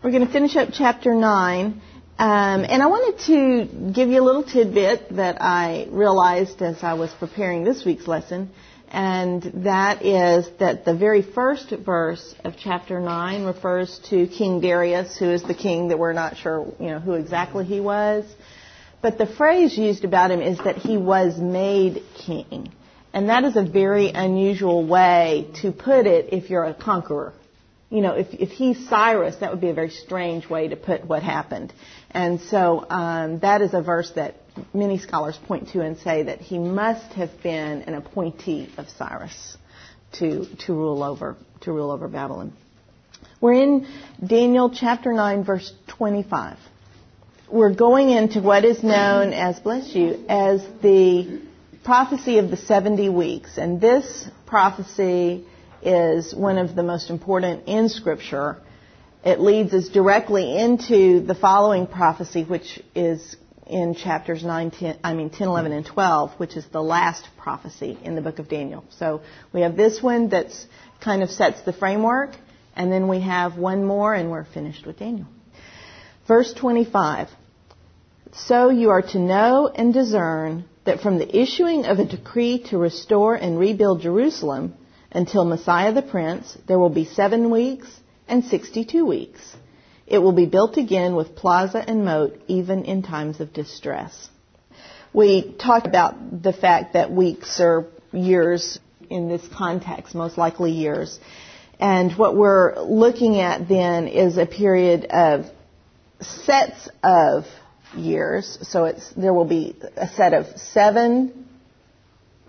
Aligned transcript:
We're 0.00 0.12
going 0.12 0.26
to 0.26 0.32
finish 0.32 0.54
up 0.54 0.68
chapter 0.72 1.12
9. 1.12 1.64
Um, 1.66 1.80
and 2.18 2.80
I 2.80 2.86
wanted 2.86 3.18
to 3.26 3.92
give 3.92 4.08
you 4.08 4.22
a 4.22 4.24
little 4.24 4.44
tidbit 4.44 5.16
that 5.16 5.42
I 5.42 5.88
realized 5.90 6.62
as 6.62 6.84
I 6.84 6.94
was 6.94 7.12
preparing 7.14 7.64
this 7.64 7.84
week's 7.84 8.06
lesson. 8.06 8.50
And 8.86 9.42
that 9.64 10.06
is 10.06 10.48
that 10.60 10.84
the 10.84 10.94
very 10.94 11.22
first 11.22 11.70
verse 11.70 12.36
of 12.44 12.54
chapter 12.56 13.00
9 13.00 13.44
refers 13.44 13.98
to 14.10 14.28
King 14.28 14.60
Darius, 14.60 15.18
who 15.18 15.30
is 15.30 15.42
the 15.42 15.52
king 15.52 15.88
that 15.88 15.98
we're 15.98 16.12
not 16.12 16.36
sure, 16.36 16.72
you 16.78 16.90
know, 16.90 17.00
who 17.00 17.14
exactly 17.14 17.64
he 17.64 17.80
was. 17.80 18.24
But 19.02 19.18
the 19.18 19.26
phrase 19.26 19.76
used 19.76 20.04
about 20.04 20.30
him 20.30 20.40
is 20.40 20.58
that 20.58 20.76
he 20.76 20.96
was 20.96 21.38
made 21.38 22.04
king. 22.14 22.72
And 23.12 23.30
that 23.30 23.42
is 23.42 23.56
a 23.56 23.64
very 23.64 24.10
unusual 24.10 24.86
way 24.86 25.50
to 25.60 25.72
put 25.72 26.06
it 26.06 26.32
if 26.32 26.50
you're 26.50 26.64
a 26.64 26.74
conqueror 26.74 27.32
you 27.90 28.02
know, 28.02 28.12
if, 28.12 28.28
if 28.34 28.50
he's 28.50 28.88
Cyrus, 28.88 29.36
that 29.36 29.50
would 29.50 29.60
be 29.60 29.70
a 29.70 29.74
very 29.74 29.90
strange 29.90 30.48
way 30.48 30.68
to 30.68 30.76
put 30.76 31.06
what 31.06 31.22
happened. 31.22 31.72
And 32.10 32.40
so 32.40 32.84
um, 32.88 33.38
that 33.40 33.62
is 33.62 33.72
a 33.72 33.80
verse 33.80 34.10
that 34.14 34.36
many 34.74 34.98
scholars 34.98 35.38
point 35.46 35.70
to 35.70 35.80
and 35.80 35.96
say 35.98 36.24
that 36.24 36.40
he 36.40 36.58
must 36.58 37.12
have 37.14 37.30
been 37.42 37.82
an 37.82 37.94
appointee 37.94 38.70
of 38.76 38.88
Cyrus 38.90 39.56
to 40.12 40.46
to 40.66 40.72
rule 40.72 41.02
over 41.02 41.36
to 41.60 41.72
rule 41.72 41.90
over 41.90 42.08
Babylon. 42.08 42.52
We're 43.40 43.54
in 43.54 43.86
Daniel 44.24 44.70
chapter 44.70 45.12
9 45.12 45.44
verse 45.44 45.72
25. 45.88 46.58
We're 47.50 47.74
going 47.74 48.10
into 48.10 48.40
what 48.42 48.64
is 48.64 48.82
known 48.82 49.32
as 49.32 49.58
bless 49.60 49.94
you 49.94 50.24
as 50.28 50.62
the 50.82 51.40
prophecy 51.84 52.38
of 52.38 52.50
the 52.50 52.56
70 52.56 53.08
weeks 53.08 53.56
and 53.56 53.80
this 53.80 54.28
prophecy 54.46 55.46
is 55.82 56.34
one 56.34 56.58
of 56.58 56.74
the 56.74 56.82
most 56.82 57.10
important 57.10 57.64
in 57.66 57.88
Scripture. 57.88 58.56
It 59.24 59.40
leads 59.40 59.74
us 59.74 59.88
directly 59.88 60.58
into 60.58 61.20
the 61.20 61.34
following 61.34 61.86
prophecy, 61.86 62.44
which 62.44 62.80
is 62.94 63.36
in 63.66 63.94
chapters 63.94 64.42
9, 64.42 64.70
10, 64.70 64.98
I 65.04 65.12
mean 65.14 65.30
10, 65.30 65.48
11, 65.48 65.72
and 65.72 65.84
12, 65.84 66.32
which 66.38 66.56
is 66.56 66.66
the 66.72 66.82
last 66.82 67.28
prophecy 67.36 67.98
in 68.02 68.14
the 68.14 68.22
book 68.22 68.38
of 68.38 68.48
Daniel. 68.48 68.84
So 68.90 69.20
we 69.52 69.60
have 69.60 69.76
this 69.76 70.02
one 70.02 70.28
that's 70.28 70.66
kind 71.00 71.22
of 71.22 71.30
sets 71.30 71.60
the 71.62 71.72
framework, 71.72 72.30
and 72.74 72.90
then 72.90 73.08
we 73.08 73.20
have 73.20 73.56
one 73.56 73.84
more, 73.84 74.14
and 74.14 74.30
we're 74.30 74.44
finished 74.44 74.86
with 74.86 74.98
Daniel. 74.98 75.26
Verse 76.26 76.52
25. 76.54 77.28
So 78.32 78.70
you 78.70 78.90
are 78.90 79.02
to 79.02 79.18
know 79.18 79.68
and 79.68 79.92
discern 79.92 80.64
that 80.84 81.00
from 81.00 81.18
the 81.18 81.36
issuing 81.36 81.84
of 81.84 81.98
a 81.98 82.04
decree 82.04 82.64
to 82.70 82.78
restore 82.78 83.34
and 83.34 83.58
rebuild 83.58 84.00
Jerusalem, 84.00 84.74
until 85.10 85.44
Messiah 85.44 85.92
the 85.92 86.02
Prince, 86.02 86.56
there 86.66 86.78
will 86.78 86.90
be 86.90 87.04
seven 87.04 87.50
weeks 87.50 87.88
and 88.26 88.44
62 88.44 89.04
weeks. 89.04 89.56
It 90.06 90.18
will 90.18 90.32
be 90.32 90.46
built 90.46 90.76
again 90.76 91.16
with 91.16 91.36
plaza 91.36 91.84
and 91.86 92.04
moat, 92.04 92.40
even 92.46 92.84
in 92.84 93.02
times 93.02 93.40
of 93.40 93.52
distress. 93.52 94.28
We 95.12 95.54
talked 95.58 95.86
about 95.86 96.42
the 96.42 96.52
fact 96.52 96.94
that 96.94 97.10
weeks 97.10 97.60
are 97.60 97.86
years 98.12 98.78
in 99.10 99.28
this 99.28 99.46
context, 99.48 100.14
most 100.14 100.38
likely 100.38 100.72
years. 100.72 101.18
And 101.80 102.12
what 102.12 102.36
we're 102.36 102.78
looking 102.80 103.40
at 103.40 103.68
then 103.68 104.08
is 104.08 104.36
a 104.36 104.46
period 104.46 105.06
of 105.06 105.46
sets 106.20 106.88
of 107.02 107.44
years. 107.96 108.58
So 108.62 108.92
there 109.16 109.32
will 109.32 109.44
be 109.44 109.76
a 109.96 110.08
set 110.08 110.34
of 110.34 110.46
seven 110.58 111.37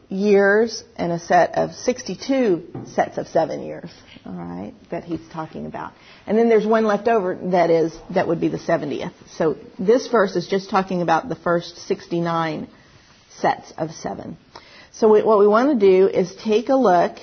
years 0.09 0.83
and 0.95 1.11
a 1.11 1.19
set 1.19 1.55
of 1.55 1.73
62 1.73 2.85
sets 2.93 3.17
of 3.17 3.27
seven 3.27 3.61
years, 3.63 3.89
all 4.25 4.33
right, 4.33 4.73
that 4.89 5.03
he's 5.03 5.21
talking 5.31 5.67
about. 5.67 5.93
And 6.25 6.37
then 6.37 6.49
there's 6.49 6.65
one 6.65 6.85
left 6.85 7.07
over 7.07 7.35
that 7.51 7.69
is, 7.69 7.95
that 8.13 8.27
would 8.27 8.41
be 8.41 8.47
the 8.47 8.57
70th. 8.57 9.13
So 9.35 9.55
this 9.77 10.07
verse 10.07 10.35
is 10.35 10.47
just 10.47 10.69
talking 10.69 11.01
about 11.03 11.29
the 11.29 11.35
first 11.35 11.77
69 11.87 12.67
sets 13.37 13.71
of 13.77 13.91
seven. 13.91 14.37
So 14.91 15.07
what 15.07 15.39
we 15.39 15.47
want 15.47 15.79
to 15.79 15.85
do 15.85 16.07
is 16.07 16.35
take 16.43 16.69
a 16.69 16.75
look 16.75 17.17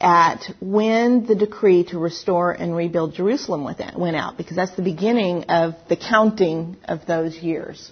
at 0.00 0.42
when 0.60 1.26
the 1.26 1.36
decree 1.36 1.84
to 1.84 1.98
restore 1.98 2.50
and 2.50 2.74
rebuild 2.74 3.14
Jerusalem 3.14 3.62
went 3.64 4.16
out, 4.16 4.36
because 4.36 4.56
that's 4.56 4.74
the 4.74 4.82
beginning 4.82 5.44
of 5.44 5.74
the 5.88 5.96
counting 5.96 6.76
of 6.86 7.06
those 7.06 7.36
years. 7.36 7.88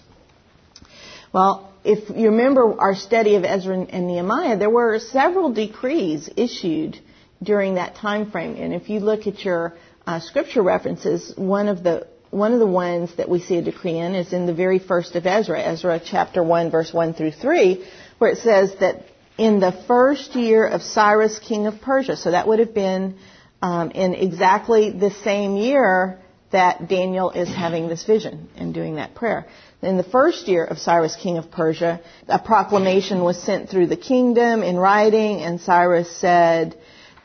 Well, 1.33 1.70
if 1.85 2.11
you 2.15 2.31
remember 2.31 2.79
our 2.79 2.95
study 2.95 3.37
of 3.37 3.45
Ezra 3.45 3.79
and 3.79 4.07
Nehemiah, 4.07 4.59
there 4.59 4.71
were 4.71 4.99
several 4.99 5.53
decrees 5.53 6.29
issued 6.37 6.99
during 7.43 7.77
that 7.77 7.97
time 7.97 8.31
frame. 8.31 8.57
And 8.57 8.75
if 8.75 8.91
you 8.91 9.01
look 9.01 9.27
at 9.27 9.45
your 9.45 9.75
uh, 10.07 10.21
scripture 10.21 10.63
references, 10.63 11.33
one 11.37 11.69
of 11.69 11.83
the 11.83 12.07
one 12.31 12.53
of 12.53 12.61
the 12.61 12.67
ones 12.67 13.13
that 13.17 13.29
we 13.29 13.41
see 13.41 13.57
a 13.57 13.63
decree 13.63 13.99
in 13.99 14.15
is 14.15 14.33
in 14.33 14.47
the 14.47 14.55
very 14.55 14.79
first 14.79 15.17
of 15.17 15.27
Ezra, 15.27 15.61
Ezra 15.61 16.01
chapter 16.05 16.45
1 16.45 16.71
verse 16.71 16.93
1 16.93 17.15
through 17.15 17.33
3, 17.33 17.85
where 18.19 18.31
it 18.31 18.39
says 18.39 18.73
that 18.79 19.05
in 19.37 19.59
the 19.59 19.73
first 19.89 20.37
year 20.37 20.65
of 20.65 20.81
Cyrus 20.81 21.41
king 21.41 21.67
of 21.67 21.81
Persia, 21.81 22.17
so 22.17 22.31
that 22.31 22.47
would 22.47 22.61
have 22.61 22.73
been 22.73 23.17
um, 23.63 23.91
in 23.91 24.15
exactly 24.15 24.91
the 24.91 25.11
same 25.11 25.57
year 25.57 26.21
that 26.53 26.89
Daniel 26.89 27.31
is 27.31 27.49
having 27.49 27.89
this 27.89 28.05
vision 28.05 28.49
and 28.57 28.75
doing 28.75 28.97
that 28.97 29.15
prayer. 29.15 29.47
In 29.83 29.97
the 29.97 30.05
first 30.05 30.47
year 30.47 30.65
of 30.65 30.79
Cyrus, 30.79 31.17
king 31.17 31.39
of 31.39 31.51
Persia, 31.51 32.01
a 32.29 32.39
proclamation 32.39 33.25
was 33.25 33.43
sent 33.43 33.71
through 33.71 33.87
the 33.87 33.97
kingdom 33.97 34.63
in 34.63 34.77
writing, 34.77 35.41
and 35.41 35.61
Cyrus 35.61 36.15
said 36.17 36.77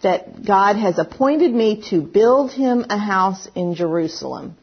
that 0.01 0.45
God 0.45 0.77
has 0.77 0.97
appointed 0.97 1.53
me 1.53 1.83
to 1.89 2.01
build 2.01 2.51
him 2.51 2.85
a 2.89 2.97
house 2.97 3.47
in 3.55 3.75
Jerusalem. 3.75 4.55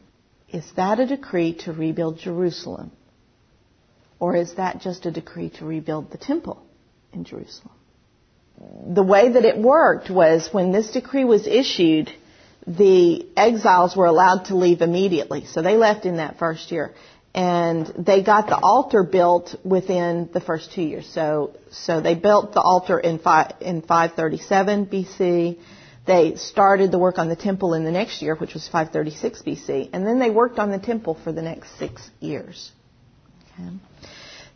Is 0.51 0.65
that 0.75 0.99
a 0.99 1.05
decree 1.05 1.53
to 1.65 1.73
rebuild 1.73 2.17
Jerusalem? 2.17 2.91
Or 4.19 4.35
is 4.35 4.55
that 4.55 4.79
just 4.79 5.05
a 5.05 5.11
decree 5.11 5.49
to 5.57 5.65
rebuild 5.65 6.11
the 6.11 6.17
temple 6.17 6.63
in 7.11 7.25
Jerusalem? 7.25 7.75
The 8.87 9.03
way 9.03 9.33
that 9.33 9.45
it 9.45 9.57
worked 9.57 10.09
was 10.09 10.49
when 10.51 10.71
this 10.71 10.91
decree 10.91 11.25
was 11.25 11.45
issued, 11.45 12.11
the 12.65 13.27
exiles 13.35 13.95
were 13.95 14.05
allowed 14.05 14.45
to 14.45 14.55
leave 14.55 14.81
immediately. 14.81 15.45
So 15.45 15.61
they 15.61 15.75
left 15.75 16.05
in 16.05 16.17
that 16.17 16.39
first 16.39 16.71
year 16.71 16.93
and 17.35 17.87
they 17.97 18.21
got 18.21 18.47
the 18.47 18.57
altar 18.57 19.03
built 19.03 19.55
within 19.63 20.29
the 20.33 20.41
first 20.41 20.71
two 20.71 20.83
years. 20.83 21.07
So, 21.07 21.57
so 21.71 21.99
they 21.99 22.13
built 22.13 22.53
the 22.53 22.61
altar 22.61 22.99
in, 22.99 23.17
five, 23.17 23.53
in 23.59 23.81
537 23.81 24.85
BC. 24.85 25.59
They 26.05 26.35
started 26.35 26.91
the 26.91 26.99
work 26.99 27.17
on 27.17 27.29
the 27.29 27.35
temple 27.35 27.73
in 27.73 27.85
the 27.85 27.91
next 27.91 28.21
year, 28.21 28.35
which 28.35 28.53
was 28.53 28.67
536 28.67 29.41
BC, 29.41 29.89
and 29.93 30.05
then 30.05 30.19
they 30.19 30.29
worked 30.29 30.59
on 30.59 30.69
the 30.69 30.77
temple 30.77 31.17
for 31.23 31.31
the 31.31 31.41
next 31.41 31.77
six 31.79 32.07
years. 32.19 32.71
Okay. 33.53 33.69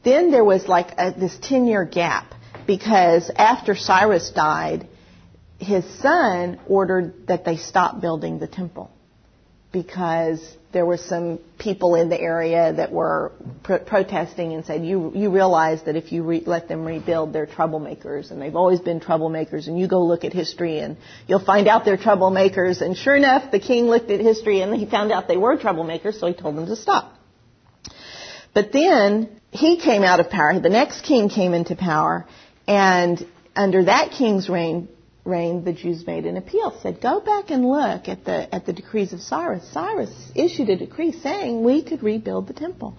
Then 0.04 0.32
there 0.32 0.44
was 0.44 0.68
like 0.68 0.92
a, 0.98 1.12
this 1.12 1.38
10 1.42 1.66
year 1.66 1.84
gap 1.84 2.36
because 2.68 3.32
after 3.36 3.76
Cyrus 3.76 4.30
died, 4.30 4.88
his 5.58 5.84
son 6.00 6.60
ordered 6.68 7.28
that 7.28 7.44
they 7.44 7.58
stop 7.58 8.02
building 8.02 8.38
the 8.38 8.48
temple 8.48 8.92
because 9.82 10.40
there 10.72 10.86
were 10.86 10.98
some 10.98 11.40
people 11.60 11.96
in 11.96 12.10
the 12.10 12.20
area 12.20 12.74
that 12.74 12.92
were 12.92 13.32
pro- 13.64 13.80
protesting 13.80 14.54
and 14.54 14.66
said, 14.66 14.84
"You 14.84 15.12
you 15.22 15.30
realize 15.42 15.80
that 15.84 15.96
if 15.96 16.12
you 16.12 16.24
re- 16.24 16.44
let 16.46 16.68
them 16.68 16.82
rebuild, 16.94 17.32
they're 17.34 17.52
troublemakers, 17.60 18.32
and 18.32 18.42
they've 18.42 18.60
always 18.64 18.82
been 18.90 19.00
troublemakers. 19.00 19.68
And 19.68 19.80
you 19.80 19.88
go 19.88 20.02
look 20.12 20.24
at 20.30 20.34
history, 20.34 20.80
and 20.80 20.98
you'll 21.28 21.48
find 21.54 21.68
out 21.68 21.86
they're 21.86 22.04
troublemakers." 22.10 22.82
And 22.82 22.98
sure 23.06 23.16
enough, 23.16 23.44
the 23.58 23.64
king 23.72 23.86
looked 23.94 24.12
at 24.16 24.20
history, 24.32 24.62
and 24.62 24.76
he 24.76 24.86
found 24.98 25.12
out 25.12 25.28
they 25.28 25.42
were 25.46 25.56
troublemakers, 25.58 26.20
so 26.20 26.28
he 26.28 26.34
told 26.34 26.56
them 26.58 26.68
to 26.74 26.76
stop. 26.76 27.14
But 28.54 28.72
then 28.72 29.30
he 29.52 29.72
came 29.78 30.04
out 30.04 30.20
of 30.20 30.30
power. 30.30 30.60
The 30.60 30.76
next 30.82 31.02
king 31.12 31.30
came 31.30 31.54
into 31.54 31.76
power, 31.76 32.26
and 32.68 33.26
under 33.56 33.82
that 33.86 34.12
king's 34.12 34.50
reign, 34.50 34.88
reign, 35.28 35.64
the 35.64 35.74
Jews 35.74 36.06
made 36.08 36.26
an 36.26 36.38
appeal, 36.38 36.78
said, 36.82 37.02
go 37.02 37.20
back 37.20 37.52
and 37.52 37.66
look 37.66 38.08
at 38.08 38.26
the, 38.26 38.54
at 38.54 38.66
the 38.66 38.74
decrees 38.74 39.14
of 39.14 39.22
Cyrus. 39.22 39.70
Cyrus 39.72 40.32
issued 40.36 40.70
a 40.70 40.78
decree 40.78 41.12
saying 41.12 41.64
we 41.64 41.84
could 41.84 42.02
rebuild 42.02 42.48
the 42.48 42.54
temple. 42.54 42.98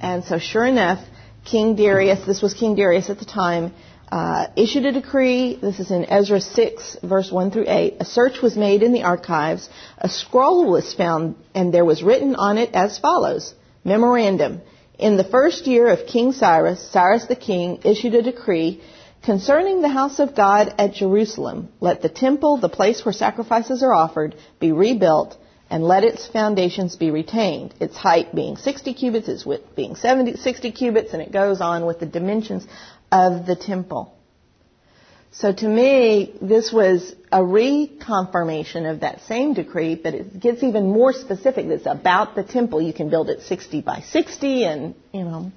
And 0.00 0.24
so 0.24 0.38
sure 0.38 0.64
enough, 0.64 1.04
King 1.44 1.74
Darius, 1.74 2.24
this 2.26 2.42
was 2.42 2.54
King 2.54 2.76
Darius 2.76 3.10
at 3.10 3.18
the 3.18 3.24
time, 3.24 3.72
uh, 4.10 4.48
issued 4.56 4.84
a 4.84 4.92
decree. 4.92 5.58
This 5.60 5.80
is 5.80 5.90
in 5.90 6.04
Ezra 6.04 6.40
6, 6.40 6.98
verse 7.02 7.32
1 7.32 7.50
through 7.50 7.64
8. 7.66 7.96
A 7.98 8.04
search 8.04 8.42
was 8.42 8.56
made 8.56 8.82
in 8.82 8.92
the 8.92 9.04
archives. 9.04 9.68
A 9.98 10.08
scroll 10.08 10.70
was 10.70 10.92
found, 10.92 11.34
and 11.54 11.72
there 11.72 11.84
was 11.84 12.02
written 12.02 12.36
on 12.36 12.58
it 12.58 12.74
as 12.74 12.98
follows 12.98 13.54
Memorandum. 13.84 14.60
In 14.98 15.16
the 15.16 15.24
first 15.24 15.66
year 15.66 15.88
of 15.88 16.06
King 16.06 16.32
Cyrus, 16.32 16.86
Cyrus 16.90 17.24
the 17.24 17.34
king 17.34 17.80
issued 17.84 18.14
a 18.14 18.22
decree 18.22 18.82
Concerning 19.22 19.82
the 19.82 19.88
house 19.88 20.18
of 20.18 20.34
God 20.34 20.74
at 20.78 20.94
Jerusalem, 20.94 21.68
let 21.78 22.02
the 22.02 22.08
temple, 22.08 22.56
the 22.56 22.68
place 22.68 23.04
where 23.04 23.12
sacrifices 23.12 23.80
are 23.84 23.94
offered, 23.94 24.34
be 24.58 24.72
rebuilt, 24.72 25.36
and 25.70 25.84
let 25.84 26.02
its 26.02 26.26
foundations 26.26 26.96
be 26.96 27.12
retained, 27.12 27.72
its 27.78 27.96
height 27.96 28.34
being 28.34 28.56
60 28.56 28.92
cubits, 28.94 29.28
its 29.28 29.46
width 29.46 29.76
being 29.76 29.94
70, 29.94 30.38
60 30.38 30.72
cubits, 30.72 31.12
and 31.12 31.22
it 31.22 31.30
goes 31.30 31.60
on 31.60 31.86
with 31.86 32.00
the 32.00 32.06
dimensions 32.06 32.66
of 33.12 33.46
the 33.46 33.54
temple. 33.54 34.12
So 35.30 35.52
to 35.52 35.68
me, 35.68 36.36
this 36.42 36.72
was 36.72 37.14
a 37.30 37.38
reconfirmation 37.38 38.90
of 38.90 39.00
that 39.00 39.22
same 39.22 39.54
decree, 39.54 39.94
but 39.94 40.14
it 40.14 40.40
gets 40.40 40.64
even 40.64 40.90
more 40.90 41.12
specific. 41.12 41.66
It's 41.66 41.86
about 41.86 42.34
the 42.34 42.42
temple. 42.42 42.82
You 42.82 42.92
can 42.92 43.08
build 43.08 43.30
it 43.30 43.42
60 43.42 43.82
by 43.82 44.00
60 44.00 44.64
and, 44.64 44.94
you 45.12 45.22
know. 45.22 45.52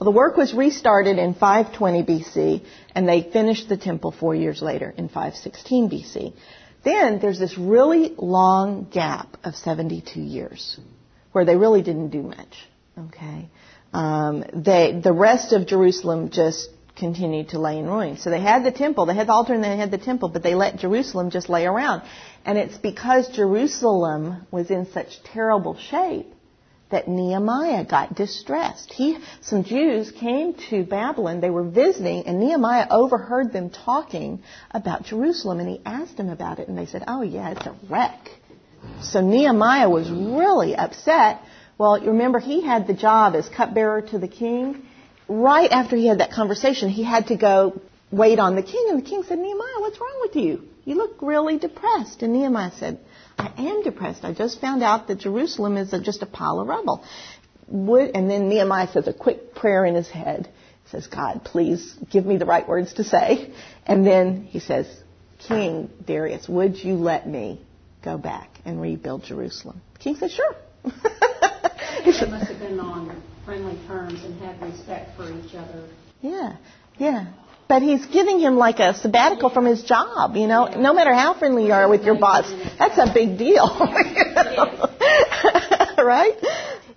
Well, 0.00 0.10
the 0.10 0.16
work 0.16 0.38
was 0.38 0.54
restarted 0.54 1.18
in 1.18 1.34
520 1.34 2.02
BC 2.04 2.64
and 2.94 3.06
they 3.06 3.20
finished 3.20 3.68
the 3.68 3.76
temple 3.76 4.12
four 4.12 4.34
years 4.34 4.62
later 4.62 4.94
in 4.96 5.08
516 5.08 5.90
BC. 5.90 6.32
Then 6.82 7.18
there's 7.20 7.38
this 7.38 7.58
really 7.58 8.14
long 8.16 8.88
gap 8.90 9.36
of 9.44 9.54
72 9.56 10.18
years 10.18 10.80
where 11.32 11.44
they 11.44 11.54
really 11.54 11.82
didn't 11.82 12.08
do 12.08 12.22
much. 12.22 12.66
Okay. 12.98 13.50
Um, 13.92 14.42
they, 14.54 14.98
the 15.04 15.12
rest 15.12 15.52
of 15.52 15.66
Jerusalem 15.66 16.30
just 16.30 16.70
continued 16.96 17.50
to 17.50 17.58
lay 17.58 17.78
in 17.78 17.84
ruins. 17.84 18.22
So 18.22 18.30
they 18.30 18.40
had 18.40 18.64
the 18.64 18.72
temple, 18.72 19.04
they 19.04 19.14
had 19.14 19.26
the 19.26 19.34
altar 19.34 19.52
and 19.52 19.62
they 19.62 19.76
had 19.76 19.90
the 19.90 19.98
temple, 19.98 20.30
but 20.30 20.42
they 20.42 20.54
let 20.54 20.78
Jerusalem 20.78 21.28
just 21.28 21.50
lay 21.50 21.66
around. 21.66 22.04
And 22.46 22.56
it's 22.56 22.78
because 22.78 23.28
Jerusalem 23.28 24.46
was 24.50 24.70
in 24.70 24.90
such 24.92 25.22
terrible 25.24 25.76
shape 25.76 26.32
that 26.90 27.08
Nehemiah 27.08 27.84
got 27.84 28.14
distressed. 28.14 28.92
He, 28.92 29.18
some 29.40 29.64
Jews 29.64 30.10
came 30.10 30.54
to 30.70 30.84
Babylon, 30.84 31.40
they 31.40 31.50
were 31.50 31.68
visiting, 31.68 32.26
and 32.26 32.40
Nehemiah 32.40 32.86
overheard 32.90 33.52
them 33.52 33.70
talking 33.70 34.42
about 34.70 35.04
Jerusalem, 35.04 35.60
and 35.60 35.68
he 35.68 35.80
asked 35.84 36.16
them 36.16 36.28
about 36.28 36.58
it, 36.58 36.68
and 36.68 36.76
they 36.76 36.86
said, 36.86 37.04
oh 37.06 37.22
yeah, 37.22 37.50
it's 37.50 37.66
a 37.66 37.76
wreck. 37.88 38.28
So 39.02 39.20
Nehemiah 39.20 39.88
was 39.88 40.10
really 40.10 40.74
upset. 40.74 41.42
Well, 41.78 41.98
you 41.98 42.10
remember 42.10 42.38
he 42.38 42.62
had 42.62 42.86
the 42.86 42.94
job 42.94 43.34
as 43.34 43.48
cupbearer 43.48 44.02
to 44.02 44.18
the 44.18 44.28
king. 44.28 44.86
Right 45.28 45.70
after 45.70 45.96
he 45.96 46.06
had 46.06 46.20
that 46.20 46.32
conversation, 46.32 46.88
he 46.88 47.04
had 47.04 47.28
to 47.28 47.36
go 47.36 47.80
wait 48.10 48.38
on 48.38 48.56
the 48.56 48.62
king, 48.62 48.86
and 48.90 48.98
the 48.98 49.08
king 49.08 49.22
said, 49.22 49.38
Nehemiah, 49.38 49.80
what's 49.80 50.00
wrong 50.00 50.18
with 50.20 50.36
you? 50.36 50.68
You 50.84 50.96
look 50.96 51.18
really 51.20 51.58
depressed. 51.58 52.22
And 52.22 52.32
Nehemiah 52.32 52.72
said, 52.78 52.98
I 53.40 53.62
am 53.62 53.82
depressed. 53.82 54.24
I 54.24 54.34
just 54.34 54.60
found 54.60 54.82
out 54.82 55.08
that 55.08 55.18
Jerusalem 55.18 55.76
is 55.76 55.92
a, 55.92 56.00
just 56.00 56.22
a 56.22 56.26
pile 56.26 56.60
of 56.60 56.68
rubble. 56.68 57.04
Would, 57.68 58.10
and 58.14 58.28
then 58.28 58.48
Nehemiah 58.48 58.88
says 58.92 59.08
a 59.08 59.12
quick 59.12 59.54
prayer 59.54 59.84
in 59.84 59.94
his 59.94 60.08
head. 60.08 60.48
He 60.84 60.90
says, 60.90 61.06
God, 61.06 61.42
please 61.44 61.96
give 62.10 62.26
me 62.26 62.36
the 62.36 62.44
right 62.44 62.68
words 62.68 62.94
to 62.94 63.04
say. 63.04 63.52
And 63.86 64.06
then 64.06 64.44
he 64.44 64.58
says, 64.60 64.86
King 65.38 65.90
Darius, 66.06 66.48
would 66.48 66.76
you 66.76 66.94
let 66.94 67.26
me 67.26 67.60
go 68.04 68.18
back 68.18 68.50
and 68.64 68.80
rebuild 68.80 69.24
Jerusalem? 69.24 69.80
The 69.94 69.98
king 70.00 70.16
says, 70.16 70.32
sure. 70.32 70.54
they 70.84 72.30
must 72.30 72.50
have 72.50 72.58
been 72.58 72.80
on 72.80 73.22
friendly 73.44 73.78
terms 73.86 74.22
and 74.22 74.38
had 74.40 74.60
respect 74.60 75.16
for 75.16 75.32
each 75.32 75.54
other. 75.54 75.88
Yeah, 76.20 76.56
yeah 76.98 77.32
but 77.70 77.80
he's 77.82 78.04
giving 78.06 78.40
him 78.40 78.56
like 78.56 78.80
a 78.80 78.94
sabbatical 78.94 79.48
from 79.48 79.64
his 79.64 79.84
job, 79.84 80.34
you 80.34 80.48
know. 80.48 80.66
No 80.66 80.92
matter 80.92 81.14
how 81.14 81.38
friendly 81.38 81.66
you 81.66 81.72
are 81.72 81.88
with 81.88 82.02
your 82.02 82.18
boss, 82.18 82.52
that's 82.80 82.98
a 82.98 83.14
big 83.14 83.38
deal. 83.38 83.64
right? 85.96 86.36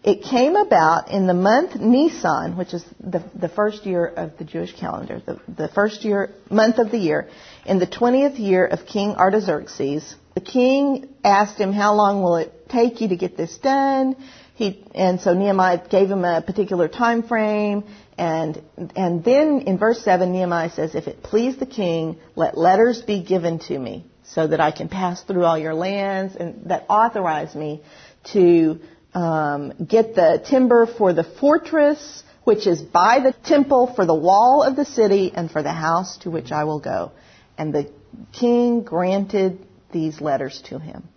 It 0.03 0.23
came 0.23 0.55
about 0.55 1.11
in 1.11 1.27
the 1.27 1.35
month 1.35 1.75
Nisan, 1.75 2.57
which 2.57 2.73
is 2.73 2.83
the, 2.99 3.23
the 3.35 3.49
first 3.49 3.85
year 3.85 4.07
of 4.07 4.35
the 4.39 4.45
Jewish 4.45 4.75
calendar, 4.75 5.21
the, 5.23 5.39
the 5.47 5.67
first 5.67 6.03
year, 6.03 6.33
month 6.49 6.79
of 6.79 6.89
the 6.89 6.97
year, 6.97 7.29
in 7.67 7.77
the 7.77 7.85
20th 7.85 8.39
year 8.39 8.65
of 8.65 8.87
King 8.87 9.11
Artaxerxes. 9.11 10.15
The 10.33 10.41
king 10.41 11.07
asked 11.23 11.59
him, 11.59 11.71
how 11.71 11.93
long 11.93 12.23
will 12.23 12.37
it 12.37 12.67
take 12.67 12.99
you 12.99 13.09
to 13.09 13.15
get 13.15 13.37
this 13.37 13.55
done? 13.59 14.15
He, 14.55 14.83
and 14.93 15.21
so 15.21 15.35
Nehemiah 15.35 15.87
gave 15.87 16.09
him 16.09 16.25
a 16.25 16.41
particular 16.41 16.87
time 16.87 17.21
frame. 17.21 17.83
And, 18.23 18.63
and 18.95 19.21
then 19.21 19.63
in 19.67 19.77
verse 19.77 20.01
7, 20.01 20.31
Nehemiah 20.31 20.69
says, 20.69 20.95
If 20.95 21.07
it 21.07 21.23
please 21.23 21.57
the 21.57 21.65
king, 21.65 22.19
let 22.37 22.57
letters 22.57 23.01
be 23.01 23.21
given 23.21 23.59
to 23.67 23.77
me 23.77 24.05
so 24.23 24.47
that 24.47 24.61
I 24.61 24.71
can 24.71 24.87
pass 24.87 25.21
through 25.23 25.43
all 25.43 25.57
your 25.57 25.73
lands 25.73 26.37
and 26.37 26.69
that 26.69 26.85
authorize 26.87 27.53
me 27.53 27.83
to 28.31 28.79
um, 29.13 29.73
get 29.85 30.15
the 30.15 30.41
timber 30.49 30.85
for 30.85 31.11
the 31.11 31.25
fortress, 31.25 32.23
which 32.45 32.65
is 32.65 32.81
by 32.81 33.19
the 33.19 33.33
temple, 33.45 33.93
for 33.93 34.05
the 34.05 34.15
wall 34.15 34.63
of 34.63 34.77
the 34.77 34.85
city, 34.85 35.33
and 35.35 35.51
for 35.51 35.61
the 35.61 35.73
house 35.73 36.15
to 36.19 36.31
which 36.31 36.53
I 36.53 36.63
will 36.63 36.79
go. 36.79 37.11
And 37.57 37.73
the 37.73 37.91
king 38.31 38.83
granted 38.83 39.59
these 39.91 40.21
letters 40.21 40.61
to 40.69 40.79
him. 40.79 41.09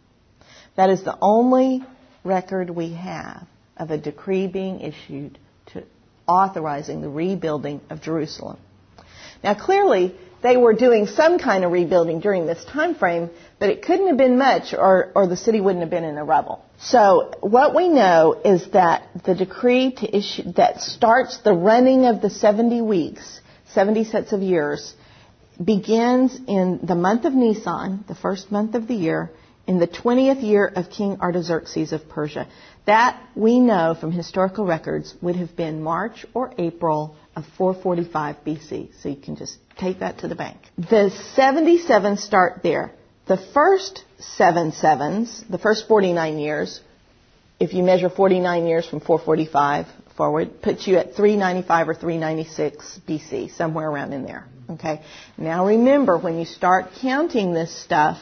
That 0.74 0.90
is 0.90 1.04
the 1.04 1.16
only 1.22 1.84
record 2.24 2.68
we 2.68 2.94
have 2.94 3.46
of 3.76 3.92
a 3.92 3.96
decree 3.96 4.48
being 4.48 4.80
issued 4.80 5.38
authorizing 6.26 7.00
the 7.00 7.08
rebuilding 7.08 7.80
of 7.90 8.02
Jerusalem. 8.02 8.58
Now 9.42 9.54
clearly, 9.54 10.14
they 10.42 10.56
were 10.56 10.74
doing 10.74 11.06
some 11.06 11.38
kind 11.38 11.64
of 11.64 11.72
rebuilding 11.72 12.20
during 12.20 12.46
this 12.46 12.64
time 12.64 12.94
frame, 12.94 13.30
but 13.58 13.70
it 13.70 13.82
couldn't 13.82 14.08
have 14.08 14.16
been 14.16 14.38
much 14.38 14.74
or, 14.74 15.10
or 15.14 15.26
the 15.26 15.36
city 15.36 15.60
wouldn't 15.60 15.82
have 15.82 15.90
been 15.90 16.04
in 16.04 16.18
a 16.18 16.24
rubble. 16.24 16.64
So 16.78 17.32
what 17.40 17.74
we 17.74 17.88
know 17.88 18.40
is 18.44 18.70
that 18.72 19.08
the 19.24 19.34
decree 19.34 19.96
issue, 20.12 20.52
that 20.52 20.80
starts 20.80 21.38
the 21.38 21.54
running 21.54 22.06
of 22.06 22.20
the 22.20 22.30
70 22.30 22.82
weeks, 22.82 23.40
70 23.72 24.04
sets 24.04 24.32
of 24.32 24.42
years, 24.42 24.94
begins 25.62 26.38
in 26.46 26.80
the 26.82 26.94
month 26.94 27.24
of 27.24 27.32
Nisan, 27.32 28.04
the 28.08 28.14
first 28.14 28.52
month 28.52 28.74
of 28.74 28.86
the 28.86 28.94
year, 28.94 29.30
in 29.66 29.78
the 29.78 29.88
20th 29.88 30.42
year 30.42 30.66
of 30.66 30.90
King 30.90 31.18
Artaxerxes 31.20 31.92
of 31.92 32.08
Persia. 32.08 32.46
That 32.86 33.20
we 33.34 33.58
know 33.58 33.96
from 33.98 34.12
historical 34.12 34.64
records 34.64 35.12
would 35.20 35.36
have 35.36 35.56
been 35.56 35.82
March 35.82 36.24
or 36.34 36.52
April 36.56 37.16
of 37.34 37.44
445 37.58 38.36
BC. 38.46 38.90
So 39.02 39.08
you 39.08 39.16
can 39.16 39.36
just 39.36 39.58
take 39.76 39.98
that 40.00 40.18
to 40.18 40.28
the 40.28 40.36
bank. 40.36 40.58
The 40.78 41.10
77 41.34 42.16
start 42.16 42.62
there. 42.62 42.92
The 43.26 43.38
first 43.52 44.04
seven 44.18 44.70
sevens, 44.70 45.44
the 45.50 45.58
first 45.58 45.88
49 45.88 46.38
years, 46.38 46.80
if 47.58 47.74
you 47.74 47.82
measure 47.82 48.08
49 48.08 48.66
years 48.66 48.86
from 48.86 49.00
445 49.00 49.86
forward, 50.16 50.62
puts 50.62 50.86
you 50.86 50.96
at 50.98 51.14
395 51.14 51.88
or 51.88 51.94
396 51.94 53.00
BC, 53.08 53.50
somewhere 53.56 53.90
around 53.90 54.12
in 54.12 54.24
there. 54.24 54.46
Okay? 54.70 55.02
Now 55.36 55.66
remember, 55.66 56.18
when 56.18 56.38
you 56.38 56.44
start 56.44 56.86
counting 57.00 57.52
this 57.52 57.76
stuff, 57.76 58.18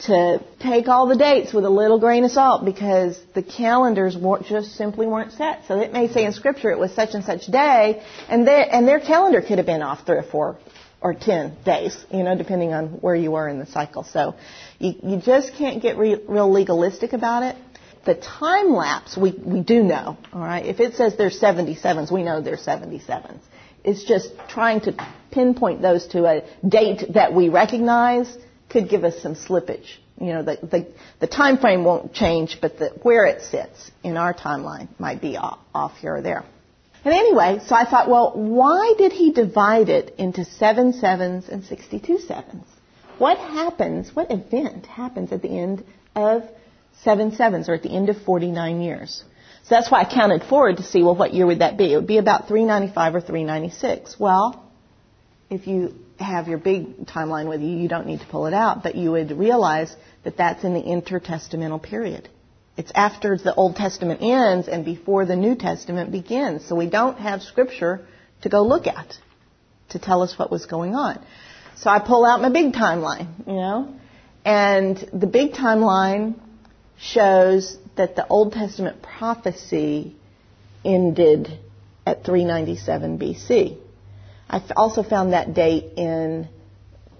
to 0.00 0.44
take 0.60 0.88
all 0.88 1.06
the 1.06 1.16
dates 1.16 1.52
with 1.52 1.64
a 1.64 1.70
little 1.70 2.00
grain 2.00 2.24
of 2.24 2.30
salt 2.30 2.64
because 2.64 3.18
the 3.34 3.42
calendars 3.42 4.16
just 4.46 4.74
simply 4.76 5.06
weren't 5.06 5.32
set. 5.32 5.62
So 5.66 5.80
it 5.80 5.92
may 5.92 6.08
say 6.08 6.24
in 6.24 6.32
scripture 6.32 6.70
it 6.70 6.78
was 6.78 6.92
such 6.92 7.14
and 7.14 7.24
such 7.24 7.46
day, 7.46 8.02
and 8.28 8.46
their, 8.46 8.66
and 8.74 8.86
their 8.88 9.00
calendar 9.00 9.40
could 9.40 9.58
have 9.58 9.66
been 9.66 9.82
off 9.82 10.04
three 10.04 10.16
or 10.16 10.22
four 10.22 10.58
or 11.00 11.14
ten 11.14 11.56
days, 11.64 11.96
you 12.10 12.22
know, 12.22 12.36
depending 12.36 12.72
on 12.72 12.86
where 12.86 13.14
you 13.14 13.30
were 13.30 13.48
in 13.48 13.58
the 13.58 13.66
cycle. 13.66 14.04
So 14.04 14.34
you, 14.78 14.94
you 15.02 15.20
just 15.20 15.54
can't 15.54 15.80
get 15.80 15.96
re, 15.96 16.18
real 16.26 16.50
legalistic 16.50 17.12
about 17.12 17.42
it. 17.42 17.56
The 18.04 18.14
time 18.14 18.72
lapse 18.72 19.16
we, 19.16 19.32
we 19.32 19.60
do 19.60 19.82
know, 19.82 20.18
alright? 20.32 20.66
If 20.66 20.80
it 20.80 20.94
says 20.94 21.16
there's 21.16 21.40
77s, 21.40 22.10
we 22.10 22.22
know 22.22 22.40
there's 22.40 22.66
77s. 22.66 23.38
It's 23.84 24.04
just 24.04 24.30
trying 24.48 24.80
to 24.82 24.94
pinpoint 25.30 25.82
those 25.82 26.06
to 26.08 26.24
a 26.24 26.42
date 26.66 27.04
that 27.14 27.34
we 27.34 27.48
recognize 27.48 28.34
could 28.68 28.88
give 28.88 29.04
us 29.04 29.20
some 29.22 29.34
slippage. 29.34 29.98
You 30.20 30.32
know, 30.32 30.42
the, 30.42 30.58
the, 30.62 30.86
the 31.20 31.26
time 31.26 31.58
frame 31.58 31.84
won't 31.84 32.12
change, 32.12 32.58
but 32.60 32.78
the, 32.78 32.90
where 33.02 33.26
it 33.26 33.42
sits 33.42 33.90
in 34.02 34.16
our 34.16 34.32
timeline 34.32 34.88
might 34.98 35.20
be 35.20 35.36
off, 35.36 35.58
off 35.74 35.96
here 35.98 36.16
or 36.16 36.22
there. 36.22 36.44
And 37.04 37.12
anyway, 37.12 37.60
so 37.66 37.74
I 37.74 37.84
thought, 37.84 38.08
well, 38.08 38.32
why 38.34 38.94
did 38.96 39.12
he 39.12 39.32
divide 39.32 39.88
it 39.88 40.14
into 40.16 40.44
seven 40.44 40.92
sevens 40.94 41.48
and 41.48 41.64
62 41.64 42.18
sevens? 42.20 42.66
What 43.18 43.38
happens, 43.38 44.14
what 44.14 44.30
event 44.30 44.86
happens 44.86 45.30
at 45.30 45.42
the 45.42 45.50
end 45.50 45.84
of 46.16 46.42
seven 47.02 47.34
sevens 47.34 47.68
or 47.68 47.74
at 47.74 47.82
the 47.82 47.94
end 47.94 48.08
of 48.08 48.16
49 48.22 48.80
years? 48.80 49.22
So 49.64 49.74
that's 49.74 49.90
why 49.90 50.00
I 50.00 50.04
counted 50.04 50.44
forward 50.44 50.78
to 50.78 50.82
see, 50.82 51.02
well, 51.02 51.16
what 51.16 51.34
year 51.34 51.46
would 51.46 51.60
that 51.60 51.76
be? 51.76 51.92
It 51.92 51.96
would 51.96 52.06
be 52.06 52.18
about 52.18 52.48
395 52.48 53.14
or 53.14 53.20
396. 53.20 54.16
Well, 54.18 54.62
if 55.50 55.66
you 55.66 55.94
have 56.18 56.48
your 56.48 56.58
big 56.58 57.06
timeline 57.06 57.48
with 57.48 57.60
you, 57.60 57.76
you 57.76 57.88
don't 57.88 58.06
need 58.06 58.20
to 58.20 58.26
pull 58.26 58.46
it 58.46 58.54
out, 58.54 58.82
but 58.82 58.94
you 58.94 59.12
would 59.12 59.32
realize 59.32 59.94
that 60.22 60.36
that's 60.36 60.64
in 60.64 60.74
the 60.74 60.82
intertestamental 60.82 61.82
period. 61.82 62.28
It's 62.76 62.92
after 62.94 63.36
the 63.36 63.54
Old 63.54 63.76
Testament 63.76 64.20
ends 64.22 64.68
and 64.68 64.84
before 64.84 65.26
the 65.26 65.36
New 65.36 65.54
Testament 65.54 66.10
begins. 66.10 66.66
So 66.66 66.74
we 66.74 66.88
don't 66.88 67.18
have 67.18 67.42
scripture 67.42 68.06
to 68.42 68.48
go 68.48 68.62
look 68.62 68.86
at 68.86 69.16
to 69.90 69.98
tell 69.98 70.22
us 70.22 70.38
what 70.38 70.50
was 70.50 70.66
going 70.66 70.94
on. 70.94 71.24
So 71.76 71.90
I 71.90 71.98
pull 71.98 72.24
out 72.24 72.40
my 72.40 72.50
big 72.50 72.72
timeline, 72.72 73.28
you 73.46 73.54
know, 73.54 73.94
and 74.44 74.96
the 75.12 75.26
big 75.26 75.52
timeline 75.52 76.34
shows 76.98 77.76
that 77.96 78.16
the 78.16 78.26
Old 78.26 78.52
Testament 78.52 79.02
prophecy 79.02 80.16
ended 80.84 81.58
at 82.06 82.24
397 82.24 83.18
BC. 83.18 83.78
I 84.54 84.62
also 84.76 85.02
found 85.02 85.32
that 85.32 85.52
date 85.52 85.94
in, 85.96 86.48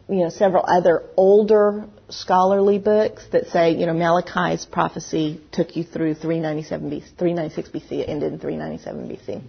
you 0.08 0.20
know, 0.20 0.28
several 0.28 0.64
other 0.64 1.02
older 1.16 1.88
scholarly 2.08 2.78
books 2.78 3.26
that 3.32 3.48
say, 3.48 3.72
you 3.72 3.86
know, 3.86 3.92
Malachi's 3.92 4.64
prophecy 4.64 5.40
took 5.50 5.74
you 5.74 5.82
through 5.82 6.14
397 6.14 6.88
BC, 6.88 7.16
396 7.18 7.70
BC, 7.70 7.92
it 8.02 8.08
ended 8.08 8.34
in 8.34 8.38
397 8.38 9.08
BC. 9.08 9.42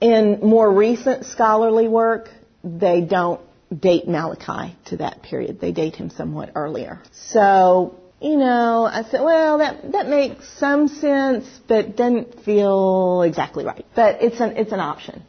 In 0.00 0.48
more 0.48 0.72
recent 0.72 1.26
scholarly 1.26 1.88
work, 1.88 2.28
they 2.62 3.00
don't 3.00 3.40
date 3.76 4.06
Malachi 4.06 4.76
to 4.86 4.98
that 4.98 5.22
period. 5.22 5.60
They 5.60 5.72
date 5.72 5.96
him 5.96 6.10
somewhat 6.10 6.52
earlier. 6.54 7.02
So, 7.32 7.98
you 8.20 8.36
know, 8.36 8.84
I 8.84 9.02
said, 9.10 9.22
well, 9.22 9.58
that, 9.58 9.90
that 9.90 10.06
makes 10.06 10.48
some 10.60 10.86
sense, 10.86 11.46
but 11.66 11.96
doesn't 11.96 12.44
feel 12.44 13.22
exactly 13.22 13.64
right. 13.64 13.84
But 13.96 14.22
it's 14.22 14.38
an, 14.38 14.56
it's 14.56 14.70
an 14.70 14.78
option. 14.78 15.24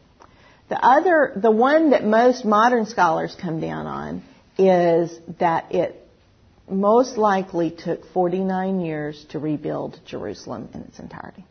The 0.68 0.84
other, 0.84 1.34
the 1.36 1.52
one 1.52 1.92
that 1.92 2.04
most 2.04 2.44
modern 2.44 2.86
scholars 2.86 3.36
come 3.40 3.60
down 3.60 3.86
on 3.86 4.24
is 4.58 5.18
that 5.40 5.74
it 5.74 6.02
most 6.68 7.18
likely 7.18 7.70
took 7.70 8.08
49 8.12 8.80
years 8.80 9.24
to 9.30 9.40
rebuild 9.40 10.00
Jerusalem 10.06 10.70
in 10.74 10.82
its 10.82 10.98
entirety. 10.98 11.46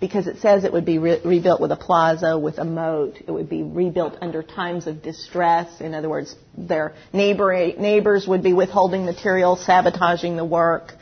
Because 0.00 0.28
it 0.28 0.38
says 0.38 0.64
it 0.64 0.72
would 0.72 0.84
be 0.84 0.98
re- 0.98 1.20
rebuilt 1.24 1.60
with 1.60 1.72
a 1.72 1.76
plaza, 1.76 2.38
with 2.38 2.58
a 2.58 2.64
moat. 2.64 3.16
It 3.26 3.30
would 3.30 3.50
be 3.50 3.62
rebuilt 3.62 4.16
under 4.20 4.42
times 4.42 4.86
of 4.86 5.02
distress. 5.02 5.80
In 5.80 5.92
other 5.92 6.08
words, 6.08 6.34
their 6.56 6.94
neighbor, 7.12 7.52
neighbors 7.76 8.26
would 8.26 8.42
be 8.42 8.52
withholding 8.52 9.04
material, 9.04 9.56
sabotaging 9.56 10.36
the 10.36 10.44
work. 10.44 10.94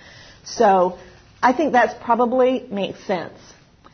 So 0.45 0.99
I 1.43 1.53
think 1.53 1.73
that's 1.73 1.95
probably 2.03 2.67
makes 2.71 3.05
sense. 3.07 3.39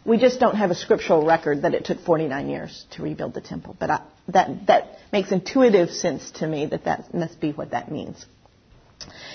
We 0.05 0.19
just 0.19 0.41
don't 0.41 0.57
have 0.57 0.71
a 0.71 0.75
scriptural 0.75 1.25
record 1.25 1.63
that 1.63 1.75
it 1.75 1.85
took 1.85 2.01
49 2.01 2.49
years 2.49 2.87
to 2.93 3.03
rebuild 3.03 3.35
the 3.35 3.41
temple. 3.41 3.77
But 3.79 3.91
I, 3.91 4.01
that, 4.29 4.67
that 4.67 4.99
makes 5.13 5.31
intuitive 5.31 5.91
sense 5.91 6.31
to 6.33 6.47
me 6.47 6.67
that 6.67 6.85
that 6.85 7.15
must 7.15 7.41
be 7.41 7.53
what 7.53 7.71
that 7.71 7.91
means. 7.91 8.27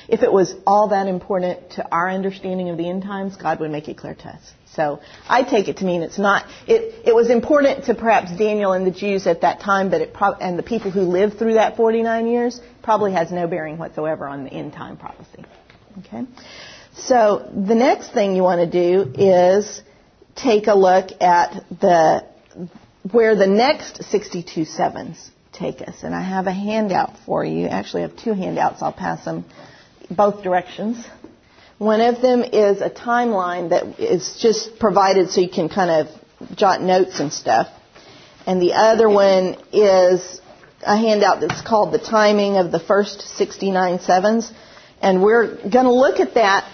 If 0.08 0.24
it 0.24 0.32
was 0.32 0.54
all 0.66 0.90
that 0.90 1.08
important 1.08 1.72
to 1.72 1.88
our 1.90 2.10
understanding 2.10 2.70
of 2.70 2.78
the 2.78 2.90
end 2.90 3.04
times, 3.04 3.36
God 3.36 3.60
would 3.60 3.72
make 3.72 3.90
it 3.90 3.98
clear 3.98 4.16
to 4.16 4.28
us. 4.30 4.54
So 4.74 5.02
I 5.28 5.44
take 5.44 5.68
it 5.68 5.78
to 5.78 5.86
mean 5.86 6.02
it's 6.02 6.20
not. 6.20 6.46
It, 6.68 7.08
it 7.08 7.16
was 7.16 7.30
important 7.30 7.86
to 7.86 7.96
perhaps 7.96 8.32
Daniel 8.38 8.74
and 8.74 8.86
the 8.86 8.92
Jews 8.92 9.28
at 9.28 9.42
that 9.42 9.60
time, 9.60 9.90
but 9.90 10.02
it 10.02 10.14
pro- 10.14 10.34
and 10.34 10.58
the 10.58 10.64
people 10.64 10.92
who 10.92 11.02
lived 11.02 11.38
through 11.38 11.56
that 11.56 11.76
49 11.76 12.28
years 12.28 12.62
probably 12.84 13.14
has 13.14 13.32
no 13.32 13.48
bearing 13.48 13.78
whatsoever 13.78 14.28
on 14.28 14.44
the 14.44 14.52
end 14.52 14.74
time 14.74 14.98
prophecy. 14.98 15.44
Okay. 16.00 16.26
So 16.96 17.50
the 17.54 17.76
next 17.76 18.12
thing 18.12 18.36
you 18.36 18.44
want 18.44 18.60
to 18.60 18.68
do 18.70 19.12
is 19.16 19.82
take 20.38 20.68
a 20.68 20.76
look 20.76 21.22
at 21.22 21.66
the 21.70 22.26
where 23.12 23.36
the 23.36 23.48
next 23.48 24.04
62 24.04 24.66
sevens 24.66 25.32
take 25.54 25.82
us. 25.82 26.04
And 26.04 26.14
I 26.14 26.22
have 26.22 26.48
a 26.48 26.52
handout 26.52 27.18
for 27.26 27.44
you. 27.44 27.68
Actually, 27.68 28.04
I 28.04 28.08
have 28.08 28.18
two 28.18 28.34
handouts. 28.34 28.82
I'll 28.82 28.94
pass 28.94 29.26
them 29.26 29.46
both 30.10 30.44
directions. 30.44 31.06
One 31.78 32.02
of 32.02 32.22
them 32.22 32.44
is 32.44 32.82
a 32.82 32.90
timeline 32.90 33.70
that 33.70 34.00
is 34.00 34.38
just 34.42 34.80
provided 34.80 35.30
so 35.30 35.42
you 35.42 35.50
can 35.50 35.70
kind 35.70 35.92
of 36.08 36.56
jot 36.56 36.82
notes 36.82 37.20
and 37.20 37.32
stuff. 37.32 37.68
And 38.46 38.62
the 38.62 38.74
other 38.74 39.10
one 39.10 39.58
is 39.72 40.42
a 40.82 40.98
handout 40.98 41.42
that's 41.42 41.62
called 41.62 41.94
the 41.94 42.00
timing 42.00 42.58
of 42.58 42.72
the 42.72 42.80
first 42.80 43.22
69 43.22 44.00
sevens. 44.00 44.52
And 45.02 45.22
we're 45.22 45.58
going 45.58 45.86
to 45.86 45.94
look 45.94 46.20
at 46.20 46.34
that. 46.34 46.68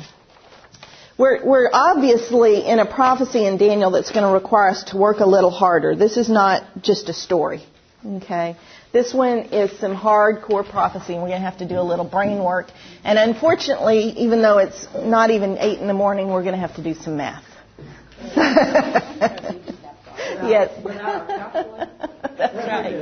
We're, 1.18 1.46
we're 1.46 1.70
obviously 1.72 2.66
in 2.66 2.80
a 2.80 2.86
prophecy 2.86 3.46
in 3.46 3.58
Daniel 3.58 3.92
that's 3.92 4.12
going 4.12 4.24
to 4.26 4.32
require 4.32 4.70
us 4.70 4.84
to 4.86 4.98
work 4.98 5.20
a 5.20 5.28
little 5.28 5.52
harder. 5.52 5.96
This 5.96 6.18
is 6.18 6.28
not 6.28 6.64
just 6.82 7.08
a 7.08 7.14
story. 7.14 7.64
Okay? 8.04 8.56
This 8.92 9.14
one 9.14 9.40
is 9.52 9.78
some 9.80 9.96
hardcore 9.96 10.68
prophecy, 10.68 11.14
and 11.14 11.22
we're 11.22 11.30
going 11.30 11.42
to 11.42 11.50
have 11.50 11.60
to 11.60 11.68
do 11.68 11.80
a 11.80 11.84
little 11.84 12.06
brain 12.06 12.44
work. 12.44 12.68
And 13.04 13.20
unfortunately, 13.20 14.14
even 14.18 14.42
though 14.42 14.58
it's 14.58 14.88
not 14.96 15.30
even 15.30 15.58
8 15.58 15.80
in 15.80 15.88
the 15.88 15.94
morning, 15.94 16.30
we're 16.30 16.44
going 16.44 16.56
to 16.56 16.62
have 16.62 16.76
to 16.76 16.84
do 16.84 16.96
some 16.96 17.18
math. 17.18 17.44
yes. 20.44 20.72
That's 22.38 22.56
right. 22.68 22.94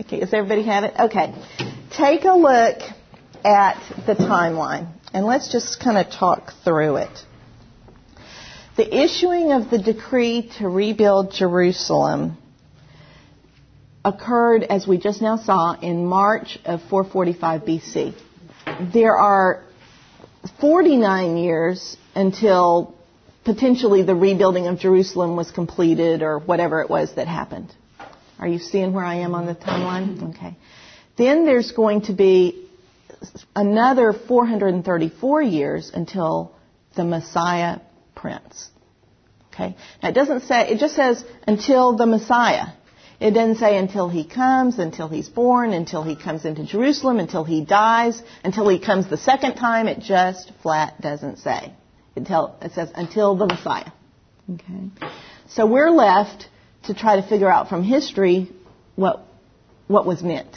okay, 0.00 0.20
does 0.20 0.32
everybody 0.32 0.62
have 0.62 0.84
it? 0.84 0.94
Okay. 0.98 1.34
Take 1.90 2.24
a 2.24 2.34
look 2.34 2.78
at 3.44 3.80
the 4.06 4.14
timeline, 4.14 4.88
and 5.12 5.26
let's 5.26 5.50
just 5.50 5.80
kind 5.80 5.96
of 5.96 6.12
talk 6.12 6.52
through 6.64 6.96
it. 6.96 7.18
The 8.76 9.04
issuing 9.04 9.52
of 9.52 9.70
the 9.70 9.78
decree 9.78 10.50
to 10.58 10.68
rebuild 10.68 11.32
Jerusalem 11.32 12.36
occurred, 14.04 14.62
as 14.62 14.86
we 14.86 14.98
just 14.98 15.22
now 15.22 15.36
saw, 15.36 15.72
in 15.80 16.06
March 16.06 16.58
of 16.64 16.80
445 16.90 17.62
BC. 17.62 18.14
There 18.92 19.16
are 19.16 19.64
49 20.60 21.36
years 21.36 21.96
until 22.14 22.94
potentially 23.44 24.02
the 24.02 24.14
rebuilding 24.14 24.66
of 24.66 24.78
Jerusalem 24.78 25.36
was 25.36 25.50
completed 25.50 26.22
or 26.22 26.38
whatever 26.38 26.82
it 26.82 26.90
was 26.90 27.14
that 27.14 27.28
happened. 27.28 27.72
Are 28.38 28.46
you 28.46 28.58
seeing 28.58 28.92
where 28.92 29.04
I 29.04 29.16
am 29.16 29.34
on 29.34 29.46
the 29.46 29.54
timeline? 29.54 30.16
Mm-hmm. 30.16 30.26
Okay. 30.26 30.56
Then 31.16 31.46
there's 31.46 31.72
going 31.72 32.02
to 32.02 32.12
be 32.12 32.65
another 33.54 34.12
434 34.12 35.42
years 35.42 35.90
until 35.92 36.54
the 36.94 37.04
Messiah 37.04 37.80
prince. 38.14 38.70
Okay? 39.52 39.76
Now 40.02 40.10
it 40.10 40.12
doesn't 40.12 40.42
say, 40.42 40.68
it 40.68 40.78
just 40.78 40.94
says 40.94 41.24
until 41.46 41.96
the 41.96 42.06
Messiah. 42.06 42.66
It 43.18 43.30
doesn't 43.30 43.56
say 43.56 43.78
until 43.78 44.10
he 44.10 44.24
comes, 44.26 44.78
until 44.78 45.08
he's 45.08 45.28
born, 45.28 45.72
until 45.72 46.02
he 46.02 46.16
comes 46.16 46.44
into 46.44 46.66
Jerusalem, 46.66 47.18
until 47.18 47.44
he 47.44 47.64
dies, 47.64 48.22
until 48.44 48.68
he 48.68 48.78
comes 48.78 49.08
the 49.08 49.16
second 49.16 49.54
time. 49.54 49.88
It 49.88 50.00
just 50.00 50.52
flat 50.62 51.00
doesn't 51.00 51.38
say. 51.38 51.72
It, 52.14 52.26
tell, 52.26 52.58
it 52.60 52.72
says 52.72 52.90
until 52.94 53.34
the 53.36 53.46
Messiah. 53.46 53.90
Okay? 54.52 54.90
So 55.48 55.66
we're 55.66 55.90
left 55.90 56.48
to 56.84 56.94
try 56.94 57.16
to 57.20 57.26
figure 57.26 57.50
out 57.50 57.68
from 57.68 57.82
history 57.82 58.50
what, 58.96 59.26
what 59.86 60.06
was 60.06 60.22
meant. 60.22 60.54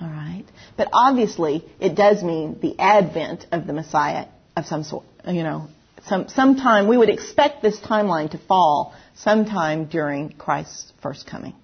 All 0.00 0.08
right? 0.08 0.44
But 0.76 0.88
obviously, 0.92 1.64
it 1.80 1.94
does 1.94 2.22
mean 2.22 2.58
the 2.60 2.78
advent 2.78 3.46
of 3.52 3.66
the 3.66 3.72
Messiah 3.72 4.26
of 4.56 4.66
some 4.66 4.84
sort, 4.84 5.04
you 5.26 5.42
know, 5.42 5.68
some, 6.06 6.28
sometime, 6.28 6.86
we 6.86 6.96
would 6.96 7.08
expect 7.08 7.62
this 7.62 7.78
timeline 7.80 8.30
to 8.30 8.38
fall 8.38 8.94
sometime 9.16 9.86
during 9.86 10.30
Christ's 10.30 10.92
first 11.02 11.26
coming. 11.26 11.54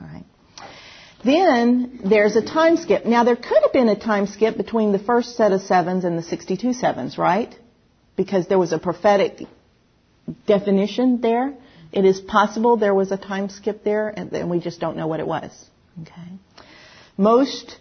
All 0.00 0.06
right. 0.06 0.24
Then 1.24 2.00
there's 2.04 2.34
a 2.36 2.42
time 2.42 2.76
skip. 2.76 3.04
Now 3.04 3.24
there 3.24 3.36
could 3.36 3.62
have 3.62 3.72
been 3.72 3.88
a 3.88 3.98
time 3.98 4.26
skip 4.26 4.56
between 4.56 4.92
the 4.92 4.98
first 4.98 5.36
set 5.36 5.52
of 5.52 5.60
sevens 5.62 6.04
and 6.04 6.18
the 6.18 6.22
62 6.22 6.72
sevens, 6.72 7.18
right? 7.18 7.54
Because 8.16 8.48
there 8.48 8.58
was 8.58 8.72
a 8.72 8.78
prophetic 8.78 9.38
definition 10.46 11.20
there. 11.20 11.54
It 11.92 12.04
is 12.04 12.20
possible 12.20 12.76
there 12.76 12.94
was 12.94 13.12
a 13.12 13.16
time 13.16 13.50
skip 13.50 13.84
there, 13.84 14.08
and 14.08 14.50
we 14.50 14.58
just 14.58 14.80
don't 14.80 14.96
know 14.96 15.06
what 15.06 15.20
it 15.20 15.26
was. 15.26 15.52
Okay. 16.00 16.32
Most 17.22 17.78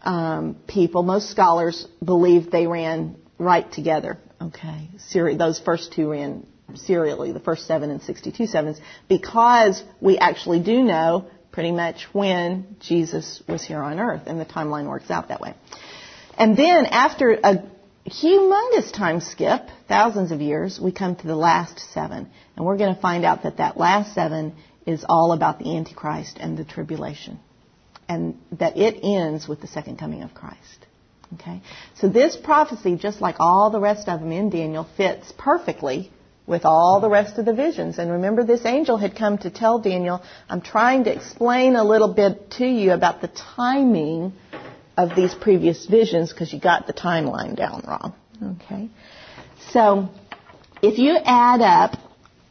um, 0.00 0.56
people, 0.66 1.02
most 1.02 1.30
scholars 1.30 1.86
believe 2.02 2.50
they 2.50 2.66
ran 2.66 3.16
right 3.38 3.70
together. 3.70 4.16
Okay, 4.40 4.88
Seri- 5.08 5.36
those 5.36 5.60
first 5.60 5.92
two 5.92 6.12
ran 6.12 6.46
serially, 6.74 7.32
the 7.32 7.40
first 7.40 7.66
seven 7.66 7.90
and 7.90 8.00
62 8.00 8.46
sevens, 8.46 8.80
because 9.06 9.82
we 10.00 10.16
actually 10.16 10.60
do 10.60 10.82
know 10.82 11.26
pretty 11.52 11.72
much 11.72 12.06
when 12.14 12.76
Jesus 12.80 13.42
was 13.46 13.62
here 13.62 13.82
on 13.82 14.00
earth, 14.00 14.22
and 14.26 14.40
the 14.40 14.46
timeline 14.46 14.88
works 14.88 15.10
out 15.10 15.28
that 15.28 15.42
way. 15.42 15.52
And 16.38 16.56
then 16.56 16.86
after 16.86 17.32
a 17.32 17.64
humongous 18.06 18.90
time 18.92 19.20
skip, 19.20 19.68
thousands 19.88 20.32
of 20.32 20.40
years, 20.40 20.80
we 20.80 20.90
come 20.90 21.16
to 21.16 21.26
the 21.26 21.36
last 21.36 21.80
seven, 21.92 22.30
and 22.56 22.64
we're 22.64 22.78
going 22.78 22.94
to 22.94 23.00
find 23.00 23.26
out 23.26 23.42
that 23.42 23.58
that 23.58 23.76
last 23.76 24.14
seven 24.14 24.54
is 24.86 25.04
all 25.06 25.32
about 25.32 25.58
the 25.58 25.76
Antichrist 25.76 26.38
and 26.40 26.56
the 26.56 26.64
tribulation, 26.64 27.38
and 28.08 28.38
that 28.52 28.76
it 28.76 29.00
ends 29.02 29.48
with 29.48 29.60
the 29.60 29.66
second 29.66 29.98
coming 29.98 30.22
of 30.22 30.34
Christ. 30.34 30.86
Okay? 31.34 31.62
So 31.96 32.08
this 32.08 32.36
prophecy, 32.36 32.96
just 32.96 33.20
like 33.20 33.36
all 33.40 33.70
the 33.70 33.80
rest 33.80 34.08
of 34.08 34.20
them 34.20 34.32
in 34.32 34.50
Daniel, 34.50 34.86
fits 34.96 35.32
perfectly 35.36 36.10
with 36.46 36.64
all 36.64 37.00
the 37.00 37.08
rest 37.08 37.38
of 37.38 37.46
the 37.46 37.54
visions. 37.54 37.98
And 37.98 38.10
remember, 38.10 38.44
this 38.44 38.66
angel 38.66 38.98
had 38.98 39.16
come 39.16 39.38
to 39.38 39.50
tell 39.50 39.78
Daniel, 39.78 40.22
I'm 40.48 40.60
trying 40.60 41.04
to 41.04 41.14
explain 41.14 41.74
a 41.76 41.84
little 41.84 42.12
bit 42.12 42.50
to 42.52 42.66
you 42.66 42.92
about 42.92 43.20
the 43.20 43.28
timing 43.28 44.34
of 44.96 45.16
these 45.16 45.34
previous 45.34 45.86
visions 45.86 46.32
because 46.32 46.52
you 46.52 46.60
got 46.60 46.86
the 46.86 46.92
timeline 46.92 47.56
down 47.56 47.82
wrong. 47.86 48.14
Okay? 48.42 48.90
So, 49.70 50.10
if 50.82 50.98
you 50.98 51.16
add 51.16 51.62
up 51.62 51.98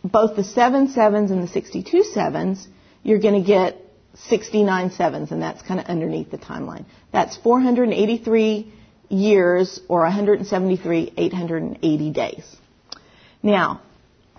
both 0.03 0.35
the 0.35 0.43
seven 0.43 0.89
sevens 0.89 1.31
and 1.31 1.43
the 1.43 1.47
62 1.47 2.03
sevens, 2.03 2.67
you're 3.03 3.19
going 3.19 3.41
to 3.41 3.47
get 3.47 3.77
69 4.15 4.91
sevens, 4.91 5.31
and 5.31 5.41
that's 5.41 5.61
kind 5.61 5.79
of 5.79 5.87
underneath 5.87 6.31
the 6.31 6.37
timeline. 6.37 6.85
That's 7.11 7.35
483 7.37 8.71
years 9.09 9.79
or 9.87 10.01
173, 10.01 11.13
880 11.17 12.11
days. 12.11 12.55
Now, 13.41 13.81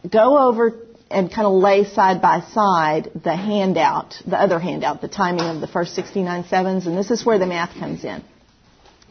go 0.08 0.38
over 0.38 0.78
and 1.10 1.32
kind 1.32 1.46
of 1.46 1.52
lay 1.52 1.84
side 1.84 2.20
by 2.22 2.40
side 2.40 3.10
the 3.22 3.36
handout, 3.36 4.14
the 4.26 4.40
other 4.40 4.58
handout, 4.58 5.00
the 5.00 5.08
timing 5.08 5.44
of 5.44 5.60
the 5.60 5.68
first 5.68 5.94
69 5.94 6.44
sevens, 6.44 6.86
and 6.86 6.96
this 6.96 7.10
is 7.10 7.24
where 7.24 7.38
the 7.38 7.46
math 7.46 7.78
comes 7.78 8.04
in. 8.04 8.22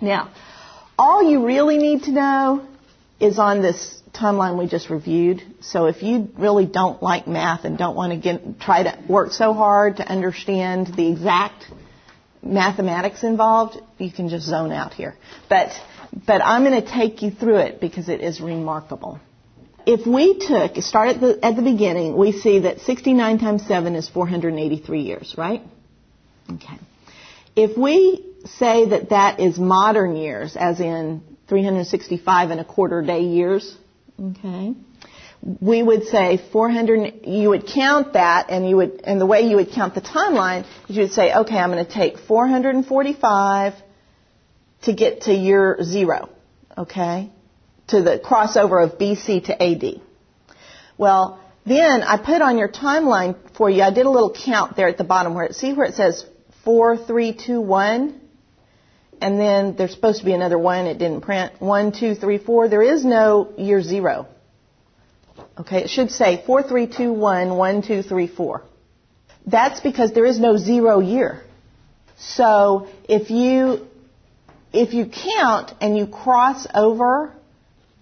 Now, 0.02 0.32
all 0.98 1.24
you 1.24 1.46
really 1.46 1.78
need 1.78 2.04
to 2.04 2.12
know 2.12 2.68
is 3.20 3.40
on 3.40 3.62
this 3.62 4.02
timeline 4.24 4.58
we 4.58 4.68
just 4.68 4.90
reviewed. 4.90 5.42
So 5.62 5.88
if 5.88 6.02
you 6.02 6.30
really 6.38 6.66
don't 6.66 7.02
like 7.02 7.28
math 7.28 7.66
and 7.66 7.78
don't 7.78 7.96
want 7.96 8.14
to 8.14 8.20
get, 8.20 8.60
try 8.60 8.84
to 8.84 8.98
work 9.08 9.32
so 9.32 9.54
hard 9.54 9.98
to 9.98 10.08
understand 10.08 10.88
the 10.96 11.12
exact 11.12 11.66
mathematics 12.42 13.24
involved, 13.24 13.78
you 13.98 14.12
can 14.12 14.30
just 14.30 14.46
zone 14.46 14.72
out 14.72 14.94
here. 14.94 15.16
But, 15.50 15.72
but 16.26 16.42
I'm 16.42 16.64
going 16.64 16.82
to 16.82 16.90
take 16.90 17.22
you 17.22 17.32
through 17.32 17.58
it 17.58 17.80
because 17.80 18.10
it 18.10 18.22
is 18.22 18.40
remarkable. 18.42 19.20
If 19.86 20.08
we 20.08 20.40
took, 20.40 20.78
start 20.78 21.10
at 21.10 21.22
the, 21.22 21.40
at 21.46 21.56
the 21.58 21.62
beginning, 21.62 22.16
we 22.16 22.32
see 22.32 22.60
that 22.60 22.80
69 22.82 23.40
times 23.40 23.68
7 23.68 23.96
is 23.96 24.08
483 24.10 25.02
years, 25.02 25.36
right? 25.38 25.62
Okay. 26.50 26.80
If 27.56 27.78
we 27.78 28.26
say 28.46 28.90
that 28.90 29.10
that 29.10 29.40
is 29.40 29.60
modern 29.60 30.16
years, 30.16 30.56
as 30.56 30.80
in 30.80 31.24
365 31.48 32.52
and 32.52 32.60
a 32.60 32.66
quarter 32.66 33.02
day 33.02 33.22
years, 33.22 33.78
okay, 34.20 34.74
we 35.60 35.84
would 35.84 36.06
say 36.06 36.42
400, 36.52 37.26
you 37.26 37.50
would 37.50 37.68
count 37.68 38.14
that 38.14 38.50
and 38.50 38.68
you 38.68 38.78
would, 38.78 39.02
and 39.04 39.20
the 39.20 39.26
way 39.26 39.42
you 39.42 39.58
would 39.58 39.72
count 39.72 39.94
the 39.94 40.02
timeline 40.02 40.66
is 40.88 40.96
you 40.96 41.02
would 41.04 41.12
say, 41.12 41.34
okay, 41.34 41.58
I'm 41.58 41.72
going 41.72 41.86
to 41.86 41.92
take 41.92 42.18
445 42.20 43.74
to 44.84 44.94
get 44.94 45.22
to 45.22 45.34
year 45.34 45.78
zero, 45.84 46.30
okay, 46.78 47.30
to 47.88 48.02
the 48.02 48.20
crossover 48.20 48.84
of 48.84 48.98
BC 48.98 49.46
to 49.46 49.62
AD. 49.62 50.02
Well, 50.98 51.40
then 51.66 52.04
I 52.04 52.18
put 52.18 52.42
on 52.42 52.58
your 52.58 52.70
timeline 52.70 53.36
for 53.58 53.70
you, 53.70 53.82
I 53.82 53.92
did 53.92 54.06
a 54.06 54.10
little 54.10 54.34
count 54.34 54.76
there 54.76 54.88
at 54.88 54.98
the 54.98 55.04
bottom 55.04 55.34
where 55.34 55.46
it, 55.46 55.56
see 55.56 55.74
where 55.74 55.86
it 55.86 55.96
says 55.96 56.26
4321? 56.64 58.22
And 59.24 59.40
then 59.40 59.78
there's 59.78 59.92
supposed 59.92 60.20
to 60.20 60.26
be 60.26 60.34
another 60.34 60.60
one, 60.60 60.86
it 60.86 60.98
didn't 60.98 61.22
print. 61.22 61.54
One, 61.60 61.94
two, 61.94 62.14
three, 62.14 62.38
four. 62.38 62.68
There 62.68 62.82
is 62.82 63.06
no 63.06 63.54
year 63.58 63.82
zero. 63.82 64.28
Okay, 65.58 65.84
it 65.84 65.90
should 65.90 66.12
say 66.12 66.44
4321, 66.46 67.56
1, 67.56 67.82
2, 67.84 68.02
3, 68.04 68.28
4. 68.28 68.64
That's 69.46 69.80
because 69.80 70.12
there 70.12 70.26
is 70.26 70.42
no 70.42 70.58
zero 70.58 71.00
year. 71.00 71.42
So 72.18 72.90
if 73.08 73.30
you, 73.30 73.88
if 74.74 74.94
you 74.94 75.06
count 75.06 75.72
and 75.80 75.98
you 75.98 76.06
cross 76.06 76.68
over 76.76 77.34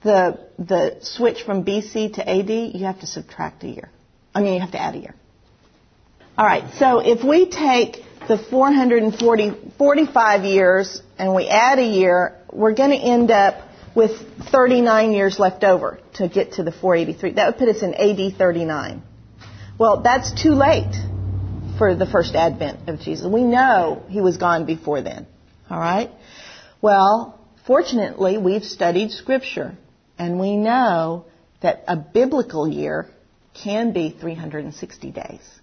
the, 0.03 0.39
the 0.57 0.97
switch 1.01 1.43
from 1.43 1.63
BC 1.63 2.15
to 2.15 2.27
AD, 2.27 2.49
you 2.49 2.85
have 2.85 3.01
to 3.01 3.05
subtract 3.05 3.63
a 3.63 3.67
year. 3.67 3.91
I 4.33 4.41
mean, 4.41 4.55
you 4.55 4.59
have 4.59 4.71
to 4.71 4.81
add 4.81 4.95
a 4.95 4.99
year. 4.99 5.13
Alright, 6.35 6.73
so 6.79 6.97
if 6.97 7.23
we 7.23 7.47
take 7.47 8.03
the 8.27 8.37
440, 8.37 9.73
45 9.77 10.43
years 10.43 11.01
and 11.17 11.35
we 11.35 11.47
add 11.47 11.79
a 11.79 11.83
year, 11.83 12.37
we're 12.51 12.73
going 12.73 12.91
to 12.91 12.97
end 12.97 13.31
up 13.31 13.67
with 13.95 14.11
39 14.51 15.11
years 15.11 15.39
left 15.39 15.63
over 15.63 15.99
to 16.15 16.27
get 16.27 16.53
to 16.53 16.63
the 16.63 16.71
483. 16.71 17.33
That 17.33 17.47
would 17.47 17.57
put 17.57 17.69
us 17.69 17.81
in 17.81 17.93
AD 17.93 18.37
39. 18.37 19.03
Well, 19.77 20.01
that's 20.01 20.41
too 20.41 20.51
late 20.51 20.95
for 21.77 21.95
the 21.95 22.05
first 22.05 22.35
advent 22.35 22.87
of 22.89 22.99
Jesus. 22.99 23.25
We 23.25 23.43
know 23.43 24.03
he 24.09 24.21
was 24.21 24.37
gone 24.37 24.65
before 24.65 25.01
then. 25.01 25.27
All 25.69 25.79
right? 25.79 26.11
Well, 26.81 27.39
fortunately, 27.65 28.37
we've 28.37 28.63
studied 28.63 29.11
scripture 29.11 29.75
and 30.17 30.39
we 30.39 30.55
know 30.55 31.25
that 31.61 31.83
a 31.87 31.95
biblical 31.95 32.67
year 32.67 33.07
can 33.53 33.91
be 33.91 34.09
360 34.09 35.11
days. 35.11 35.60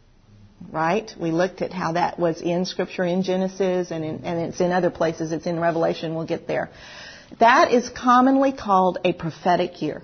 Right? 0.71 1.11
We 1.19 1.31
looked 1.31 1.63
at 1.63 1.73
how 1.73 1.93
that 1.93 2.19
was 2.19 2.41
in 2.41 2.65
scripture 2.65 3.05
in 3.05 3.23
Genesis 3.23 3.91
and, 3.91 4.05
in, 4.05 4.25
and 4.25 4.41
it's 4.41 4.61
in 4.61 4.73
other 4.73 4.91
places. 4.91 5.33
It's 5.33 5.47
in 5.47 5.61
Revelation. 5.61 6.15
We'll 6.15 6.27
get 6.27 6.47
there. 6.47 6.71
That 7.39 7.73
is 7.73 7.89
commonly 7.89 8.53
called 8.53 8.99
a 9.05 9.13
prophetic 9.13 9.81
year. 9.83 10.03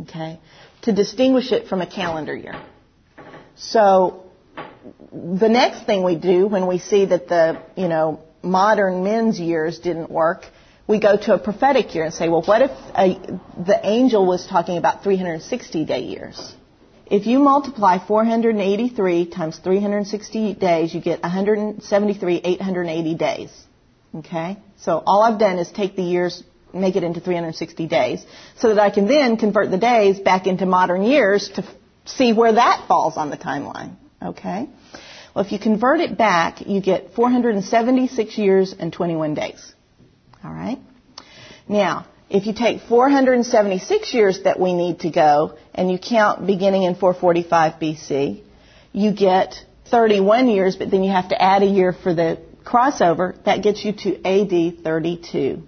Okay? 0.00 0.40
To 0.82 0.92
distinguish 0.92 1.52
it 1.52 1.68
from 1.68 1.80
a 1.80 1.86
calendar 1.86 2.34
year. 2.34 2.60
So, 3.56 4.24
the 5.12 5.48
next 5.48 5.84
thing 5.84 6.04
we 6.04 6.16
do 6.16 6.46
when 6.46 6.66
we 6.66 6.78
see 6.78 7.06
that 7.06 7.28
the, 7.28 7.60
you 7.76 7.88
know, 7.88 8.20
modern 8.42 9.02
men's 9.04 9.38
years 9.38 9.78
didn't 9.80 10.10
work, 10.10 10.44
we 10.86 11.00
go 11.00 11.16
to 11.16 11.34
a 11.34 11.38
prophetic 11.38 11.94
year 11.94 12.04
and 12.04 12.14
say, 12.14 12.28
well, 12.28 12.42
what 12.42 12.62
if 12.62 12.70
a, 12.94 13.14
the 13.64 13.78
angel 13.82 14.26
was 14.26 14.46
talking 14.46 14.78
about 14.78 15.02
360 15.02 15.84
day 15.84 16.00
years? 16.02 16.54
If 17.10 17.26
you 17.26 17.38
multiply 17.38 17.98
483 17.98 19.26
times 19.26 19.58
360 19.58 20.54
days, 20.54 20.94
you 20.94 21.00
get 21.00 21.22
173, 21.22 22.40
880 22.44 23.14
days. 23.14 23.50
Okay? 24.14 24.58
So 24.76 25.02
all 25.06 25.22
I've 25.22 25.38
done 25.38 25.58
is 25.58 25.70
take 25.70 25.96
the 25.96 26.02
years, 26.02 26.42
make 26.74 26.96
it 26.96 27.02
into 27.04 27.20
360 27.20 27.86
days, 27.86 28.24
so 28.58 28.74
that 28.74 28.78
I 28.78 28.90
can 28.90 29.06
then 29.06 29.38
convert 29.38 29.70
the 29.70 29.78
days 29.78 30.18
back 30.18 30.46
into 30.46 30.66
modern 30.66 31.02
years 31.02 31.48
to 31.54 31.64
see 32.04 32.34
where 32.34 32.52
that 32.52 32.86
falls 32.88 33.16
on 33.16 33.30
the 33.30 33.38
timeline. 33.38 33.96
Okay? 34.22 34.68
Well, 35.34 35.44
if 35.44 35.52
you 35.52 35.58
convert 35.58 36.00
it 36.00 36.18
back, 36.18 36.66
you 36.66 36.82
get 36.82 37.14
476 37.14 38.36
years 38.36 38.74
and 38.78 38.92
21 38.92 39.34
days. 39.34 39.74
Alright? 40.44 40.78
Now, 41.68 42.06
if 42.30 42.46
you 42.46 42.52
take 42.52 42.82
476 42.82 44.14
years 44.14 44.42
that 44.42 44.60
we 44.60 44.74
need 44.74 45.00
to 45.00 45.10
go, 45.10 45.56
and 45.74 45.90
you 45.90 45.98
count 45.98 46.46
beginning 46.46 46.82
in 46.82 46.94
445 46.94 47.80
BC, 47.80 48.42
you 48.92 49.12
get 49.12 49.54
31 49.90 50.48
years, 50.48 50.76
but 50.76 50.90
then 50.90 51.02
you 51.02 51.10
have 51.10 51.30
to 51.30 51.40
add 51.40 51.62
a 51.62 51.66
year 51.66 51.92
for 51.92 52.12
the 52.12 52.38
crossover, 52.64 53.42
that 53.44 53.62
gets 53.62 53.84
you 53.84 53.92
to 53.92 54.16
AD 54.24 54.84
32. 54.84 55.62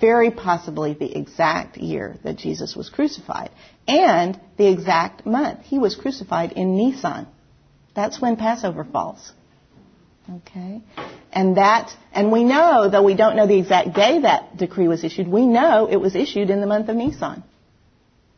Very 0.00 0.30
possibly 0.30 0.94
the 0.94 1.16
exact 1.16 1.76
year 1.76 2.16
that 2.24 2.36
Jesus 2.36 2.74
was 2.74 2.88
crucified. 2.88 3.50
And 3.86 4.40
the 4.56 4.66
exact 4.66 5.26
month. 5.26 5.60
He 5.64 5.78
was 5.78 5.94
crucified 5.94 6.52
in 6.52 6.76
Nisan. 6.76 7.28
That's 7.94 8.20
when 8.20 8.36
Passover 8.36 8.82
falls. 8.84 9.32
Okay? 10.30 10.80
And 11.32 11.56
that, 11.56 11.90
and 12.12 12.32
we 12.32 12.44
know, 12.44 12.88
though 12.88 13.02
we 13.02 13.14
don't 13.14 13.36
know 13.36 13.46
the 13.46 13.58
exact 13.58 13.94
day 13.94 14.20
that 14.20 14.56
decree 14.56 14.88
was 14.88 15.04
issued, 15.04 15.28
we 15.28 15.46
know 15.46 15.86
it 15.86 15.96
was 15.96 16.14
issued 16.14 16.50
in 16.50 16.60
the 16.60 16.66
month 16.66 16.88
of 16.88 16.96
Nisan. 16.96 17.42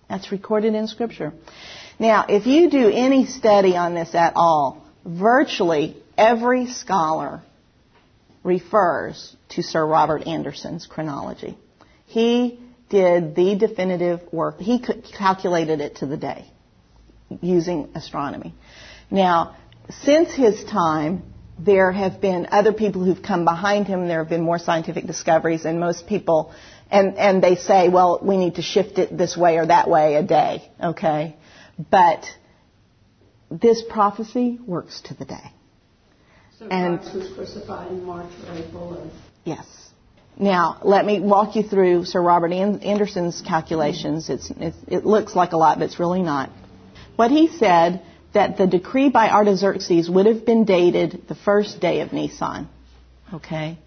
That's 0.08 0.32
recorded 0.32 0.74
in 0.74 0.88
Scripture. 0.88 1.32
Now, 1.98 2.26
if 2.28 2.46
you 2.46 2.70
do 2.70 2.90
any 2.90 3.26
study 3.26 3.76
on 3.76 3.94
this 3.94 4.14
at 4.14 4.32
all, 4.36 4.84
virtually 5.04 5.96
every 6.16 6.66
scholar 6.66 7.42
refers 8.42 9.34
to 9.50 9.62
Sir 9.62 9.84
Robert 9.84 10.26
Anderson's 10.26 10.86
chronology. 10.86 11.56
He 12.06 12.60
did 12.88 13.34
the 13.34 13.56
definitive 13.56 14.20
work. 14.32 14.58
He 14.58 14.78
calculated 14.78 15.80
it 15.80 15.96
to 15.96 16.06
the 16.06 16.16
day 16.16 16.46
using 17.40 17.90
astronomy. 17.94 18.54
Now, 19.10 19.56
since 20.02 20.32
his 20.32 20.62
time, 20.64 21.22
there 21.58 21.90
have 21.90 22.20
been 22.20 22.48
other 22.50 22.72
people 22.72 23.04
who've 23.04 23.22
come 23.22 23.44
behind 23.44 23.86
him. 23.86 24.08
There 24.08 24.18
have 24.18 24.28
been 24.28 24.42
more 24.42 24.58
scientific 24.58 25.06
discoveries, 25.06 25.64
and 25.64 25.80
most 25.80 26.06
people, 26.06 26.54
and, 26.90 27.16
and 27.16 27.42
they 27.42 27.56
say, 27.56 27.88
well, 27.88 28.20
we 28.22 28.36
need 28.36 28.56
to 28.56 28.62
shift 28.62 28.98
it 28.98 29.16
this 29.16 29.36
way 29.36 29.56
or 29.56 29.66
that 29.66 29.88
way 29.88 30.16
a 30.16 30.22
day, 30.22 30.70
okay? 30.82 31.36
But 31.90 32.26
this 33.50 33.82
prophecy 33.88 34.58
works 34.66 35.00
to 35.02 35.14
the 35.14 35.24
day. 35.24 35.52
So 36.58 36.68
and 36.68 37.00
Christ 37.00 37.14
was 37.14 37.32
crucified 37.34 37.90
in 37.90 38.04
March 38.04 38.32
or 38.46 38.54
April. 38.54 39.10
Yes. 39.44 39.66
Now, 40.38 40.78
let 40.82 41.06
me 41.06 41.20
walk 41.20 41.56
you 41.56 41.62
through 41.62 42.04
Sir 42.04 42.20
Robert 42.20 42.52
Anderson's 42.52 43.40
calculations. 43.40 44.28
It's, 44.28 44.50
it's, 44.58 44.76
it 44.86 45.06
looks 45.06 45.34
like 45.34 45.52
a 45.52 45.56
lot, 45.56 45.78
but 45.78 45.84
it's 45.84 45.98
really 45.98 46.22
not. 46.22 46.50
What 47.16 47.30
he 47.30 47.48
said 47.48 48.02
that 48.36 48.56
the 48.58 48.66
decree 48.66 49.08
by 49.08 49.30
Artaxerxes 49.30 50.10
would 50.10 50.26
have 50.26 50.44
been 50.44 50.66
dated 50.66 51.22
the 51.26 51.34
first 51.34 51.80
day 51.80 52.02
of 52.02 52.12
Nisan. 52.12 52.68
Okay? 53.32 53.78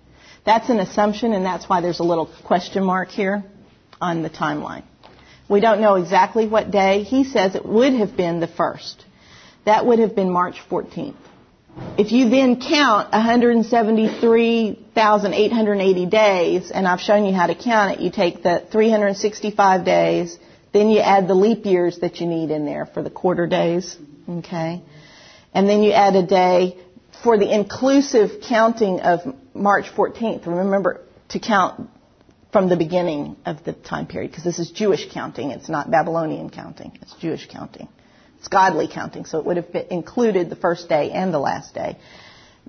That's 0.43 0.69
an 0.69 0.79
assumption, 0.79 1.33
and 1.33 1.45
that's 1.45 1.69
why 1.69 1.81
there's 1.81 1.99
a 1.99 2.03
little 2.03 2.27
question 2.45 2.83
mark 2.83 3.09
here 3.09 3.43
on 4.01 4.23
the 4.23 4.29
timeline. 4.29 4.81
We 5.47 5.59
don't 5.59 5.81
know 5.81 5.93
exactly 5.95 6.47
what 6.47 6.71
day. 6.71 7.03
He 7.03 7.25
says 7.25 7.53
it 7.53 7.63
would 7.63 7.93
have 7.93 8.17
been 8.17 8.39
the 8.39 8.47
first. 8.47 9.05
That 9.65 9.85
would 9.85 9.99
have 9.99 10.15
been 10.15 10.31
March 10.31 10.55
14th. 10.67 11.13
If 11.99 12.11
you 12.11 12.29
then 12.29 12.59
count 12.59 13.11
173,880 13.11 16.05
days, 16.07 16.71
and 16.71 16.87
I've 16.87 17.01
shown 17.01 17.25
you 17.25 17.35
how 17.35 17.45
to 17.45 17.53
count 17.53 17.91
it, 17.93 17.99
you 17.99 18.09
take 18.09 18.41
the 18.41 18.65
365 18.71 19.85
days, 19.85 20.39
then 20.73 20.89
you 20.89 21.01
add 21.01 21.27
the 21.27 21.35
leap 21.35 21.67
years 21.67 21.99
that 21.99 22.19
you 22.19 22.25
need 22.25 22.49
in 22.49 22.65
there 22.65 22.87
for 22.87 23.03
the 23.03 23.11
quarter 23.11 23.45
days, 23.45 23.95
okay? 24.29 24.81
And 25.53 25.67
then 25.67 25.83
you 25.83 25.91
add 25.91 26.15
a 26.15 26.25
day 26.25 26.77
for 27.23 27.37
the 27.37 27.53
inclusive 27.53 28.41
counting 28.47 29.01
of 29.01 29.19
March 29.53 29.87
14th. 29.95 30.45
Remember 30.45 31.01
to 31.29 31.39
count 31.39 31.89
from 32.51 32.69
the 32.69 32.75
beginning 32.75 33.35
of 33.45 33.63
the 33.63 33.73
time 33.73 34.07
period, 34.07 34.31
because 34.31 34.43
this 34.43 34.59
is 34.59 34.71
Jewish 34.71 35.11
counting, 35.11 35.51
it's 35.51 35.69
not 35.69 35.91
Babylonian 35.91 36.49
counting, 36.49 36.97
it's 37.01 37.13
Jewish 37.15 37.47
counting. 37.47 37.87
It's 38.39 38.47
godly 38.47 38.87
counting, 38.87 39.25
so 39.25 39.37
it 39.39 39.45
would 39.45 39.57
have 39.57 39.67
included 39.91 40.49
the 40.49 40.55
first 40.55 40.89
day 40.89 41.11
and 41.11 41.31
the 41.33 41.39
last 41.39 41.75
day. 41.75 41.97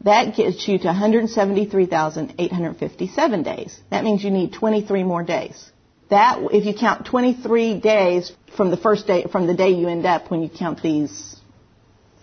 That 0.05 0.35
gets 0.35 0.67
you 0.67 0.79
to 0.79 0.87
173,857 0.87 3.43
days. 3.43 3.79
That 3.91 4.05
means 4.05 4.25
you 4.25 4.31
need 4.31 4.53
23 4.53 5.05
more 5.05 5.23
days. 5.23 5.71
That, 6.11 6.39
if 6.53 6.65
you 6.65 6.75
count 6.75 7.07
23 7.07 7.81
days 7.81 8.33
from 8.57 8.71
the 8.71 8.77
first 8.77 9.07
day, 9.07 9.25
from 9.31 9.47
the 9.47 9.55
day 9.55 9.71
you 9.71 9.89
end 9.89 10.07
up 10.07 10.31
when 10.31 10.43
you 10.43 10.49
count 10.49 10.83
these 10.83 11.37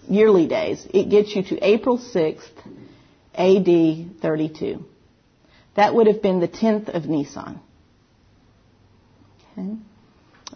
yearly 0.10 0.48
days, 0.48 0.86
it 0.94 1.10
gets 1.10 1.36
you 1.36 1.44
to 1.44 1.58
April 1.66 1.98
6th, 1.98 2.42
AD 3.36 4.22
32. 4.22 4.86
That 5.76 5.94
would 5.94 6.08
have 6.08 6.22
been 6.22 6.40
the 6.40 6.48
10th 6.48 6.90
of 6.90 7.06
Nisan. 7.06 7.60
Okay? 9.52 9.76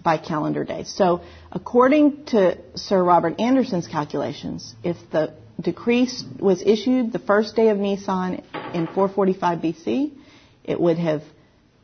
By 0.04 0.18
calendar 0.18 0.64
day. 0.64 0.84
So, 0.86 1.22
according 1.52 2.26
to 2.28 2.58
Sir 2.76 3.04
Robert 3.04 3.40
Anderson's 3.40 3.88
calculations, 3.88 4.74
if 4.84 4.98
the 5.12 5.34
decree 5.60 6.10
was 6.40 6.62
issued 6.62 7.14
the 7.14 7.20
first 7.20 7.56
day 7.56 7.70
of 7.70 7.78
Nisan 7.78 8.44
in 8.74 8.88
445 8.88 9.60
BC, 9.60 10.12
it 10.64 10.80
would 10.80 10.98
have 10.98 11.22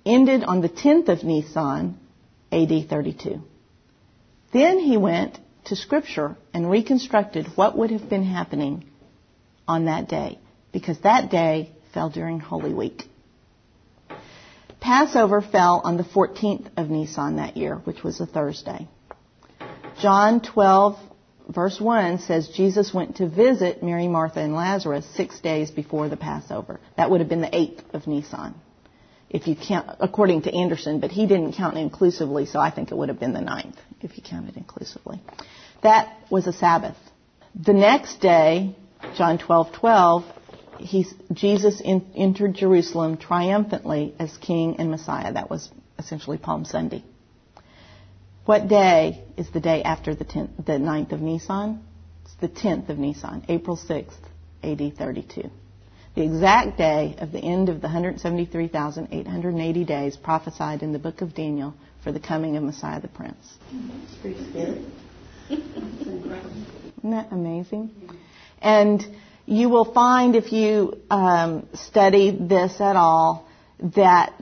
ended 0.06 0.44
on 0.44 0.62
the 0.62 0.70
10th 0.70 1.10
of 1.10 1.24
Nisan, 1.24 2.00
AD 2.52 2.90
32. 2.90 3.42
Then 4.54 4.80
he 4.80 4.98
went 4.98 5.38
to 5.68 5.76
Scripture 5.76 6.36
and 6.54 6.70
reconstructed 6.70 7.48
what 7.56 7.78
would 7.78 7.92
have 7.92 8.10
been 8.10 8.24
happening 8.24 8.86
on 9.68 9.86
that 9.86 10.08
day, 10.08 10.40
because 10.72 11.00
that 11.02 11.30
day 11.30 11.72
fell 11.94 12.10
during 12.10 12.40
Holy 12.40 12.74
Week. 12.74 13.04
Passover 14.80 15.42
fell 15.42 15.82
on 15.84 15.98
the 15.98 16.04
14th 16.04 16.70
of 16.78 16.90
Nisan 16.90 17.38
that 17.38 17.58
year, 17.58 17.76
which 17.76 18.04
was 18.04 18.22
a 18.22 18.26
Thursday. 18.26 18.88
John 20.00 20.42
12, 20.42 20.98
verse 21.50 21.82
1 21.82 22.20
says 22.20 22.50
Jesus 22.50 22.94
went 22.94 23.18
to 23.18 23.28
visit 23.28 23.84
Mary, 23.84 24.08
Martha, 24.08 24.40
and 24.40 24.54
Lazarus 24.54 25.06
six 25.16 25.40
days 25.40 25.72
before 25.72 26.08
the 26.08 26.18
Passover. 26.18 26.80
That 26.96 27.10
would 27.10 27.20
have 27.20 27.30
been 27.30 27.42
the 27.42 27.48
8th 27.48 27.94
of 27.94 28.08
Nisan 28.08 28.54
if 29.30 29.48
you 29.48 29.56
count, 29.56 29.98
according 30.00 30.44
to 30.44 30.54
Anderson, 30.54 31.02
but 31.02 31.12
he 31.12 31.26
didn't 31.26 31.54
count 31.54 31.78
inclusively, 31.78 32.46
so 32.46 32.60
I 32.60 32.72
think 32.72 32.92
it 32.92 32.96
would 32.96 33.10
have 33.10 33.20
been 33.20 33.34
the 33.34 33.42
ninth 33.42 33.78
if 34.02 34.18
you 34.18 34.24
count 34.24 34.50
it 34.50 34.58
inclusively. 34.58 35.22
That 35.84 36.16
was 36.30 36.48
a 36.48 36.54
Sabbath. 36.54 36.98
The 37.56 37.74
next 37.74 38.22
day, 38.22 38.76
John 39.16 39.38
12, 39.38 39.74
12, 39.74 40.26
Jesus 41.34 41.82
in, 41.82 42.06
entered 42.16 42.54
Jerusalem 42.54 43.18
triumphantly 43.18 44.16
as 44.20 44.36
King 44.38 44.78
and 44.80 44.92
Messiah. 44.92 45.34
That 45.34 45.50
was 45.50 45.70
essentially 45.98 46.38
Palm 46.38 46.66
Sunday. 46.66 47.04
What 48.46 48.68
day 48.68 49.24
is 49.36 49.50
the 49.52 49.60
day 49.60 49.84
after 49.84 50.16
the, 50.16 50.26
10th, 50.26 50.66
the 50.66 50.74
9th 50.74 51.12
of 51.12 51.22
Nisan? 51.22 51.84
It's 52.24 52.36
the 52.36 52.48
10th 52.48 52.90
of 52.90 52.98
Nisan, 52.98 53.46
April 53.50 53.78
6th, 53.78 54.14
AD 54.64 54.98
32 54.98 55.50
the 56.18 56.24
exact 56.24 56.78
day 56.80 57.16
of 57.20 57.32
the 57.32 57.38
end 57.38 57.70
of 57.70 57.80
the 57.80 57.86
173,880 57.86 59.86
days 59.86 60.18
prophesied 60.18 60.82
in 60.82 60.92
the 60.92 60.98
book 60.98 61.22
of 61.22 61.36
Daniel 61.36 61.76
for 62.08 62.14
the 62.14 62.20
coming 62.22 62.56
of 62.56 62.64
Messiah 62.64 63.02
the 63.02 63.10
Prince. 63.10 63.58
Isn't 65.50 67.12
that 67.12 67.34
amazing? 67.34 67.92
And 68.62 69.06
you 69.46 69.68
will 69.68 69.92
find 69.92 70.38
if 70.38 70.54
you 70.54 71.02
um, 71.12 71.68
study 71.74 72.32
this 72.32 72.80
at 72.80 72.96
all 72.96 73.46
that 73.98 74.42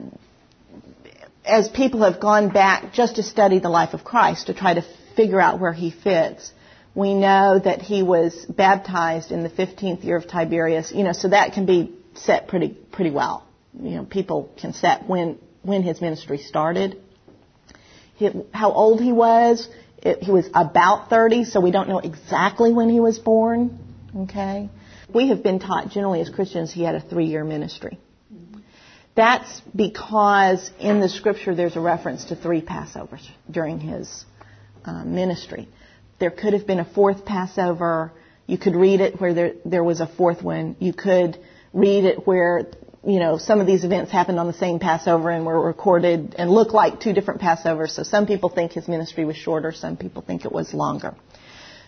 as 1.44 1.68
people 1.68 2.04
have 2.04 2.20
gone 2.20 2.50
back 2.50 2.92
just 2.92 3.16
to 3.16 3.24
study 3.24 3.58
the 3.58 3.68
life 3.68 3.94
of 3.94 4.04
Christ 4.04 4.46
to 4.46 4.54
try 4.54 4.74
to 4.74 4.84
figure 5.16 5.40
out 5.40 5.58
where 5.58 5.72
he 5.72 5.90
fits, 5.90 6.52
we 6.94 7.14
know 7.14 7.58
that 7.58 7.82
he 7.82 8.04
was 8.04 8.46
baptized 8.48 9.32
in 9.32 9.42
the 9.42 9.50
15th 9.50 10.04
year 10.04 10.16
of 10.16 10.28
Tiberius. 10.28 10.92
You 10.92 11.02
know, 11.02 11.12
so 11.12 11.30
that 11.30 11.52
can 11.52 11.66
be 11.66 11.92
set 12.14 12.46
pretty 12.46 12.68
pretty 12.68 13.10
well. 13.10 13.44
You 13.74 13.96
know, 13.96 14.04
people 14.04 14.52
can 14.56 14.72
set 14.72 15.08
when 15.08 15.40
when 15.62 15.82
his 15.82 16.00
ministry 16.00 16.38
started. 16.38 17.02
How 18.52 18.72
old 18.72 19.00
he 19.00 19.12
was, 19.12 19.68
it, 19.98 20.22
he 20.22 20.30
was 20.30 20.48
about 20.54 21.10
30, 21.10 21.44
so 21.44 21.60
we 21.60 21.70
don't 21.70 21.88
know 21.88 21.98
exactly 21.98 22.72
when 22.72 22.88
he 22.88 23.00
was 23.00 23.18
born. 23.18 23.78
Okay, 24.16 24.70
we 25.12 25.28
have 25.28 25.42
been 25.42 25.58
taught 25.58 25.90
generally 25.90 26.20
as 26.20 26.30
Christians 26.30 26.72
he 26.72 26.82
had 26.82 26.94
a 26.94 27.00
three-year 27.00 27.44
ministry. 27.44 27.98
That's 29.14 29.62
because 29.74 30.70
in 30.78 31.00
the 31.00 31.08
scripture 31.08 31.54
there's 31.54 31.74
a 31.74 31.80
reference 31.80 32.26
to 32.26 32.36
three 32.36 32.60
Passovers 32.60 33.26
during 33.50 33.80
his 33.80 34.24
uh, 34.84 35.04
ministry. 35.04 35.68
There 36.18 36.30
could 36.30 36.52
have 36.52 36.66
been 36.66 36.80
a 36.80 36.84
fourth 36.84 37.24
Passover. 37.24 38.12
You 38.46 38.58
could 38.58 38.76
read 38.76 39.00
it 39.00 39.18
where 39.18 39.32
there, 39.32 39.52
there 39.64 39.82
was 39.82 40.00
a 40.00 40.06
fourth 40.06 40.42
one. 40.42 40.76
You 40.80 40.92
could 40.92 41.38
read 41.72 42.04
it 42.04 42.26
where, 42.26 42.66
you 43.06 43.20
know, 43.20 43.38
some 43.38 43.60
of 43.60 43.68
these 43.68 43.84
events 43.84 44.10
happened 44.10 44.40
on 44.40 44.48
the 44.48 44.52
same 44.52 44.80
Passover 44.80 45.30
and 45.30 45.46
were 45.46 45.60
recorded 45.60 46.34
and 46.36 46.50
look 46.50 46.72
like 46.72 47.00
two 47.00 47.12
different 47.12 47.40
Passovers. 47.40 47.90
So 47.90 48.02
some 48.02 48.26
people 48.26 48.48
think 48.48 48.72
his 48.72 48.88
ministry 48.88 49.24
was 49.24 49.36
shorter, 49.36 49.70
some 49.70 49.96
people 49.96 50.22
think 50.22 50.44
it 50.44 50.50
was 50.50 50.74
longer. 50.74 51.14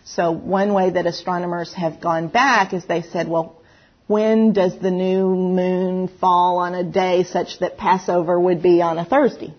So 0.05 0.31
one 0.31 0.73
way 0.73 0.91
that 0.91 1.07
astronomers 1.07 1.75
have 1.75 2.01
gone 2.01 2.29
back 2.29 2.73
is 2.73 2.87
they 2.87 3.03
said, 3.03 3.29
well, 3.29 3.61
when 4.07 4.53
does 4.53 4.79
the 4.79 4.93
new 4.93 5.35
moon 5.35 6.09
fall 6.21 6.59
on 6.59 6.75
a 6.75 6.85
day 6.85 7.25
such 7.25 7.59
that 7.59 7.77
Passover 7.77 8.39
would 8.39 8.63
be 8.63 8.81
on 8.81 8.97
a 8.97 9.05
Thursday? 9.05 9.53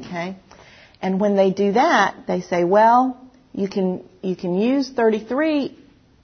Okay? 0.00 0.36
And 1.00 1.18
when 1.18 1.36
they 1.36 1.50
do 1.50 1.72
that, 1.72 2.26
they 2.28 2.42
say, 2.42 2.64
well, 2.64 3.18
you 3.52 3.68
can 3.68 4.04
you 4.22 4.36
can 4.36 4.54
use 4.54 4.90
33 4.90 5.76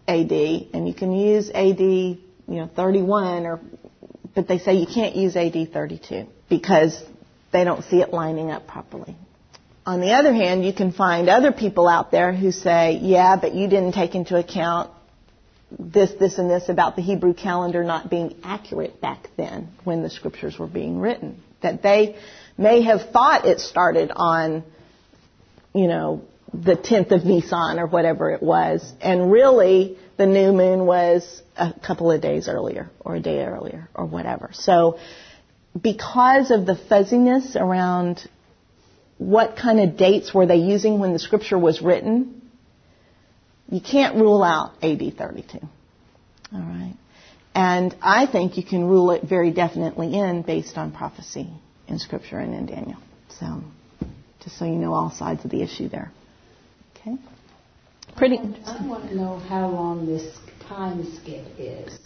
AD 0.06 0.32
and 0.72 0.86
you 0.86 0.94
can 0.94 1.12
use 1.12 1.50
AD 1.50 1.80
you 1.80 2.18
know 2.48 2.70
31 2.74 3.44
or 3.44 3.60
but 4.34 4.48
they 4.48 4.58
say 4.58 4.74
you 4.74 4.86
can't 4.86 5.16
use 5.16 5.36
AD 5.36 5.72
32 5.72 6.26
because 6.48 7.02
they 7.52 7.64
don't 7.64 7.84
see 7.84 8.00
it 8.00 8.12
lining 8.12 8.50
up 8.50 8.66
properly. 8.66 9.16
On 9.86 10.00
the 10.00 10.12
other 10.12 10.34
hand, 10.34 10.64
you 10.64 10.72
can 10.72 10.92
find 10.92 11.28
other 11.30 11.50
people 11.50 11.88
out 11.88 12.10
there 12.10 12.32
who 12.32 12.52
say, 12.52 12.98
yeah, 13.00 13.36
but 13.40 13.54
you 13.54 13.68
didn't 13.68 13.92
take 13.92 14.14
into 14.14 14.36
account 14.36 14.90
this, 15.78 16.10
this, 16.18 16.38
and 16.38 16.50
this 16.50 16.68
about 16.68 16.96
the 16.96 17.02
Hebrew 17.02 17.34
calendar 17.34 17.84
not 17.84 18.10
being 18.10 18.36
accurate 18.42 19.00
back 19.00 19.28
then 19.36 19.68
when 19.84 20.02
the 20.02 20.10
scriptures 20.10 20.58
were 20.58 20.66
being 20.66 21.00
written. 21.00 21.42
That 21.62 21.82
they 21.82 22.16
may 22.56 22.82
have 22.82 23.10
thought 23.10 23.46
it 23.46 23.60
started 23.60 24.10
on, 24.14 24.62
you 25.74 25.88
know, 25.88 26.22
the 26.52 26.76
10th 26.76 27.12
of 27.12 27.24
Nisan 27.24 27.78
or 27.78 27.86
whatever 27.86 28.30
it 28.30 28.42
was. 28.42 28.92
And 29.00 29.30
really, 29.30 29.98
the 30.16 30.26
new 30.26 30.52
moon 30.52 30.86
was 30.86 31.42
a 31.56 31.72
couple 31.72 32.10
of 32.10 32.20
days 32.20 32.48
earlier 32.48 32.90
or 33.00 33.16
a 33.16 33.20
day 33.20 33.44
earlier 33.44 33.88
or 33.94 34.06
whatever. 34.06 34.50
So, 34.52 34.98
because 35.80 36.50
of 36.50 36.66
the 36.66 36.74
fuzziness 36.88 37.54
around 37.54 38.26
what 39.18 39.56
kind 39.56 39.80
of 39.80 39.96
dates 39.96 40.32
were 40.32 40.46
they 40.46 40.56
using 40.56 40.98
when 40.98 41.12
the 41.12 41.18
scripture 41.18 41.58
was 41.58 41.82
written, 41.82 42.40
you 43.70 43.80
can't 43.80 44.16
rule 44.16 44.42
out 44.42 44.72
AD 44.82 45.16
32. 45.16 45.58
All 46.52 46.60
right. 46.60 46.94
And 47.54 47.94
I 48.00 48.26
think 48.26 48.56
you 48.56 48.62
can 48.64 48.84
rule 48.84 49.10
it 49.10 49.24
very 49.24 49.50
definitely 49.50 50.14
in 50.14 50.42
based 50.42 50.78
on 50.78 50.92
prophecy 50.92 51.48
in 51.86 51.98
scripture 51.98 52.38
and 52.38 52.54
in 52.54 52.66
Daniel. 52.66 52.98
So, 53.40 53.62
just 54.42 54.58
so 54.58 54.64
you 54.64 54.72
know 54.72 54.94
all 54.94 55.10
sides 55.10 55.44
of 55.44 55.50
the 55.50 55.62
issue 55.62 55.88
there. 55.88 56.12
Okay. 57.14 57.22
Pretty. 58.16 58.38
I 58.38 58.86
want 58.86 59.08
to 59.08 59.16
know 59.16 59.38
how 59.38 59.68
long 59.68 60.06
this 60.06 60.38
time 60.66 61.04
skip 61.16 61.46
is. 61.58 61.92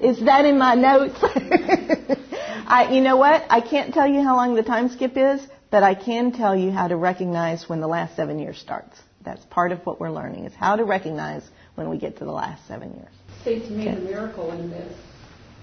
is 0.00 0.24
that 0.24 0.44
in 0.44 0.58
my 0.58 0.74
notes? 0.74 1.18
I, 2.68 2.88
you 2.92 3.00
know 3.00 3.16
what? 3.16 3.44
I 3.48 3.60
can't 3.60 3.94
tell 3.94 4.08
you 4.08 4.22
how 4.22 4.36
long 4.36 4.54
the 4.56 4.62
time 4.62 4.88
skip 4.88 5.16
is, 5.16 5.40
but 5.70 5.82
I 5.82 5.94
can 5.94 6.32
tell 6.32 6.56
you 6.56 6.70
how 6.72 6.88
to 6.88 6.96
recognize 6.96 7.68
when 7.68 7.80
the 7.80 7.86
last 7.86 8.16
seven 8.16 8.38
years 8.38 8.58
starts. 8.58 8.98
That's 9.24 9.44
part 9.46 9.72
of 9.72 9.86
what 9.86 10.00
we're 10.00 10.10
learning 10.10 10.44
is 10.44 10.54
how 10.54 10.76
to 10.76 10.84
recognize 10.84 11.42
when 11.76 11.88
we 11.88 11.98
get 11.98 12.18
to 12.18 12.24
the 12.24 12.32
last 12.32 12.66
seven 12.66 12.94
years. 12.94 13.12
See, 13.44 13.60
to 13.60 13.70
me, 13.72 13.88
okay. 13.88 13.94
the 13.94 14.00
miracle 14.00 14.50
in 14.52 14.70
this, 14.70 14.92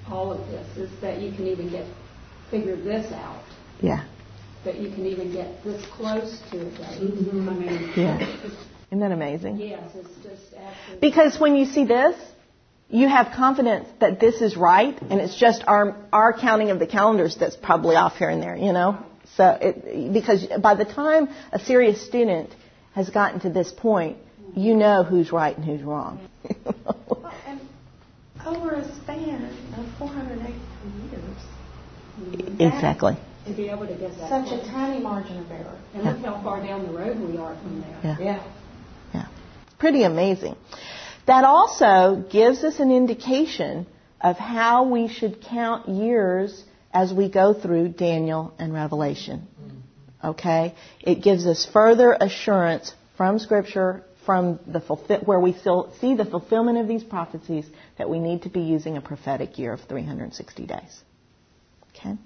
all 0.07 0.31
of 0.31 0.47
this, 0.47 0.77
is 0.77 1.01
that 1.01 1.19
you 1.19 1.31
can 1.33 1.47
even 1.47 1.69
get 1.69 1.85
figure 2.49 2.75
this 2.75 3.11
out. 3.11 3.43
Yeah. 3.81 4.05
That 4.65 4.79
you 4.79 4.89
can 4.91 5.05
even 5.05 5.33
get 5.33 5.63
this 5.63 5.85
close 5.87 6.39
to 6.51 6.61
a 6.61 6.63
date. 6.63 7.01
Mm-hmm. 7.01 7.49
I 7.49 7.53
mean, 7.53 7.91
yeah. 7.97 8.37
Isn't 8.87 8.99
that 8.99 9.11
amazing? 9.11 9.57
Yes, 9.57 9.89
it's 9.95 10.07
just 10.23 10.53
absolutely. 10.55 11.09
Because 11.09 11.39
when 11.39 11.55
you 11.55 11.65
see 11.65 11.83
this, 11.83 12.15
you 12.89 13.09
have 13.09 13.33
confidence 13.35 13.89
that 13.99 14.19
this 14.19 14.39
is 14.39 14.55
right, 14.55 14.95
and 15.01 15.19
it's 15.19 15.35
just 15.35 15.63
our 15.67 15.97
our 16.13 16.31
counting 16.31 16.69
of 16.69 16.79
the 16.79 16.87
calendars 16.87 17.35
that's 17.35 17.55
probably 17.55 17.95
off 17.95 18.17
here 18.17 18.29
and 18.29 18.41
there, 18.41 18.55
you 18.55 18.71
know. 18.71 19.03
So, 19.35 19.57
it, 19.59 20.13
because 20.13 20.45
by 20.61 20.75
the 20.75 20.85
time 20.85 21.29
a 21.51 21.59
serious 21.59 22.05
student 22.05 22.53
has 22.93 23.09
gotten 23.09 23.39
to 23.41 23.49
this 23.49 23.71
point, 23.71 24.17
you 24.55 24.75
know 24.75 25.03
who's 25.03 25.31
right 25.31 25.57
and 25.57 25.65
who's 25.65 25.81
wrong. 25.81 26.29
well, 27.09 27.33
and 27.47 27.59
over 28.45 28.75
a 28.75 28.95
span 28.97 29.43
of 29.75 29.85
480 29.97 30.53
years. 31.09 32.59
Exactly 32.59 33.17
to 33.45 33.53
be 33.53 33.69
able 33.69 33.87
to 33.87 33.95
get 33.95 34.15
that. 34.17 34.29
Such 34.29 34.51
a 34.51 34.65
tiny 34.69 35.01
margin 35.01 35.37
of 35.37 35.51
error. 35.51 35.77
And 35.93 36.03
look 36.03 36.17
how 36.19 36.41
far 36.43 36.65
down 36.65 36.85
the 36.85 36.93
road 36.93 37.19
we 37.19 37.37
are 37.37 37.55
from 37.61 37.81
there. 37.81 37.99
Yeah. 38.03 38.17
Yeah. 38.19 38.43
yeah. 39.13 39.27
Pretty 39.79 40.03
amazing. 40.03 40.55
That 41.25 41.43
also 41.43 42.25
gives 42.29 42.63
us 42.63 42.79
an 42.79 42.91
indication 42.91 43.87
of 44.21 44.37
how 44.37 44.89
we 44.89 45.07
should 45.07 45.41
count 45.41 45.89
years 45.89 46.63
as 46.93 47.11
we 47.13 47.29
go 47.29 47.53
through 47.53 47.89
Daniel 47.89 48.53
and 48.59 48.73
Revelation. 48.73 49.47
Mm-hmm. 49.61 50.29
Okay? 50.29 50.75
It 51.01 51.21
gives 51.21 51.45
us 51.45 51.65
further 51.71 52.15
assurance 52.19 52.93
from 53.17 53.39
Scripture, 53.39 54.03
from 54.25 54.59
the 54.65 54.79
fulfill, 54.79 55.19
where 55.19 55.39
we 55.39 55.53
see 55.53 56.15
the 56.15 56.27
fulfillment 56.29 56.77
of 56.77 56.87
these 56.87 57.03
prophecies, 57.03 57.65
that 57.97 58.09
we 58.09 58.19
need 58.19 58.43
to 58.43 58.49
be 58.49 58.61
using 58.61 58.95
a 58.95 59.01
prophetic 59.01 59.57
year 59.57 59.73
of 59.73 59.81
360 59.81 60.65
days. 60.65 61.01
Okay? 61.95 62.17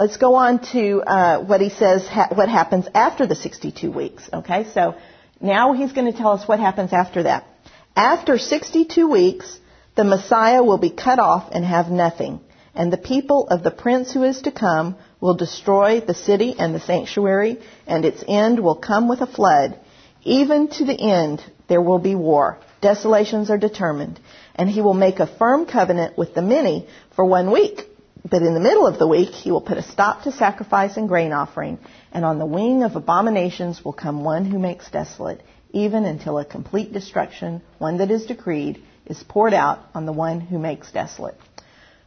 Let's 0.00 0.16
go 0.16 0.36
on 0.36 0.60
to 0.72 1.02
uh, 1.02 1.44
what 1.44 1.60
he 1.60 1.68
says, 1.68 2.08
ha- 2.08 2.30
what 2.32 2.48
happens 2.48 2.86
after 2.94 3.26
the 3.26 3.34
62 3.34 3.92
weeks. 3.92 4.30
Okay, 4.32 4.64
so 4.72 4.94
now 5.42 5.74
he's 5.74 5.92
going 5.92 6.10
to 6.10 6.16
tell 6.16 6.30
us 6.30 6.48
what 6.48 6.58
happens 6.58 6.94
after 6.94 7.24
that. 7.24 7.46
After 7.94 8.38
62 8.38 9.06
weeks, 9.10 9.58
the 9.96 10.04
Messiah 10.04 10.62
will 10.62 10.78
be 10.78 10.88
cut 10.88 11.18
off 11.18 11.50
and 11.52 11.66
have 11.66 11.90
nothing, 11.90 12.40
and 12.74 12.90
the 12.90 12.96
people 13.12 13.46
of 13.48 13.62
the 13.62 13.70
prince 13.70 14.10
who 14.10 14.22
is 14.22 14.40
to 14.40 14.50
come 14.50 14.96
will 15.20 15.34
destroy 15.34 16.00
the 16.00 16.14
city 16.14 16.54
and 16.58 16.74
the 16.74 16.80
sanctuary, 16.80 17.58
and 17.86 18.06
its 18.06 18.24
end 18.26 18.58
will 18.58 18.76
come 18.76 19.06
with 19.06 19.20
a 19.20 19.26
flood. 19.26 19.78
Even 20.22 20.68
to 20.68 20.86
the 20.86 20.98
end, 20.98 21.44
there 21.68 21.82
will 21.82 21.98
be 21.98 22.14
war. 22.14 22.58
Desolations 22.80 23.50
are 23.50 23.58
determined, 23.58 24.18
and 24.54 24.70
he 24.70 24.80
will 24.80 24.94
make 24.94 25.20
a 25.20 25.26
firm 25.26 25.66
covenant 25.66 26.16
with 26.16 26.32
the 26.34 26.40
many 26.40 26.88
for 27.14 27.26
one 27.26 27.50
week 27.50 27.89
but 28.28 28.42
in 28.42 28.54
the 28.54 28.60
middle 28.60 28.86
of 28.86 28.98
the 28.98 29.06
week, 29.06 29.30
he 29.30 29.50
will 29.50 29.60
put 29.60 29.78
a 29.78 29.82
stop 29.82 30.24
to 30.24 30.32
sacrifice 30.32 30.96
and 30.96 31.08
grain 31.08 31.32
offering, 31.32 31.78
and 32.12 32.24
on 32.24 32.38
the 32.38 32.46
wing 32.46 32.82
of 32.82 32.96
abominations 32.96 33.84
will 33.84 33.92
come 33.92 34.24
one 34.24 34.44
who 34.44 34.58
makes 34.58 34.90
desolate, 34.90 35.42
even 35.72 36.04
until 36.04 36.38
a 36.38 36.44
complete 36.44 36.92
destruction, 36.92 37.62
one 37.78 37.98
that 37.98 38.10
is 38.10 38.26
decreed, 38.26 38.82
is 39.06 39.22
poured 39.28 39.54
out 39.54 39.80
on 39.94 40.06
the 40.06 40.12
one 40.12 40.40
who 40.40 40.58
makes 40.58 40.92
desolate. 40.92 41.36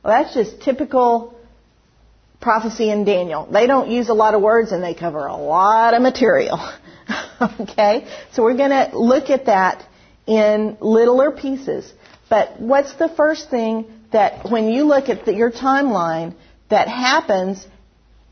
Well, 0.04 0.22
that's 0.22 0.34
just 0.34 0.62
typical 0.62 1.38
prophecy 2.42 2.90
in 2.90 3.06
Daniel. 3.06 3.48
They 3.50 3.68
don't 3.68 3.90
use 3.90 4.10
a 4.10 4.14
lot 4.14 4.36
of 4.36 4.42
words 4.42 4.72
and 4.72 4.84
they 4.84 4.94
cover 4.94 5.26
a 5.26 5.36
lot 5.36 5.94
of 5.94 6.02
material. 6.02 6.60
okay? 7.62 8.08
So 8.34 8.44
we're 8.44 8.58
going 8.58 8.72
to 8.72 8.98
look 8.98 9.30
at 9.30 9.46
that 9.46 9.88
in 10.28 10.78
littler 10.80 11.32
pieces. 11.32 11.92
But 12.30 12.60
what's 12.60 12.94
the 12.96 13.10
first 13.10 13.50
thing 13.50 13.93
that 14.14 14.50
when 14.50 14.70
you 14.70 14.86
look 14.86 15.10
at 15.10 15.26
the, 15.26 15.34
your 15.34 15.52
timeline, 15.52 16.34
that 16.70 16.88
happens 16.88 17.68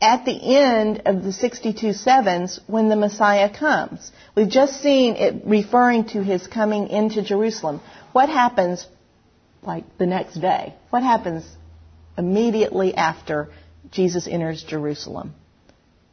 at 0.00 0.24
the 0.24 0.56
end 0.56 1.02
of 1.06 1.22
the 1.22 1.32
62 1.32 1.92
sevens 1.92 2.58
when 2.66 2.88
the 2.88 2.96
Messiah 2.96 3.48
comes. 3.56 4.10
We've 4.34 4.48
just 4.48 4.82
seen 4.82 5.14
it 5.14 5.42
referring 5.46 6.06
to 6.06 6.24
his 6.24 6.46
coming 6.46 6.88
into 6.88 7.22
Jerusalem. 7.22 7.80
What 8.10 8.28
happens 8.28 8.86
like 9.62 9.84
the 9.98 10.06
next 10.06 10.40
day? 10.40 10.74
What 10.90 11.04
happens 11.04 11.44
immediately 12.18 12.94
after 12.94 13.50
Jesus 13.92 14.26
enters 14.26 14.64
Jerusalem? 14.64 15.34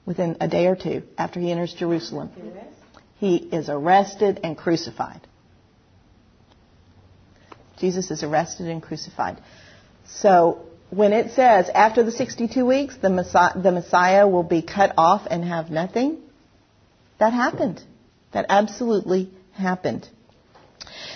Within 0.05 0.37
a 0.39 0.47
day 0.47 0.67
or 0.67 0.75
two 0.75 1.03
after 1.17 1.39
he 1.39 1.51
enters 1.51 1.73
Jerusalem. 1.73 2.31
He 3.17 3.37
is 3.37 3.69
arrested 3.69 4.39
and 4.43 4.57
crucified. 4.57 5.21
Jesus 7.79 8.11
is 8.11 8.23
arrested 8.23 8.67
and 8.67 8.81
crucified. 8.81 9.41
So 10.05 10.65
when 10.89 11.13
it 11.13 11.31
says 11.31 11.69
after 11.69 12.03
the 12.03 12.11
62 12.11 12.65
weeks, 12.65 12.97
the 12.97 13.09
Messiah, 13.09 13.59
the 13.61 13.71
Messiah 13.71 14.27
will 14.27 14.43
be 14.43 14.61
cut 14.61 14.93
off 14.97 15.27
and 15.29 15.43
have 15.43 15.69
nothing, 15.69 16.17
that 17.19 17.33
happened. 17.33 17.81
That 18.31 18.45
absolutely 18.49 19.31
happened. 19.53 20.07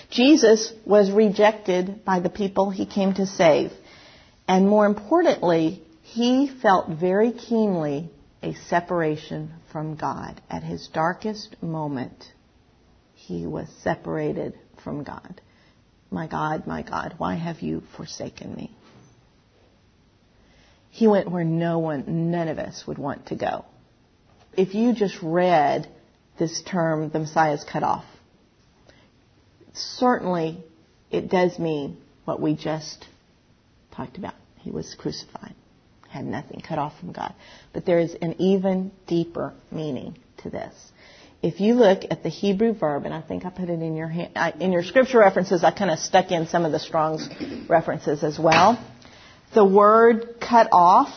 Jesus 0.09 0.71
was 0.85 1.11
rejected 1.11 2.03
by 2.05 2.19
the 2.19 2.29
people 2.29 2.69
he 2.69 2.85
came 2.85 3.13
to 3.15 3.25
save. 3.25 3.71
And 4.47 4.67
more 4.67 4.85
importantly, 4.85 5.81
he 6.01 6.51
felt 6.61 6.89
very 6.89 7.31
keenly 7.31 8.09
a 8.43 8.53
separation 8.53 9.53
from 9.71 9.95
God. 9.95 10.41
At 10.49 10.63
his 10.63 10.89
darkest 10.93 11.55
moment, 11.63 12.25
he 13.15 13.47
was 13.47 13.67
separated 13.81 14.53
from 14.83 15.03
God. 15.03 15.41
My 16.13 16.27
God, 16.27 16.67
my 16.67 16.83
God, 16.83 17.15
why 17.17 17.33
have 17.33 17.61
you 17.61 17.81
forsaken 17.97 18.53
me? 18.53 18.69
He 20.91 21.07
went 21.07 21.31
where 21.31 21.43
no 21.43 21.79
one, 21.79 22.29
none 22.29 22.49
of 22.49 22.59
us 22.59 22.83
would 22.85 22.99
want 22.99 23.25
to 23.27 23.35
go. 23.35 23.65
If 24.55 24.75
you 24.75 24.93
just 24.93 25.17
read 25.23 25.89
this 26.37 26.61
term, 26.61 27.09
the 27.09 27.17
Messiah 27.17 27.53
is 27.53 27.63
cut 27.63 27.81
off, 27.81 28.05
certainly 29.73 30.63
it 31.09 31.31
does 31.31 31.57
mean 31.57 31.97
what 32.25 32.39
we 32.39 32.53
just 32.53 33.07
talked 33.91 34.19
about. 34.19 34.35
He 34.59 34.69
was 34.69 34.93
crucified, 34.93 35.55
had 36.09 36.25
nothing, 36.25 36.61
cut 36.61 36.77
off 36.77 36.93
from 36.99 37.11
God. 37.11 37.33
But 37.73 37.87
there 37.87 37.97
is 37.97 38.13
an 38.21 38.35
even 38.39 38.91
deeper 39.07 39.55
meaning 39.71 40.19
to 40.43 40.51
this 40.51 40.75
if 41.43 41.59
you 41.59 41.73
look 41.73 42.03
at 42.09 42.23
the 42.23 42.29
Hebrew 42.29 42.73
verb, 42.73 43.03
and 43.03 43.13
I 43.13 43.19
think 43.19 43.45
I 43.45 43.49
put 43.49 43.69
it 43.69 43.81
in 43.81 43.97
your 43.97 44.07
hand, 44.07 44.31
I, 44.37 44.51
in 44.51 44.71
your 44.71 44.81
scripture 44.81 45.19
references, 45.19 45.61
I 45.61 45.71
kind 45.71 45.91
of 45.91 45.99
stuck 45.99 46.31
in 46.31 46.47
some 46.47 46.63
of 46.63 46.71
the 46.71 46.79
Strong's 46.79 47.27
references 47.67 48.23
as 48.23 48.39
well. 48.39 48.83
The 49.53 49.65
word 49.65 50.37
cut 50.39 50.69
off 50.71 51.09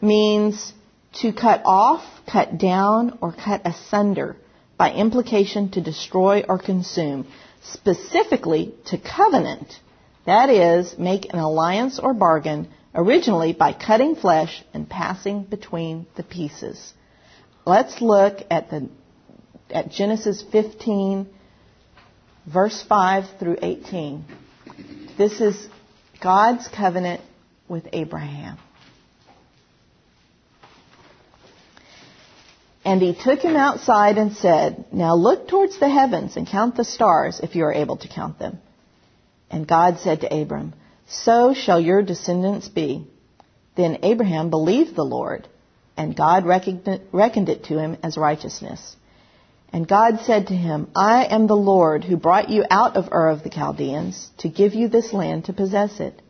means 0.00 0.72
to 1.14 1.32
cut 1.32 1.62
off, 1.64 2.04
cut 2.30 2.56
down, 2.56 3.18
or 3.20 3.32
cut 3.32 3.62
asunder, 3.64 4.36
by 4.78 4.92
implication 4.92 5.72
to 5.72 5.80
destroy 5.80 6.44
or 6.48 6.58
consume, 6.58 7.26
specifically 7.62 8.72
to 8.86 8.96
covenant. 8.96 9.74
That 10.24 10.50
is, 10.50 10.96
make 10.96 11.32
an 11.32 11.40
alliance 11.40 11.98
or 11.98 12.14
bargain, 12.14 12.68
originally 12.94 13.54
by 13.54 13.72
cutting 13.72 14.14
flesh 14.14 14.62
and 14.72 14.88
passing 14.88 15.42
between 15.42 16.06
the 16.16 16.22
pieces. 16.22 16.94
Let's 17.66 18.00
look 18.00 18.38
at 18.50 18.70
the 18.70 18.88
at 19.72 19.90
Genesis 19.90 20.44
15, 20.52 21.28
verse 22.46 22.84
5 22.88 23.38
through 23.38 23.58
18. 23.62 24.24
This 25.16 25.40
is 25.40 25.68
God's 26.22 26.68
covenant 26.68 27.20
with 27.68 27.88
Abraham. 27.92 28.58
And 32.84 33.02
he 33.02 33.14
took 33.14 33.40
him 33.40 33.56
outside 33.56 34.16
and 34.16 34.32
said, 34.32 34.86
Now 34.90 35.14
look 35.14 35.48
towards 35.48 35.78
the 35.78 35.88
heavens 35.88 36.36
and 36.36 36.46
count 36.46 36.76
the 36.76 36.84
stars 36.84 37.40
if 37.42 37.54
you 37.54 37.64
are 37.64 37.72
able 37.72 37.98
to 37.98 38.08
count 38.08 38.38
them. 38.38 38.58
And 39.50 39.66
God 39.66 39.98
said 40.00 40.22
to 40.22 40.34
Abram, 40.34 40.72
So 41.06 41.54
shall 41.54 41.80
your 41.80 42.02
descendants 42.02 42.68
be. 42.68 43.06
Then 43.76 43.98
Abraham 44.02 44.50
believed 44.50 44.96
the 44.96 45.04
Lord, 45.04 45.46
and 45.96 46.16
God 46.16 46.44
reckoned 46.46 47.48
it 47.48 47.64
to 47.64 47.78
him 47.78 47.96
as 48.02 48.16
righteousness. 48.16 48.96
And 49.72 49.86
God 49.86 50.20
said 50.20 50.48
to 50.48 50.54
him, 50.54 50.88
I 50.96 51.26
am 51.26 51.46
the 51.46 51.56
Lord 51.56 52.02
who 52.02 52.16
brought 52.16 52.50
you 52.50 52.64
out 52.70 52.96
of 52.96 53.12
Ur 53.12 53.28
of 53.28 53.44
the 53.44 53.50
Chaldeans 53.50 54.30
to 54.38 54.48
give 54.48 54.74
you 54.74 54.88
this 54.88 55.12
land 55.12 55.44
to 55.44 55.52
possess 55.52 56.00
it. 56.00 56.20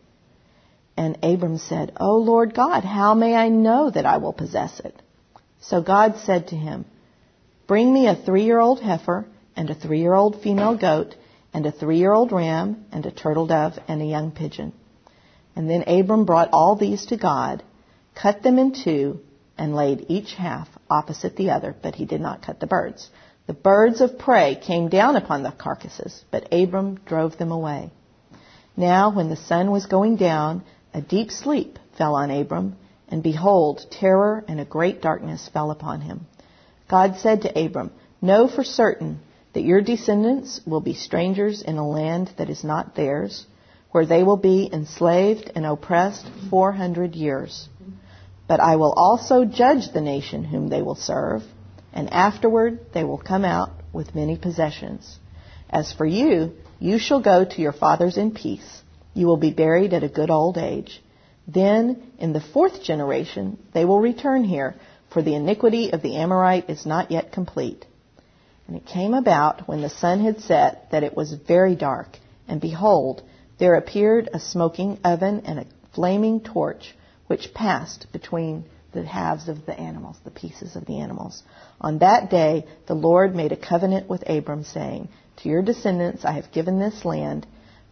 And 0.97 1.19
Abram 1.23 1.57
said, 1.57 1.93
O 1.99 2.17
Lord 2.17 2.55
God, 2.55 2.85
how 2.85 3.15
may 3.15 3.35
I 3.35 3.49
know 3.49 3.91
that 3.91 4.05
I 4.05 4.19
will 4.19 4.35
possess 4.35 4.81
it? 4.81 5.01
So 5.61 5.81
God 5.81 6.17
said 6.19 6.49
to 6.49 6.57
him, 6.57 6.85
Bring 7.67 7.93
me 7.93 8.09
a 8.09 8.15
three-year-old 8.15 8.81
heifer 8.81 9.27
and 9.57 9.71
a 9.71 9.75
three-year-old 9.75 10.43
female 10.43 10.77
goat 10.77 11.15
and 11.55 11.65
a 11.65 11.73
three-year-old 11.73 12.33
ram 12.33 12.85
and 12.93 13.07
a 13.07 13.11
turtle 13.11 13.47
dove 13.47 13.79
and 13.89 14.03
a 14.03 14.07
young 14.07 14.33
pigeon. 14.33 14.73
And 15.57 15.69
then 15.69 15.85
Abram 15.87 16.27
brought 16.27 16.51
all 16.53 16.77
these 16.77 17.07
to 17.07 17.17
God, 17.17 17.63
cut 18.15 18.43
them 18.43 18.59
in 18.59 18.73
two, 18.73 19.21
and 19.57 19.75
laid 19.75 20.07
each 20.09 20.35
half 20.35 20.69
opposite 20.89 21.37
the 21.37 21.51
other, 21.51 21.77
but 21.83 21.95
he 21.95 22.07
did 22.07 22.21
not 22.21 22.43
cut 22.43 22.61
the 22.61 22.67
birds. 22.67 23.11
The 23.47 23.55
birds 23.55 24.01
of 24.01 24.19
prey 24.19 24.55
came 24.55 24.89
down 24.89 25.17
upon 25.17 25.43
the 25.43 25.51
carcasses, 25.51 26.25
but 26.31 26.53
Abram 26.53 27.01
drove 27.07 27.39
them 27.39 27.51
away. 27.51 27.91
Now, 28.77 29.11
when 29.11 29.29
the 29.29 29.37
sun 29.37 29.71
was 29.71 29.87
going 29.87 30.17
down, 30.17 30.63
a 30.95 31.01
deep 31.01 31.31
sleep 31.31 31.79
fell 31.97 32.15
on 32.15 32.31
Abram, 32.31 32.77
and 33.09 33.23
behold, 33.23 33.85
terror 33.91 34.45
and 34.47 34.61
a 34.61 34.65
great 34.65 35.03
darkness 35.03 35.49
fell 35.49 35.71
upon 35.71 36.01
him. 36.01 36.27
God 36.89 37.17
said 37.19 37.43
to 37.43 37.65
Abram, 37.65 37.91
Know 38.23 38.47
for 38.47 38.65
certain 38.65 39.21
that 39.53 39.65
your 39.65 39.81
descendants 39.81 40.61
will 40.65 40.81
be 40.81 40.95
strangers 40.95 41.63
in 41.63 41.77
a 41.77 41.89
land 41.89 42.31
that 42.37 42.51
is 42.51 42.63
not 42.63 42.95
theirs, 42.95 43.47
where 43.91 44.07
they 44.07 44.23
will 44.23 44.37
be 44.37 44.71
enslaved 44.73 45.51
and 45.55 45.67
oppressed 45.67 46.27
four 46.49 46.73
hundred 46.73 47.17
years. 47.17 47.69
But 48.47 48.61
I 48.61 48.77
will 48.77 48.93
also 48.93 49.45
judge 49.45 49.93
the 49.93 50.01
nation 50.01 50.45
whom 50.45 50.69
they 50.69 50.83
will 50.83 50.95
serve 50.95 51.43
and 51.93 52.13
afterward 52.13 52.81
they 52.93 53.05
will 53.05 53.19
come 53.19 53.45
out 53.45 53.71
with 53.93 54.15
many 54.15 54.37
possessions. 54.37 55.19
As 55.69 55.93
for 55.93 56.07
you, 56.07 56.53
you 56.79 56.99
shall 56.99 57.21
go 57.21 57.45
to 57.45 57.63
your 57.63 57.73
fathers 57.73 58.17
in 58.17 58.33
peace. 58.33 58.83
You 59.15 59.27
will 59.27 59.37
be 59.37 59.53
buried 59.53 59.93
at 59.93 60.05
a 60.05 60.09
good 60.09 60.31
old 60.31 60.59
age. 60.59 61.03
Then, 61.47 62.13
in 62.19 62.33
the 62.33 62.41
fourth 62.41 62.83
generation, 62.83 63.59
they 63.73 63.85
will 63.85 64.01
return 64.01 64.45
here, 64.45 64.77
for 65.11 65.23
the 65.23 65.35
iniquity 65.35 65.93
of 65.93 66.03
the 66.03 66.17
Amorite 66.17 66.71
is 66.71 66.87
not 66.87 67.11
yet 67.11 67.33
complete. 67.33 67.85
And 68.69 68.77
it 68.77 68.87
came 68.87 69.15
about 69.15 69.67
when 69.67 69.83
the 69.83 69.91
sun 69.91 70.21
had 70.21 70.41
set 70.41 70.93
that 70.93 71.03
it 71.03 71.17
was 71.17 71.33
very 71.33 71.75
dark, 71.75 72.19
and 72.47 72.61
behold, 72.61 73.23
there 73.59 73.75
appeared 73.75 74.29
a 74.33 74.39
smoking 74.39 74.99
oven 75.05 75.43
and 75.45 75.59
a 75.59 75.67
flaming 75.93 76.41
torch 76.41 76.95
which 77.27 77.53
passed 77.53 78.07
between 78.13 78.65
the 78.93 79.05
halves 79.05 79.49
of 79.49 79.67
the 79.67 79.79
animals, 79.79 80.17
the 80.25 80.31
pieces 80.31 80.77
of 80.77 80.87
the 80.87 81.01
animals. 81.01 81.43
On 81.81 81.99
that 81.99 82.31
day, 82.31 82.67
the 82.87 82.95
Lord 82.95 83.35
made 83.35 83.53
a 83.53 83.57
covenant 83.57 84.09
with 84.09 84.29
Abram, 84.29 84.65
saying, 84.65 85.09
To 85.39 85.49
your 85.49 85.63
descendants 85.63 86.25
I 86.25 86.33
have 86.33 86.53
given 86.53 86.79
this 86.79 87.05
land 87.05 87.47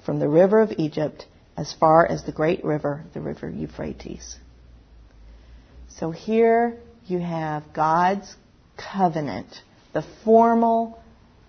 from 0.04 0.18
the 0.18 0.28
river 0.28 0.60
of 0.60 0.72
Egypt 0.78 1.26
as 1.56 1.72
far 1.72 2.06
as 2.06 2.24
the 2.24 2.32
great 2.32 2.64
river, 2.64 3.04
the 3.14 3.20
river 3.20 3.48
Euphrates. 3.48 4.36
So 5.90 6.10
here 6.10 6.78
you 7.06 7.18
have 7.18 7.72
God's 7.72 8.34
covenant, 8.76 9.62
the 9.92 10.04
formal, 10.24 11.02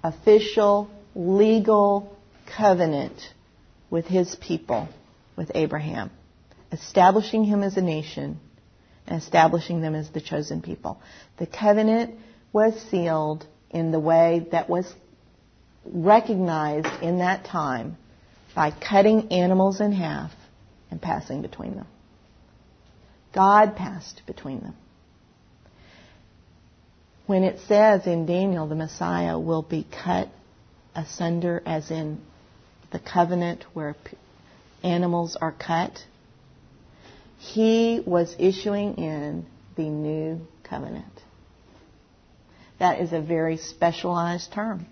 official, 0.04 0.90
legal 1.16 2.16
covenant 2.58 3.20
with 3.90 4.06
his 4.06 4.36
people, 4.36 4.88
with 5.36 5.52
Abraham, 5.54 6.12
establishing 6.72 7.44
him 7.44 7.64
as 7.64 7.78
a 7.78 7.82
nation 7.82 8.40
establishing 9.10 9.82
them 9.82 9.96
as 9.96 10.10
the 10.10 10.22
chosen 10.22 10.62
people. 10.62 11.02
The 11.38 11.48
covenant 11.48 12.16
was 12.54 12.74
sealed 12.90 13.46
in 13.70 13.92
the 13.92 14.00
way 14.00 14.48
that 14.52 14.70
was 14.70 14.92
recognized 15.86 17.04
in 17.04 17.20
that 17.20 17.46
time 17.46 17.98
by 18.56 18.72
cutting 18.72 19.32
animals 19.32 19.80
in 19.80 19.92
half 19.92 20.32
and 20.92 21.02
passing 21.02 21.42
between 21.42 21.76
them. 21.76 21.88
God 23.34 23.76
passed 23.76 24.22
between 24.26 24.62
them. 24.62 24.76
When 27.28 27.44
it 27.44 27.60
says 27.68 28.08
in 28.08 28.26
Daniel 28.26 28.68
the 28.68 28.76
Messiah 28.76 29.38
will 29.38 29.62
be 29.62 29.86
cut 30.04 30.30
asunder, 30.96 31.62
as 31.66 31.92
in 31.92 32.20
the 32.92 33.00
covenant 33.00 33.66
where 33.74 33.96
animals 34.84 35.38
are 35.40 35.52
cut, 35.52 36.04
he 37.40 38.04
was 38.06 38.36
issuing 38.38 38.96
in 38.96 39.46
the 39.76 39.90
new 39.90 40.46
covenant. 40.64 41.06
That 42.80 43.00
is 43.00 43.14
a 43.14 43.22
very 43.22 43.58
specialized 43.58 44.52
term, 44.52 44.86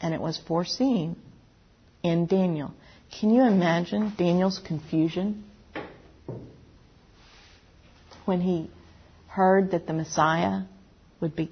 and 0.00 0.14
it 0.14 0.20
was 0.20 0.38
foreseen 0.46 1.16
in 2.02 2.26
Daniel. 2.26 2.74
Can 3.18 3.30
you 3.30 3.42
imagine 3.42 4.12
Daniel's 4.16 4.58
confusion 4.58 5.44
when 8.26 8.42
he 8.42 8.70
heard 9.28 9.70
that 9.70 9.86
the 9.86 9.94
Messiah 9.94 10.62
would 11.20 11.34
be 11.34 11.50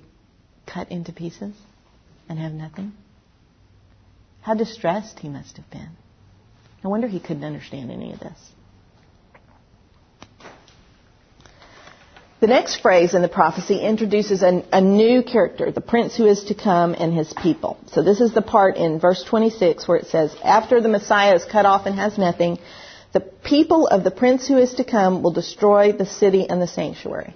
cut 0.66 0.90
into 0.90 1.12
pieces 1.12 1.54
and 2.28 2.38
have 2.38 2.52
nothing? 2.52 2.92
How 4.42 4.54
distressed 4.54 5.18
he 5.18 5.30
must 5.30 5.56
have 5.56 5.70
been. 5.70 5.88
No 6.84 6.90
wonder 6.90 7.08
he 7.08 7.20
couldn't 7.20 7.44
understand 7.44 7.90
any 7.90 8.12
of 8.12 8.20
this. 8.20 8.38
The 12.46 12.52
next 12.52 12.76
phrase 12.76 13.12
in 13.12 13.22
the 13.22 13.28
prophecy 13.28 13.80
introduces 13.80 14.40
a, 14.44 14.64
a, 14.72 14.80
new 14.80 15.24
character, 15.24 15.72
the 15.72 15.80
prince 15.80 16.14
who 16.14 16.26
is 16.26 16.44
to 16.44 16.54
come 16.54 16.94
and 16.96 17.12
his 17.12 17.34
people. 17.34 17.76
So 17.90 18.04
this 18.04 18.20
is 18.20 18.34
the 18.34 18.40
part 18.40 18.76
in 18.76 19.00
verse 19.00 19.24
26 19.24 19.88
where 19.88 19.98
it 19.98 20.06
says, 20.06 20.32
After 20.44 20.80
the 20.80 20.88
Messiah 20.88 21.34
is 21.34 21.44
cut 21.44 21.66
off 21.66 21.86
and 21.86 21.96
has 21.96 22.16
nothing, 22.16 22.60
the 23.12 23.18
people 23.18 23.88
of 23.88 24.04
the 24.04 24.12
prince 24.12 24.46
who 24.46 24.58
is 24.58 24.74
to 24.74 24.84
come 24.84 25.24
will 25.24 25.32
destroy 25.32 25.90
the 25.90 26.06
city 26.06 26.48
and 26.48 26.62
the 26.62 26.68
sanctuary. 26.68 27.34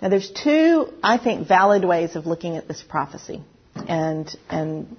Now 0.00 0.08
there's 0.08 0.30
two, 0.30 0.90
I 1.02 1.18
think, 1.18 1.46
valid 1.46 1.84
ways 1.84 2.16
of 2.16 2.24
looking 2.24 2.56
at 2.56 2.66
this 2.66 2.82
prophecy. 2.82 3.42
And, 3.74 4.34
and 4.48 4.96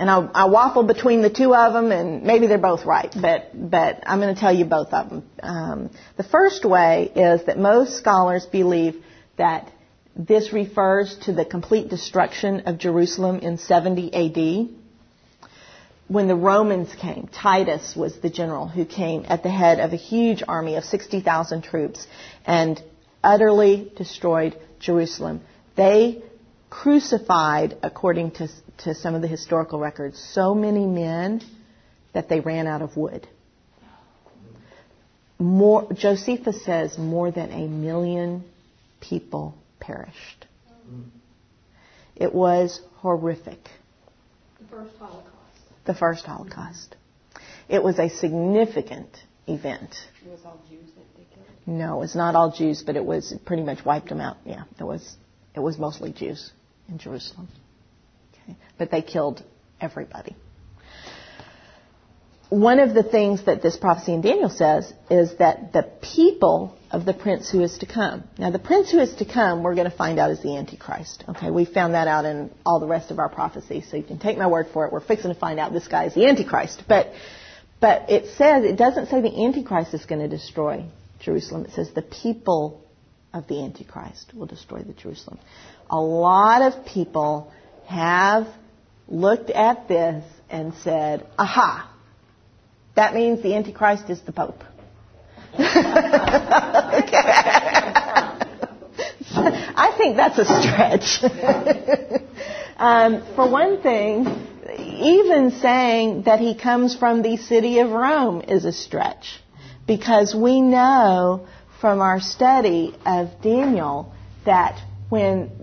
and 0.00 0.10
I, 0.10 0.16
I 0.32 0.44
waffle 0.46 0.82
between 0.82 1.20
the 1.20 1.28
two 1.28 1.54
of 1.54 1.74
them, 1.74 1.92
and 1.92 2.22
maybe 2.22 2.46
they're 2.46 2.56
both 2.56 2.86
right, 2.86 3.14
but 3.14 3.50
but 3.52 4.02
I'm 4.06 4.18
going 4.18 4.34
to 4.34 4.40
tell 4.40 4.52
you 4.52 4.64
both 4.64 4.94
of 4.94 5.10
them. 5.10 5.30
Um, 5.42 5.90
the 6.16 6.24
first 6.24 6.64
way 6.64 7.12
is 7.14 7.44
that 7.44 7.58
most 7.58 7.98
scholars 7.98 8.46
believe 8.46 9.04
that 9.36 9.70
this 10.16 10.54
refers 10.54 11.18
to 11.26 11.34
the 11.34 11.44
complete 11.44 11.90
destruction 11.90 12.60
of 12.60 12.78
Jerusalem 12.78 13.40
in 13.40 13.58
70 13.58 14.08
A.D. 14.14 14.74
When 16.08 16.28
the 16.28 16.34
Romans 16.34 16.94
came, 16.94 17.28
Titus 17.30 17.94
was 17.94 18.18
the 18.20 18.30
general 18.30 18.68
who 18.68 18.86
came 18.86 19.26
at 19.28 19.42
the 19.42 19.50
head 19.50 19.80
of 19.80 19.92
a 19.92 19.96
huge 19.96 20.42
army 20.48 20.76
of 20.76 20.84
60,000 20.84 21.62
troops 21.62 22.06
and 22.46 22.82
utterly 23.22 23.92
destroyed 23.96 24.58
Jerusalem. 24.78 25.42
They 25.76 26.22
crucified, 26.70 27.76
according 27.82 28.30
to, 28.30 28.48
to 28.78 28.94
some 28.94 29.14
of 29.14 29.20
the 29.20 29.28
historical 29.28 29.78
records, 29.78 30.18
so 30.32 30.54
many 30.54 30.86
men 30.86 31.42
that 32.14 32.28
they 32.28 32.40
ran 32.40 32.66
out 32.66 32.80
of 32.80 32.96
wood. 32.96 33.28
More, 35.38 35.92
Josephus 35.92 36.64
says 36.64 36.96
more 36.96 37.30
than 37.30 37.50
a 37.50 37.66
million 37.66 38.44
people 39.00 39.54
perished. 39.80 40.46
It 42.14 42.34
was 42.34 42.80
horrific. 42.96 43.58
The 44.60 44.66
first 44.68 44.96
Holocaust. 44.98 45.26
The 45.86 45.94
first 45.94 46.26
Holocaust. 46.26 46.96
It 47.68 47.82
was 47.82 47.98
a 47.98 48.10
significant 48.10 49.08
event. 49.46 49.94
It 50.24 50.30
was 50.30 50.40
all 50.44 50.60
Jews 50.68 50.90
that 50.96 51.04
they 51.16 51.24
killed? 51.34 51.46
No, 51.66 51.96
it 51.96 52.00
was 52.00 52.14
not 52.14 52.34
all 52.34 52.52
Jews, 52.52 52.82
but 52.84 52.96
it 52.96 53.04
was 53.04 53.34
pretty 53.46 53.62
much 53.62 53.84
wiped 53.84 54.10
them 54.10 54.20
out. 54.20 54.36
Yeah, 54.44 54.64
it 54.78 54.84
was. 54.84 55.16
It 55.54 55.60
was 55.60 55.78
mostly 55.78 56.12
Jews 56.12 56.52
in 56.90 56.98
Jerusalem. 56.98 57.48
Okay. 58.32 58.56
But 58.78 58.90
they 58.90 59.02
killed 59.02 59.42
everybody. 59.80 60.36
One 62.50 62.80
of 62.80 62.94
the 62.94 63.04
things 63.04 63.44
that 63.44 63.62
this 63.62 63.76
prophecy 63.76 64.12
in 64.12 64.22
Daniel 64.22 64.50
says 64.50 64.92
is 65.08 65.36
that 65.36 65.72
the 65.72 65.88
people 66.02 66.76
of 66.90 67.04
the 67.04 67.14
prince 67.14 67.48
who 67.48 67.62
is 67.62 67.78
to 67.78 67.86
come. 67.86 68.24
Now, 68.38 68.50
the 68.50 68.58
prince 68.58 68.90
who 68.90 68.98
is 68.98 69.14
to 69.14 69.24
come, 69.24 69.62
we're 69.62 69.76
going 69.76 69.88
to 69.88 69.96
find 69.96 70.18
out 70.18 70.32
is 70.32 70.42
the 70.42 70.56
Antichrist. 70.56 71.22
Okay, 71.28 71.52
we 71.52 71.64
found 71.64 71.94
that 71.94 72.08
out 72.08 72.24
in 72.24 72.50
all 72.66 72.80
the 72.80 72.88
rest 72.88 73.12
of 73.12 73.20
our 73.20 73.28
prophecies, 73.28 73.88
so 73.88 73.96
you 73.96 74.02
can 74.02 74.18
take 74.18 74.36
my 74.36 74.48
word 74.48 74.66
for 74.72 74.84
it. 74.84 74.92
We're 74.92 75.00
fixing 75.00 75.32
to 75.32 75.38
find 75.38 75.60
out 75.60 75.72
this 75.72 75.86
guy 75.86 76.06
is 76.06 76.14
the 76.14 76.26
Antichrist. 76.26 76.82
But, 76.88 77.12
but 77.80 78.10
it 78.10 78.34
says, 78.36 78.64
it 78.64 78.76
doesn't 78.76 79.06
say 79.06 79.20
the 79.20 79.44
Antichrist 79.44 79.94
is 79.94 80.04
going 80.04 80.20
to 80.20 80.28
destroy 80.28 80.86
Jerusalem. 81.20 81.66
It 81.66 81.74
says 81.74 81.92
the 81.92 82.02
people 82.02 82.84
of 83.32 83.46
the 83.46 83.62
Antichrist 83.62 84.34
will 84.34 84.46
destroy 84.46 84.80
the 84.80 84.92
Jerusalem 84.92 85.38
a 85.90 86.00
lot 86.00 86.62
of 86.62 86.86
people 86.86 87.52
have 87.86 88.46
looked 89.08 89.50
at 89.50 89.88
this 89.88 90.24
and 90.48 90.72
said, 90.82 91.26
aha, 91.36 91.92
that 92.94 93.14
means 93.14 93.42
the 93.42 93.54
Antichrist 93.54 94.08
is 94.08 94.20
the 94.22 94.32
Pope. 94.32 94.62
I 99.32 99.94
think 99.96 100.16
that's 100.16 100.38
a 100.38 100.44
stretch. 100.44 101.22
um, 102.76 103.22
for 103.34 103.50
one 103.50 103.82
thing, 103.82 104.26
even 104.78 105.52
saying 105.60 106.22
that 106.24 106.40
he 106.40 106.54
comes 106.54 106.96
from 106.96 107.22
the 107.22 107.36
city 107.36 107.80
of 107.80 107.90
Rome 107.90 108.42
is 108.42 108.64
a 108.64 108.72
stretch 108.72 109.40
because 109.86 110.34
we 110.34 110.60
know 110.60 111.46
from 111.80 112.00
our 112.00 112.20
study 112.20 112.94
of 113.06 113.42
Daniel 113.42 114.12
that 114.44 114.80
when 115.08 115.59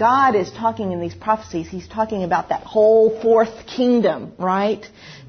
God 0.00 0.34
is 0.34 0.50
talking 0.50 0.92
in 0.92 1.00
these 1.00 1.14
prophecies, 1.14 1.68
He's 1.68 1.86
talking 1.86 2.24
about 2.24 2.48
that 2.48 2.62
whole 2.62 3.20
fourth 3.20 3.66
kingdom, 3.66 4.32
right? 4.38 4.82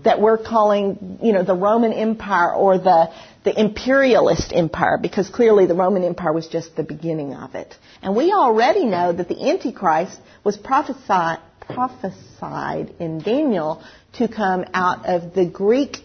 That 0.06 0.22
we're 0.22 0.38
calling, 0.38 1.20
you 1.22 1.34
know, 1.34 1.44
the 1.44 1.54
Roman 1.54 1.92
Empire 1.92 2.54
or 2.54 2.78
the, 2.78 3.12
the 3.44 3.60
imperialist 3.60 4.54
empire, 4.56 4.98
because 4.98 5.30
clearly 5.30 5.66
the 5.66 5.76
Roman 5.76 6.06
Empire 6.06 6.32
was 6.32 6.48
just 6.48 6.78
the 6.78 6.84
beginning 6.84 7.34
of 7.34 7.54
it. 7.54 7.76
And 8.02 8.16
we 8.16 8.32
already 8.32 8.86
know 8.86 9.12
that 9.12 9.28
the 9.28 9.50
Antichrist 9.50 10.18
was 10.46 10.56
prophesied, 10.56 11.40
prophesied 11.60 12.96
in 12.98 13.20
Daniel 13.20 13.84
to 14.14 14.30
come 14.30 14.64
out 14.74 15.06
of 15.06 15.34
the 15.34 15.46
Greek 15.46 15.98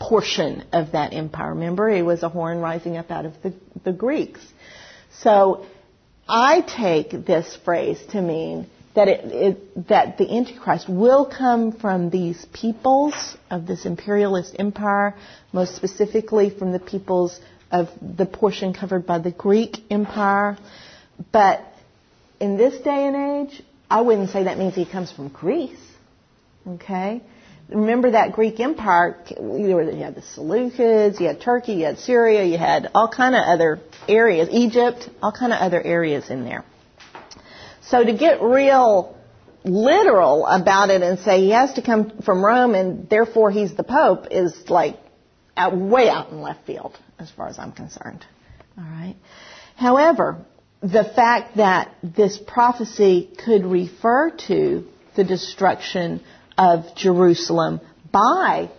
portion 0.00 0.64
of 0.72 0.90
that 0.90 1.12
empire. 1.12 1.50
Remember, 1.50 1.88
it 1.88 2.02
was 2.02 2.24
a 2.24 2.28
horn 2.28 2.58
rising 2.58 2.96
up 2.96 3.12
out 3.12 3.26
of 3.26 3.40
the, 3.44 3.54
the 3.84 3.92
Greeks. 3.92 4.44
So 5.20 5.66
I 6.32 6.60
take 6.60 7.26
this 7.26 7.58
phrase 7.64 8.00
to 8.10 8.22
mean 8.22 8.70
that 8.94 9.08
it, 9.08 9.24
it, 9.24 9.88
that 9.88 10.16
the 10.16 10.30
Antichrist 10.30 10.88
will 10.88 11.26
come 11.26 11.72
from 11.72 12.10
these 12.10 12.44
peoples 12.52 13.36
of 13.50 13.66
this 13.66 13.84
imperialist 13.84 14.54
empire, 14.56 15.16
most 15.52 15.74
specifically 15.74 16.48
from 16.50 16.70
the 16.70 16.78
peoples 16.78 17.40
of 17.72 17.88
the 18.00 18.26
portion 18.26 18.72
covered 18.72 19.06
by 19.06 19.18
the 19.18 19.32
Greek 19.32 19.78
Empire. 19.90 20.56
But 21.32 21.64
in 22.38 22.56
this 22.56 22.80
day 22.80 23.08
and 23.08 23.48
age, 23.50 23.62
I 23.90 24.02
wouldn't 24.02 24.30
say 24.30 24.44
that 24.44 24.56
means 24.56 24.76
he 24.76 24.86
comes 24.86 25.10
from 25.10 25.28
Greece. 25.30 25.80
Okay? 26.66 27.22
Remember 27.70 28.12
that 28.12 28.32
Greek 28.32 28.60
Empire, 28.60 29.16
you 29.28 29.76
had 29.76 30.14
the 30.14 30.22
Seleucids, 30.36 31.20
you 31.20 31.26
had 31.26 31.40
Turkey, 31.40 31.74
you 31.74 31.84
had 31.84 31.98
Syria, 31.98 32.44
you 32.44 32.58
had 32.58 32.90
all 32.94 33.08
kind 33.08 33.34
of 33.34 33.42
other 33.42 33.80
areas, 34.08 34.48
Egypt, 34.50 35.08
all 35.22 35.32
kind 35.32 35.52
of 35.52 35.60
other 35.60 35.80
areas 35.80 36.30
in 36.30 36.44
there. 36.44 36.64
So 37.82 38.04
to 38.04 38.12
get 38.12 38.42
real 38.42 39.16
literal 39.64 40.46
about 40.46 40.90
it 40.90 41.02
and 41.02 41.18
say 41.18 41.40
he 41.40 41.50
has 41.50 41.74
to 41.74 41.82
come 41.82 42.22
from 42.24 42.44
Rome 42.44 42.74
and 42.74 43.08
therefore 43.08 43.50
he's 43.50 43.74
the 43.74 43.84
Pope 43.84 44.28
is 44.30 44.68
like 44.68 44.96
out, 45.56 45.76
way 45.76 46.08
out 46.08 46.30
in 46.30 46.40
left 46.40 46.66
field 46.66 46.98
as 47.18 47.30
far 47.30 47.48
as 47.48 47.58
I'm 47.58 47.72
concerned. 47.72 48.24
All 48.78 48.84
right. 48.84 49.16
However, 49.76 50.44
the 50.80 51.04
fact 51.04 51.56
that 51.56 51.94
this 52.02 52.38
prophecy 52.38 53.30
could 53.44 53.66
refer 53.66 54.30
to 54.48 54.86
the 55.16 55.24
destruction 55.24 56.22
of 56.60 56.94
Jerusalem 56.94 57.80
by 58.12 58.70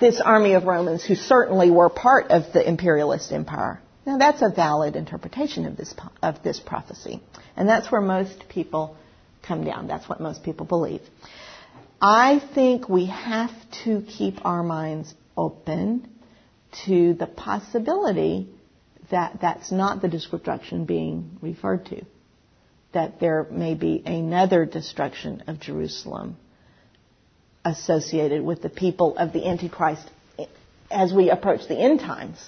this 0.00 0.20
army 0.20 0.54
of 0.54 0.64
Romans 0.64 1.04
who 1.04 1.14
certainly 1.14 1.70
were 1.70 1.88
part 1.88 2.30
of 2.30 2.52
the 2.52 2.66
imperialist 2.66 3.30
empire. 3.30 3.80
Now 4.04 4.18
that's 4.18 4.42
a 4.42 4.50
valid 4.50 4.96
interpretation 4.96 5.64
of 5.64 5.76
this 5.76 5.94
of 6.20 6.42
this 6.42 6.58
prophecy. 6.58 7.22
And 7.56 7.68
that's 7.68 7.92
where 7.92 8.00
most 8.00 8.48
people 8.48 8.96
come 9.42 9.64
down. 9.64 9.86
That's 9.86 10.08
what 10.08 10.20
most 10.20 10.42
people 10.42 10.66
believe. 10.66 11.00
I 12.02 12.40
think 12.54 12.88
we 12.88 13.06
have 13.06 13.52
to 13.84 14.02
keep 14.02 14.44
our 14.44 14.64
minds 14.64 15.14
open 15.36 16.08
to 16.86 17.14
the 17.14 17.26
possibility 17.26 18.48
that 19.12 19.38
that's 19.40 19.70
not 19.70 20.02
the 20.02 20.08
destruction 20.08 20.86
being 20.86 21.38
referred 21.40 21.86
to. 21.86 22.04
That 22.94 23.20
there 23.20 23.46
may 23.48 23.74
be 23.74 24.02
another 24.04 24.64
destruction 24.64 25.44
of 25.46 25.60
Jerusalem 25.60 26.36
associated 27.64 28.42
with 28.42 28.62
the 28.62 28.68
people 28.68 29.16
of 29.16 29.32
the 29.32 29.46
Antichrist 29.46 30.08
as 30.90 31.12
we 31.12 31.30
approach 31.30 31.68
the 31.68 31.78
end 31.78 32.00
times. 32.00 32.38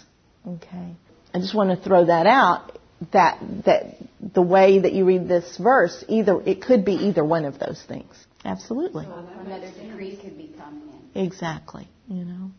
Okay. 0.46 0.94
I 1.34 1.38
just 1.38 1.54
want 1.54 1.70
to 1.70 1.76
throw 1.76 2.06
that 2.06 2.26
out 2.26 2.78
that 3.12 3.38
that 3.64 3.96
the 4.20 4.42
way 4.42 4.78
that 4.78 4.92
you 4.92 5.06
read 5.06 5.26
this 5.26 5.56
verse 5.56 6.04
either 6.06 6.38
it 6.44 6.60
could 6.60 6.84
be 6.84 6.92
either 6.92 7.24
one 7.24 7.44
of 7.44 7.58
those 7.58 7.82
things. 7.86 8.14
Absolutely. 8.44 9.04
So 9.04 9.26
another 9.44 9.70
decree 9.70 10.16
could 10.16 10.36
be 10.36 10.52
coming 10.58 10.88
in. 11.14 11.22
Exactly. 11.22 11.88
You 12.08 12.24
know. 12.24 12.50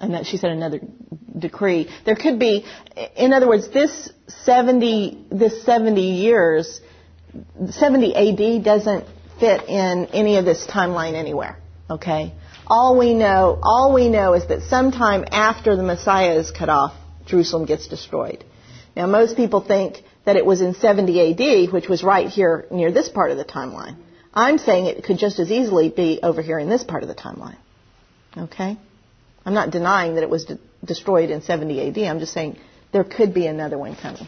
And 0.00 0.12
that 0.12 0.26
she 0.26 0.36
said 0.36 0.50
another 0.50 0.80
decree. 1.38 1.88
There 2.04 2.16
could 2.16 2.38
be, 2.38 2.66
in 3.16 3.32
other 3.32 3.48
words, 3.48 3.70
this 3.70 4.10
70, 4.26 5.26
this 5.30 5.62
70 5.64 6.00
years, 6.00 6.80
70 7.70 8.14
AD 8.14 8.64
doesn't 8.64 9.06
fit 9.44 9.68
in 9.68 10.06
any 10.06 10.38
of 10.38 10.44
this 10.46 10.66
timeline 10.66 11.14
anywhere. 11.14 11.58
Okay? 11.90 12.32
All 12.66 12.96
we 12.96 13.12
know, 13.12 13.58
all 13.62 13.92
we 13.92 14.08
know 14.08 14.32
is 14.32 14.46
that 14.48 14.62
sometime 14.62 15.26
after 15.30 15.76
the 15.76 15.82
Messiah 15.82 16.34
is 16.38 16.50
cut 16.50 16.70
off, 16.70 16.94
Jerusalem 17.26 17.66
gets 17.66 17.88
destroyed. 17.88 18.42
Now 18.96 19.06
most 19.06 19.36
people 19.36 19.60
think 19.60 20.02
that 20.24 20.36
it 20.36 20.46
was 20.46 20.62
in 20.62 20.74
70 20.74 21.66
AD, 21.66 21.72
which 21.72 21.88
was 21.88 22.02
right 22.02 22.28
here 22.28 22.66
near 22.70 22.90
this 22.90 23.10
part 23.10 23.32
of 23.32 23.36
the 23.36 23.44
timeline. 23.44 23.96
I'm 24.32 24.56
saying 24.56 24.86
it 24.86 25.04
could 25.04 25.18
just 25.18 25.38
as 25.38 25.50
easily 25.50 25.90
be 25.90 26.20
over 26.22 26.40
here 26.40 26.58
in 26.58 26.70
this 26.70 26.82
part 26.82 27.02
of 27.02 27.08
the 27.08 27.14
timeline. 27.14 27.58
Okay? 28.36 28.78
I'm 29.44 29.54
not 29.54 29.70
denying 29.70 30.14
that 30.14 30.22
it 30.22 30.30
was 30.30 30.46
de- 30.46 30.58
destroyed 30.82 31.30
in 31.30 31.42
70 31.42 31.88
AD. 31.88 31.98
I'm 31.98 32.18
just 32.18 32.32
saying 32.32 32.56
there 32.92 33.04
could 33.04 33.34
be 33.34 33.46
another 33.46 33.76
one 33.76 33.94
coming. 33.94 34.26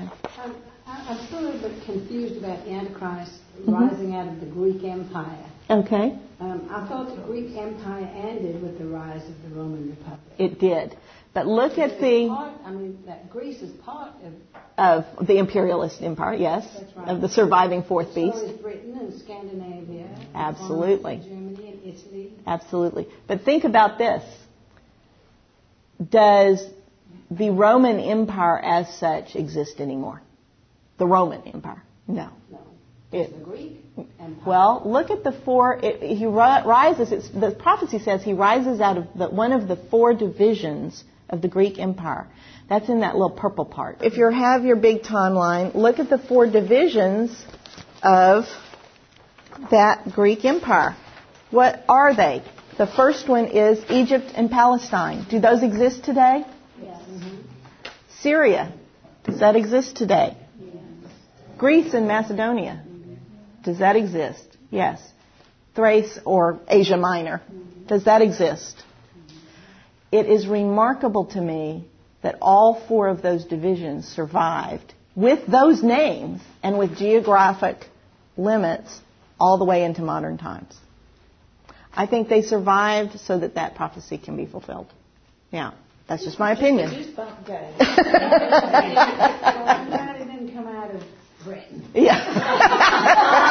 Okay. 0.00 0.08
Um, 0.42 0.56
I'm 0.86 1.26
still 1.26 1.40
a 1.40 1.44
little 1.50 1.68
bit 1.68 1.84
confused 1.84 2.38
about 2.38 2.66
Antichrist 2.66 3.43
mm-hmm. 3.62 3.74
rising 3.74 4.14
out 4.14 4.28
of 4.28 4.40
the 4.40 4.46
Greek 4.46 4.82
Empire. 4.84 5.50
Okay. 5.70 6.18
Um, 6.40 6.68
I 6.70 6.86
thought 6.88 7.14
the 7.14 7.22
Greek 7.22 7.56
Empire 7.56 8.04
ended 8.14 8.60
with 8.62 8.78
the 8.78 8.86
rise 8.86 9.22
of 9.28 9.42
the 9.42 9.56
Roman 9.56 9.90
Republic. 9.90 10.20
It 10.38 10.58
did. 10.58 10.96
But 11.32 11.46
look 11.46 11.78
at 11.78 12.00
the. 12.00 12.28
Part, 12.28 12.54
I 12.64 12.70
mean, 12.70 13.02
that 13.06 13.30
Greece 13.30 13.60
is 13.60 13.72
part 13.80 14.14
of. 14.24 14.32
Of 14.76 15.26
the 15.28 15.38
imperialist 15.38 16.02
empire, 16.02 16.34
yes. 16.34 16.66
Right. 16.96 17.08
Of 17.08 17.20
the 17.20 17.28
surviving 17.28 17.84
fourth 17.84 18.08
so 18.08 18.14
beast. 18.14 18.38
So 18.38 18.44
is 18.46 18.58
Britain 18.58 18.96
and 18.98 19.20
Scandinavia. 19.20 20.08
Absolutely. 20.34 21.18
Germany 21.18 21.68
and 21.68 21.94
Italy. 21.94 22.32
Absolutely. 22.44 23.06
But 23.28 23.42
think 23.42 23.62
about 23.62 23.98
this. 23.98 24.24
Does 26.10 26.66
the 27.30 27.50
Roman 27.50 28.00
Empire 28.00 28.58
as 28.58 28.98
such 28.98 29.36
exist 29.36 29.78
anymore? 29.78 30.22
The 30.98 31.06
Roman 31.06 31.42
Empire? 31.42 31.82
No. 32.08 32.30
No. 32.50 32.58
It, 33.14 33.38
the 33.38 33.44
Greek 33.44 33.80
Empire. 33.96 34.44
Well, 34.44 34.82
look 34.84 35.10
at 35.10 35.22
the 35.22 35.32
four. 35.44 35.78
It, 35.82 36.02
he 36.02 36.26
rises. 36.26 37.30
the 37.30 37.52
prophecy 37.52 38.00
says 38.00 38.22
he 38.22 38.32
rises 38.32 38.80
out 38.80 38.98
of 38.98 39.06
the, 39.16 39.28
one 39.28 39.52
of 39.52 39.68
the 39.68 39.76
four 39.76 40.14
divisions 40.14 41.04
of 41.30 41.40
the 41.40 41.48
Greek 41.48 41.78
Empire. 41.78 42.26
That's 42.68 42.88
in 42.88 43.00
that 43.00 43.14
little 43.14 43.36
purple 43.36 43.64
part. 43.64 43.98
If 44.02 44.16
you 44.16 44.28
have 44.30 44.64
your 44.64 44.76
big 44.76 45.02
timeline, 45.02 45.74
look 45.74 45.98
at 45.98 46.10
the 46.10 46.18
four 46.18 46.50
divisions 46.50 47.44
of 48.02 48.44
that 49.70 50.10
Greek 50.12 50.44
Empire. 50.44 50.96
What 51.50 51.84
are 51.88 52.16
they? 52.16 52.42
The 52.78 52.88
first 52.88 53.28
one 53.28 53.46
is 53.46 53.78
Egypt 53.90 54.32
and 54.34 54.50
Palestine. 54.50 55.26
Do 55.30 55.38
those 55.38 55.62
exist 55.62 56.04
today? 56.04 56.44
Yes. 56.82 57.02
Mm-hmm. 57.02 57.42
Syria. 58.20 58.72
Does 59.22 59.38
that 59.38 59.54
exist 59.54 59.96
today? 59.96 60.36
Yes. 60.58 60.82
Greece 61.56 61.94
and 61.94 62.08
Macedonia. 62.08 62.82
Does 63.64 63.78
that 63.78 63.96
exist? 63.96 64.44
Yes. 64.70 65.00
Thrace 65.74 66.18
or 66.24 66.60
Asia 66.68 66.96
Minor. 66.96 67.42
Does 67.86 68.04
that 68.04 68.22
exist? 68.22 68.82
It 70.12 70.26
is 70.26 70.46
remarkable 70.46 71.26
to 71.26 71.40
me 71.40 71.88
that 72.22 72.38
all 72.40 72.82
four 72.86 73.08
of 73.08 73.22
those 73.22 73.44
divisions 73.44 74.06
survived 74.06 74.94
with 75.16 75.46
those 75.46 75.82
names 75.82 76.40
and 76.62 76.78
with 76.78 76.96
geographic 76.96 77.86
limits 78.36 79.00
all 79.38 79.58
the 79.58 79.64
way 79.64 79.84
into 79.84 80.02
modern 80.02 80.38
times. 80.38 80.74
I 81.92 82.06
think 82.06 82.28
they 82.28 82.42
survived 82.42 83.20
so 83.20 83.38
that 83.38 83.54
that 83.54 83.74
prophecy 83.74 84.18
can 84.18 84.36
be 84.36 84.46
fulfilled. 84.46 84.92
Yeah, 85.50 85.72
that's 86.08 86.24
just 86.24 86.38
my 86.38 86.52
opinion. 86.52 86.90
didn't 90.18 90.54
come 90.54 90.66
out 90.66 90.94
of 90.94 91.02
Britain. 91.44 91.88
Yeah. 91.94 93.50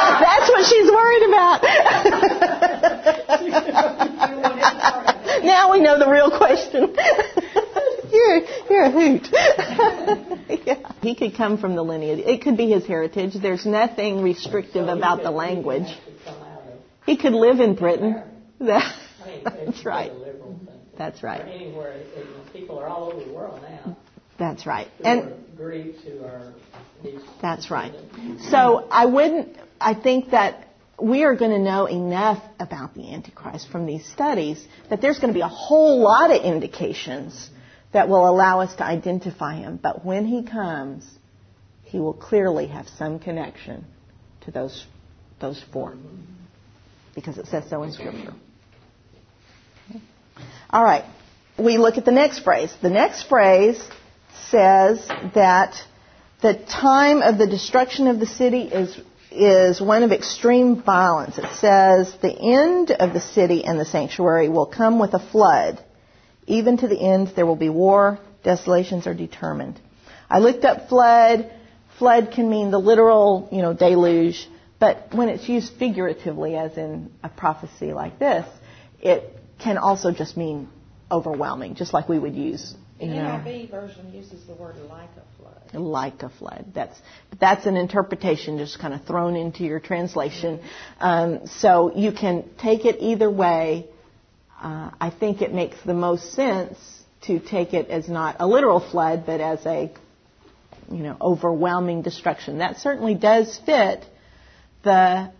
that's 0.64 0.72
what 0.72 0.80
she's 0.80 0.90
worried 0.90 1.22
about. 1.28 1.62
now 5.44 5.72
we 5.72 5.80
know 5.80 5.98
the 5.98 6.08
real 6.08 6.30
question. 6.36 6.94
you're, 8.12 8.40
you're 8.70 8.84
a 8.84 8.90
hoot. 8.90 9.28
yeah. 10.66 10.92
He 11.02 11.14
could 11.14 11.34
come 11.36 11.58
from 11.58 11.74
the 11.74 11.82
lineage. 11.82 12.20
It 12.20 12.42
could 12.42 12.56
be 12.56 12.70
his 12.70 12.86
heritage. 12.86 13.34
There's 13.34 13.66
nothing 13.66 14.22
restrictive 14.22 14.86
so 14.86 14.96
about 14.96 15.22
the 15.22 15.30
language. 15.30 15.88
He 17.06 17.16
could 17.16 17.34
live 17.34 17.60
in 17.60 17.74
Britain. 17.74 18.22
That, 18.60 18.96
that's 19.44 19.84
right. 19.84 20.12
That's 20.96 21.22
right. 21.22 21.40
anywhere, 21.40 22.00
people 22.52 22.78
are 22.78 22.86
all 22.86 23.12
over 23.12 23.24
the 23.24 23.32
world 23.32 23.60
now. 23.62 23.96
That's 24.38 24.64
right. 24.64 24.88
Who 24.98 25.04
and 25.04 25.20
are 25.20 25.32
Greeks 25.56 26.02
who 26.04 26.20
are. 26.24 26.54
That's 27.42 27.70
right. 27.70 27.92
So 28.50 28.86
I 28.90 29.06
wouldn't. 29.06 29.58
I 29.80 29.94
think 29.94 30.30
that 30.30 30.68
we 31.00 31.24
are 31.24 31.34
going 31.34 31.50
to 31.50 31.58
know 31.58 31.86
enough 31.86 32.42
about 32.60 32.94
the 32.94 33.12
Antichrist 33.12 33.68
from 33.70 33.86
these 33.86 34.06
studies 34.06 34.64
that 34.90 35.00
there's 35.00 35.18
going 35.18 35.32
to 35.32 35.36
be 35.36 35.42
a 35.42 35.48
whole 35.48 36.00
lot 36.00 36.30
of 36.30 36.42
indications 36.42 37.50
that 37.92 38.08
will 38.08 38.28
allow 38.28 38.60
us 38.60 38.74
to 38.76 38.84
identify 38.84 39.56
him. 39.56 39.78
But 39.82 40.04
when 40.04 40.26
he 40.26 40.44
comes, 40.44 41.08
he 41.82 41.98
will 41.98 42.14
clearly 42.14 42.68
have 42.68 42.88
some 42.88 43.18
connection 43.18 43.84
to 44.42 44.50
those, 44.50 44.86
those 45.40 45.62
four 45.72 45.96
because 47.14 47.38
it 47.38 47.46
says 47.46 47.64
so 47.70 47.82
in 47.82 47.92
Scripture. 47.92 48.34
Okay. 49.90 50.00
All 50.70 50.82
right. 50.82 51.04
We 51.58 51.78
look 51.78 51.96
at 51.96 52.04
the 52.04 52.12
next 52.12 52.40
phrase. 52.40 52.74
The 52.82 52.90
next 52.90 53.28
phrase 53.28 53.80
says 54.50 55.06
that 55.34 55.76
the 56.42 56.54
time 56.54 57.22
of 57.22 57.38
the 57.38 57.46
destruction 57.46 58.08
of 58.08 58.18
the 58.18 58.26
city 58.26 58.62
is 58.62 58.98
is 59.34 59.80
one 59.80 60.02
of 60.02 60.12
extreme 60.12 60.82
violence. 60.82 61.38
It 61.38 61.52
says, 61.54 62.14
The 62.22 62.32
end 62.32 62.90
of 62.90 63.12
the 63.12 63.20
city 63.20 63.64
and 63.64 63.78
the 63.78 63.84
sanctuary 63.84 64.48
will 64.48 64.66
come 64.66 64.98
with 64.98 65.14
a 65.14 65.18
flood. 65.18 65.82
Even 66.46 66.76
to 66.78 66.88
the 66.88 66.98
end, 66.98 67.32
there 67.34 67.46
will 67.46 67.56
be 67.56 67.68
war. 67.68 68.18
Desolations 68.42 69.06
are 69.06 69.14
determined. 69.14 69.80
I 70.30 70.38
looked 70.38 70.64
up 70.64 70.88
flood. 70.88 71.50
Flood 71.98 72.32
can 72.32 72.48
mean 72.50 72.70
the 72.70 72.78
literal, 72.78 73.48
you 73.52 73.62
know, 73.62 73.72
deluge. 73.72 74.48
But 74.78 75.08
when 75.14 75.28
it's 75.28 75.48
used 75.48 75.72
figuratively, 75.78 76.56
as 76.56 76.76
in 76.76 77.12
a 77.22 77.28
prophecy 77.28 77.92
like 77.92 78.18
this, 78.18 78.46
it 79.00 79.38
can 79.58 79.78
also 79.78 80.12
just 80.12 80.36
mean 80.36 80.68
overwhelming, 81.10 81.74
just 81.74 81.94
like 81.94 82.08
we 82.08 82.18
would 82.18 82.34
use. 82.34 82.74
The 82.98 83.06
NIV 83.06 83.70
version 83.70 84.12
uses 84.12 84.46
the 84.46 84.54
word 84.54 84.76
like 84.88 85.10
a 85.16 85.36
flood. 85.36 85.74
like 85.74 86.22
a 86.22 86.28
flood. 86.30 86.66
That's 86.74 86.96
that's 87.40 87.66
an 87.66 87.76
interpretation 87.76 88.58
just 88.58 88.78
kind 88.78 88.94
of 88.94 89.04
thrown 89.04 89.34
into 89.34 89.64
your 89.64 89.80
translation. 89.80 90.60
Um, 91.00 91.46
so 91.46 91.94
you 91.94 92.12
can 92.12 92.48
take 92.58 92.84
it 92.84 92.98
either 93.00 93.28
way. 93.28 93.86
Uh, 94.62 94.90
I 95.00 95.10
think 95.10 95.42
it 95.42 95.52
makes 95.52 95.76
the 95.84 95.94
most 95.94 96.32
sense 96.32 96.78
to 97.22 97.40
take 97.40 97.74
it 97.74 97.88
as 97.88 98.08
not 98.08 98.36
a 98.38 98.46
literal 98.46 98.80
flood, 98.80 99.24
but 99.26 99.40
as 99.40 99.66
a 99.66 99.92
you 100.90 101.02
know 101.02 101.16
overwhelming 101.20 102.02
destruction. 102.02 102.58
That 102.58 102.78
certainly 102.78 103.14
does 103.14 103.58
fit 103.66 104.04
the 104.84 105.32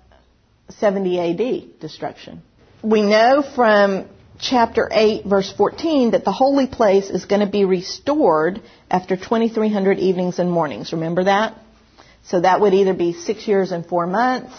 70 0.70 1.20
AD 1.20 1.80
destruction. 1.80 2.42
We 2.82 3.02
know 3.02 3.44
from 3.54 4.08
chapter 4.38 4.88
8, 4.90 5.24
verse 5.24 5.52
14, 5.52 6.12
that 6.12 6.24
the 6.24 6.32
holy 6.32 6.66
place 6.66 7.10
is 7.10 7.24
going 7.24 7.40
to 7.40 7.50
be 7.50 7.64
restored 7.64 8.60
after 8.90 9.16
2,300 9.16 9.98
evenings 9.98 10.38
and 10.38 10.50
mornings. 10.50 10.92
Remember 10.92 11.24
that? 11.24 11.56
So 12.24 12.40
that 12.40 12.60
would 12.60 12.74
either 12.74 12.94
be 12.94 13.12
six 13.12 13.46
years 13.46 13.72
and 13.72 13.86
four 13.86 14.06
months, 14.06 14.54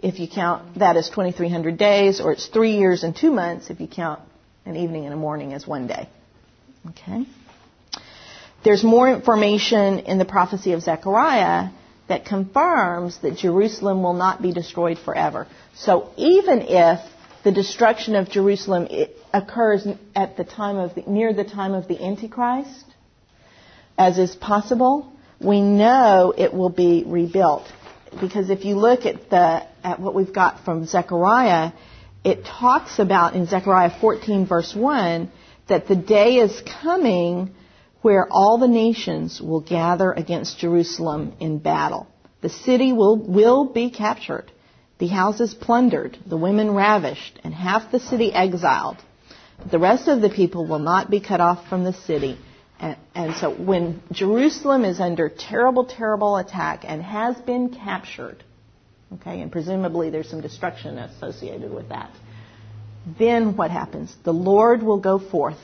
if 0.00 0.20
you 0.20 0.28
count 0.28 0.78
that 0.78 0.96
as 0.96 1.08
2,300 1.08 1.76
days, 1.76 2.20
or 2.20 2.32
it's 2.32 2.46
three 2.46 2.76
years 2.76 3.02
and 3.02 3.14
two 3.16 3.30
months 3.30 3.70
if 3.70 3.80
you 3.80 3.88
count 3.88 4.20
an 4.64 4.76
evening 4.76 5.04
and 5.04 5.14
a 5.14 5.16
morning 5.16 5.52
as 5.52 5.66
one 5.66 5.86
day. 5.86 6.08
Okay? 6.90 7.26
There's 8.64 8.84
more 8.84 9.10
information 9.10 10.00
in 10.00 10.18
the 10.18 10.24
prophecy 10.24 10.72
of 10.72 10.82
Zechariah 10.82 11.70
that 12.08 12.24
confirms 12.24 13.18
that 13.22 13.36
Jerusalem 13.36 14.02
will 14.02 14.14
not 14.14 14.42
be 14.42 14.52
destroyed 14.52 14.98
forever. 14.98 15.46
So 15.74 16.10
even 16.16 16.62
if 16.62 17.00
the 17.44 17.52
destruction 17.52 18.16
of 18.16 18.30
Jerusalem 18.30 18.88
occurs 19.32 19.86
at 20.14 20.36
the 20.36 20.44
time 20.44 20.76
of 20.76 20.94
the, 20.94 21.02
near 21.02 21.32
the 21.32 21.44
time 21.44 21.74
of 21.74 21.88
the 21.88 22.02
Antichrist, 22.02 22.84
as 23.96 24.18
is 24.18 24.34
possible, 24.36 25.12
we 25.40 25.60
know 25.60 26.32
it 26.36 26.52
will 26.52 26.70
be 26.70 27.04
rebuilt. 27.06 27.64
Because 28.20 28.50
if 28.50 28.64
you 28.64 28.76
look 28.76 29.06
at 29.06 29.28
the 29.30 29.66
at 29.84 30.00
what 30.00 30.14
we've 30.14 30.32
got 30.32 30.64
from 30.64 30.86
Zechariah, 30.86 31.72
it 32.24 32.44
talks 32.44 32.98
about 32.98 33.34
in 33.34 33.46
Zechariah 33.46 33.92
14 34.00 34.46
verse 34.46 34.74
1 34.74 35.30
that 35.68 35.86
the 35.86 35.96
day 35.96 36.36
is 36.36 36.62
coming 36.82 37.54
where 38.02 38.26
all 38.30 38.58
the 38.58 38.68
nations 38.68 39.40
will 39.40 39.60
gather 39.60 40.12
against 40.12 40.58
Jerusalem 40.58 41.34
in 41.40 41.58
battle. 41.58 42.06
The 42.40 42.48
city 42.48 42.92
will, 42.92 43.16
will 43.16 43.66
be 43.66 43.90
captured, 43.90 44.50
the 44.98 45.06
houses 45.06 45.54
plundered, 45.54 46.18
the 46.26 46.36
women 46.36 46.74
ravished, 46.74 47.38
and 47.44 47.54
half 47.54 47.92
the 47.92 48.00
city 48.00 48.32
exiled. 48.32 48.96
But 49.58 49.70
the 49.70 49.78
rest 49.78 50.08
of 50.08 50.20
the 50.20 50.28
people 50.28 50.66
will 50.66 50.78
not 50.78 51.10
be 51.10 51.20
cut 51.20 51.40
off 51.40 51.68
from 51.68 51.84
the 51.84 51.92
city. 51.92 52.38
And, 52.80 52.96
and 53.14 53.34
so 53.36 53.54
when 53.54 54.02
Jerusalem 54.12 54.84
is 54.84 55.00
under 55.00 55.28
terrible, 55.28 55.84
terrible 55.84 56.36
attack 56.36 56.84
and 56.84 57.02
has 57.02 57.36
been 57.36 57.70
captured, 57.70 58.42
okay, 59.14 59.40
and 59.40 59.50
presumably 59.50 60.10
there's 60.10 60.28
some 60.28 60.40
destruction 60.40 60.98
associated 60.98 61.72
with 61.72 61.88
that, 61.88 62.10
then 63.18 63.56
what 63.56 63.70
happens? 63.70 64.14
The 64.24 64.32
Lord 64.32 64.82
will 64.82 65.00
go 65.00 65.18
forth 65.18 65.58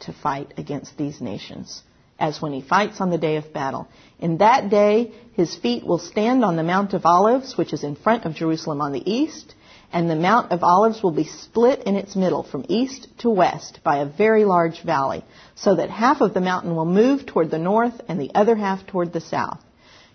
to 0.00 0.12
fight 0.12 0.54
against 0.56 0.96
these 0.96 1.20
nations, 1.20 1.82
as 2.18 2.40
when 2.40 2.52
he 2.52 2.62
fights 2.62 3.00
on 3.00 3.10
the 3.10 3.18
day 3.18 3.36
of 3.36 3.52
battle. 3.52 3.88
In 4.18 4.38
that 4.38 4.70
day, 4.70 5.12
his 5.34 5.54
feet 5.54 5.84
will 5.84 5.98
stand 5.98 6.44
on 6.44 6.56
the 6.56 6.62
Mount 6.62 6.94
of 6.94 7.04
Olives, 7.04 7.56
which 7.56 7.72
is 7.72 7.84
in 7.84 7.96
front 7.96 8.24
of 8.24 8.34
Jerusalem 8.34 8.80
on 8.80 8.92
the 8.92 9.10
east, 9.10 9.54
and 9.92 10.10
the 10.10 10.16
Mount 10.16 10.50
of 10.50 10.64
Olives 10.64 11.02
will 11.02 11.12
be 11.12 11.24
split 11.26 11.82
in 11.84 11.94
its 11.94 12.16
middle 12.16 12.42
from 12.42 12.64
east 12.68 13.08
to 13.18 13.30
west 13.30 13.80
by 13.84 13.98
a 13.98 14.06
very 14.06 14.44
large 14.44 14.82
valley, 14.82 15.24
so 15.54 15.76
that 15.76 15.90
half 15.90 16.20
of 16.20 16.34
the 16.34 16.40
mountain 16.40 16.74
will 16.74 16.86
move 16.86 17.26
toward 17.26 17.50
the 17.50 17.58
north 17.58 18.00
and 18.08 18.20
the 18.20 18.34
other 18.34 18.56
half 18.56 18.86
toward 18.86 19.12
the 19.12 19.20
south. 19.20 19.60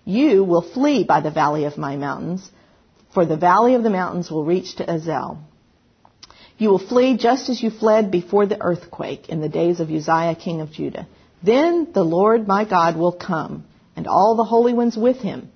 You 0.04 0.43
will 0.43 0.64
flee 0.64 1.04
by 1.04 1.22
the 1.22 1.32
valley 1.32 1.66
of 1.66 1.78
my 1.78 1.95
mountains, 1.95 2.49
for 3.14 3.26
the 3.26 3.38
valley 3.38 3.76
of 3.76 3.84
the 3.84 3.89
mountains 3.89 4.32
will 4.32 4.43
reach 4.43 4.76
to 4.78 4.89
Azel. 4.91 5.38
You 6.58 6.70
will 6.70 6.88
flee 6.88 7.18
just 7.18 7.49
as 7.49 7.62
you 7.62 7.70
fled 7.70 8.12
before 8.12 8.45
the 8.45 8.62
earthquake 8.62 9.30
in 9.30 9.41
the 9.41 9.49
days 9.49 9.80
of 9.80 9.89
Uzziah 9.89 10.36
king 10.36 10.62
of 10.62 10.72
Judah. 10.72 11.08
Then 11.44 11.88
the 11.94 12.04
Lord 12.04 12.48
my 12.48 12.66
God 12.66 12.98
will 12.98 13.12
come, 13.12 13.66
and 13.96 14.08
all 14.08 14.36
the 14.36 14.44
holy 14.44 14.74
ones 14.74 14.96
with 14.96 15.18
him. 15.18 15.50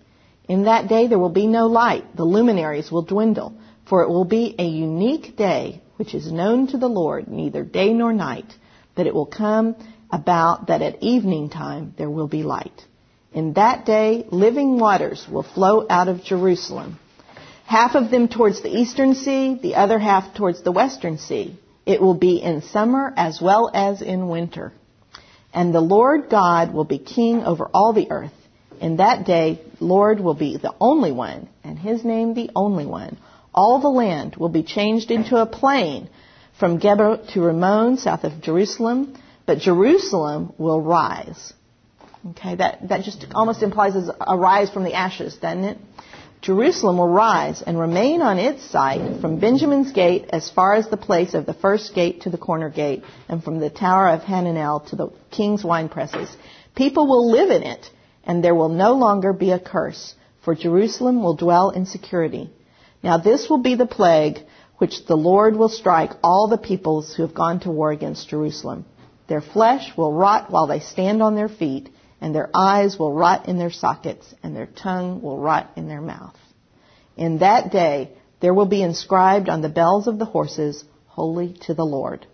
In 0.47 0.63
that 0.63 0.88
day 0.88 1.07
there 1.07 1.19
will 1.19 1.29
be 1.29 1.47
no 1.47 1.67
light, 1.67 2.15
the 2.15 2.23
luminaries 2.23 2.91
will 2.91 3.01
dwindle, 3.03 3.53
for 3.88 4.01
it 4.03 4.09
will 4.09 4.25
be 4.25 4.55
a 4.57 4.65
unique 4.65 5.36
day 5.36 5.81
which 5.97 6.13
is 6.13 6.31
known 6.31 6.67
to 6.67 6.77
the 6.77 6.89
Lord, 6.89 7.27
neither 7.27 7.63
day 7.63 7.93
nor 7.93 8.13
night, 8.13 8.53
but 8.95 9.07
it 9.07 9.13
will 9.13 9.25
come 9.25 9.75
about 10.11 10.67
that 10.67 10.81
at 10.81 11.01
evening 11.01 11.49
time 11.49 11.93
there 11.97 12.09
will 12.09 12.27
be 12.27 12.43
light. 12.43 12.83
In 13.33 13.53
that 13.53 13.86
day 13.86 14.25
living 14.29 14.77
waters 14.79 15.27
will 15.29 15.43
flow 15.43 15.86
out 15.89 16.07
of 16.07 16.23
Jerusalem 16.23 16.99
half 17.65 17.95
of 17.95 18.11
them 18.11 18.27
towards 18.27 18.61
the 18.61 18.69
eastern 18.69 19.15
sea, 19.15 19.57
the 19.61 19.75
other 19.75 19.99
half 19.99 20.36
towards 20.36 20.61
the 20.63 20.71
western 20.71 21.17
sea. 21.17 21.59
It 21.86 22.01
will 22.01 22.13
be 22.13 22.38
in 22.38 22.61
summer 22.61 23.13
as 23.15 23.41
well 23.41 23.69
as 23.73 24.01
in 24.01 24.27
winter. 24.27 24.71
And 25.55 25.73
the 25.73 25.81
Lord 25.81 26.29
God 26.29 26.73
will 26.73 26.83
be 26.83 26.99
king 26.99 27.43
over 27.43 27.69
all 27.73 27.93
the 27.93 28.11
earth. 28.11 28.33
In 28.81 28.97
that 28.97 29.25
day, 29.25 29.61
Lord 29.79 30.19
will 30.19 30.33
be 30.33 30.57
the 30.57 30.75
only 30.81 31.13
one, 31.13 31.47
and 31.63 31.79
his 31.79 32.03
name 32.03 32.33
the 32.33 32.51
only 32.57 32.85
one. 32.85 33.17
All 33.53 33.79
the 33.79 33.89
land 33.89 34.35
will 34.35 34.49
be 34.49 34.63
changed 34.63 35.11
into 35.11 35.37
a 35.37 35.45
plain 35.45 36.09
from 36.59 36.79
Geba 36.79 37.31
to 37.33 37.41
Rimmon, 37.41 37.97
south 37.97 38.25
of 38.25 38.41
Jerusalem, 38.41 39.15
but 39.45 39.59
Jerusalem 39.59 40.53
will 40.57 40.81
rise. 40.81 41.53
Okay, 42.31 42.55
that, 42.55 42.89
that 42.89 43.03
just 43.03 43.25
almost 43.33 43.63
implies 43.63 43.93
a 43.95 44.37
rise 44.37 44.69
from 44.69 44.83
the 44.83 44.93
ashes, 44.93 45.37
doesn't 45.37 45.63
it? 45.63 45.77
Jerusalem 46.45 46.99
will 46.99 47.07
rise 47.07 47.63
and 47.63 47.79
remain 47.79 48.21
on 48.21 48.37
its 48.37 48.63
site 48.69 49.19
from 49.19 49.39
Benjamin's 49.39 49.91
gate 49.91 50.29
as 50.29 50.47
far 50.47 50.75
as 50.75 50.87
the 50.87 50.95
place 50.95 51.33
of 51.33 51.47
the 51.47 51.55
first 51.55 51.95
gate 51.95 52.21
to 52.21 52.29
the 52.29 52.37
corner 52.37 52.69
gate, 52.69 53.03
and 53.27 53.43
from 53.43 53.59
the 53.59 53.71
tower 53.71 54.09
of 54.09 54.21
Hananel 54.21 54.87
to 54.89 54.95
the 54.95 55.09
king's 55.31 55.63
wine 55.63 55.89
presses. 55.89 56.29
People 56.75 57.07
will 57.07 57.31
live 57.31 57.49
in 57.49 57.63
it, 57.63 57.89
and 58.23 58.43
there 58.43 58.53
will 58.53 58.69
no 58.69 58.93
longer 58.93 59.33
be 59.33 59.49
a 59.49 59.59
curse, 59.59 60.13
for 60.43 60.53
Jerusalem 60.53 61.23
will 61.23 61.33
dwell 61.33 61.71
in 61.71 61.87
security. 61.87 62.51
Now 63.01 63.17
this 63.17 63.49
will 63.49 63.63
be 63.63 63.73
the 63.73 63.87
plague 63.87 64.37
which 64.77 65.07
the 65.07 65.17
Lord 65.17 65.55
will 65.55 65.69
strike 65.69 66.11
all 66.23 66.47
the 66.47 66.59
peoples 66.59 67.15
who 67.15 67.23
have 67.23 67.33
gone 67.33 67.61
to 67.61 67.71
war 67.71 67.89
against 67.89 68.29
Jerusalem. 68.29 68.85
Their 69.27 69.41
flesh 69.41 69.97
will 69.97 70.13
rot 70.13 70.51
while 70.51 70.67
they 70.67 70.81
stand 70.81 71.23
on 71.23 71.33
their 71.33 71.49
feet, 71.49 71.89
and 72.22 72.34
their 72.34 72.49
eyes 72.55 72.97
will 72.97 73.13
rot 73.13 73.47
in 73.47 73.57
their 73.57 73.72
sockets, 73.72 74.34
and 74.43 74.55
their 74.55 74.68
tongue 74.68 75.22
will 75.22 75.38
rot 75.38 75.72
in 75.76 75.88
their 75.88 76.01
mouth. 76.01 76.38
In 77.18 77.39
that 77.39 77.72
day 77.72 78.11
there 78.39 78.53
will 78.53 78.66
be 78.66 78.84
inscribed 78.84 79.49
on 79.49 79.61
the 79.61 79.70
bells 79.70 80.07
of 80.07 80.20
the 80.20 80.26
horses, 80.26 80.84
Holy 81.07 81.53
to 81.61 81.74
the 81.74 81.86
Lord. 81.86 82.26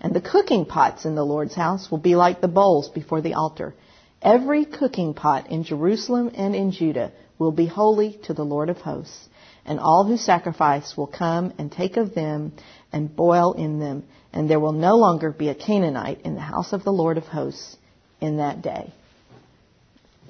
And 0.00 0.12
the 0.12 0.20
cooking 0.20 0.66
pots 0.66 1.04
in 1.04 1.14
the 1.14 1.24
Lord's 1.24 1.54
house 1.54 1.90
will 1.90 1.98
be 1.98 2.16
like 2.16 2.40
the 2.40 2.48
bowls 2.48 2.88
before 2.88 3.20
the 3.20 3.34
altar. 3.34 3.74
Every 4.20 4.64
cooking 4.64 5.14
pot 5.14 5.50
in 5.50 5.64
Jerusalem 5.64 6.32
and 6.34 6.54
in 6.54 6.72
Judah 6.72 7.12
will 7.38 7.52
be 7.52 7.66
holy 7.66 8.18
to 8.24 8.34
the 8.34 8.44
Lord 8.44 8.70
of 8.70 8.78
hosts. 8.78 9.28
And 9.64 9.78
all 9.78 10.04
who 10.04 10.16
sacrifice 10.16 10.96
will 10.96 11.06
come 11.06 11.54
and 11.58 11.70
take 11.70 11.96
of 11.96 12.14
them 12.14 12.52
and 12.92 13.14
boil 13.14 13.52
in 13.52 13.78
them. 13.78 14.04
And 14.32 14.50
there 14.50 14.60
will 14.60 14.72
no 14.72 14.96
longer 14.96 15.30
be 15.30 15.48
a 15.48 15.54
Canaanite 15.54 16.22
in 16.22 16.34
the 16.34 16.40
house 16.40 16.72
of 16.72 16.84
the 16.84 16.92
Lord 16.92 17.16
of 17.16 17.24
hosts 17.24 17.76
in 18.20 18.38
that 18.38 18.62
day. 18.62 18.92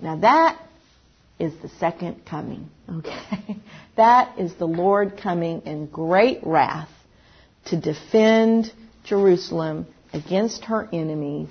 Now 0.01 0.17
that 0.17 0.61
is 1.39 1.53
the 1.63 1.69
second 1.81 2.25
coming, 2.27 2.71
okay? 2.89 3.57
That 3.97 4.41
is 4.41 4.53
the 4.55 4.67
Lord 4.67 5.19
coming 5.23 5.63
in 5.67 5.87
great 5.87 6.41
wrath 6.43 6.89
to 7.67 7.81
defend 7.81 8.73
Jerusalem 9.05 9.87
against 10.13 10.65
her 10.65 10.89
enemies 10.93 11.49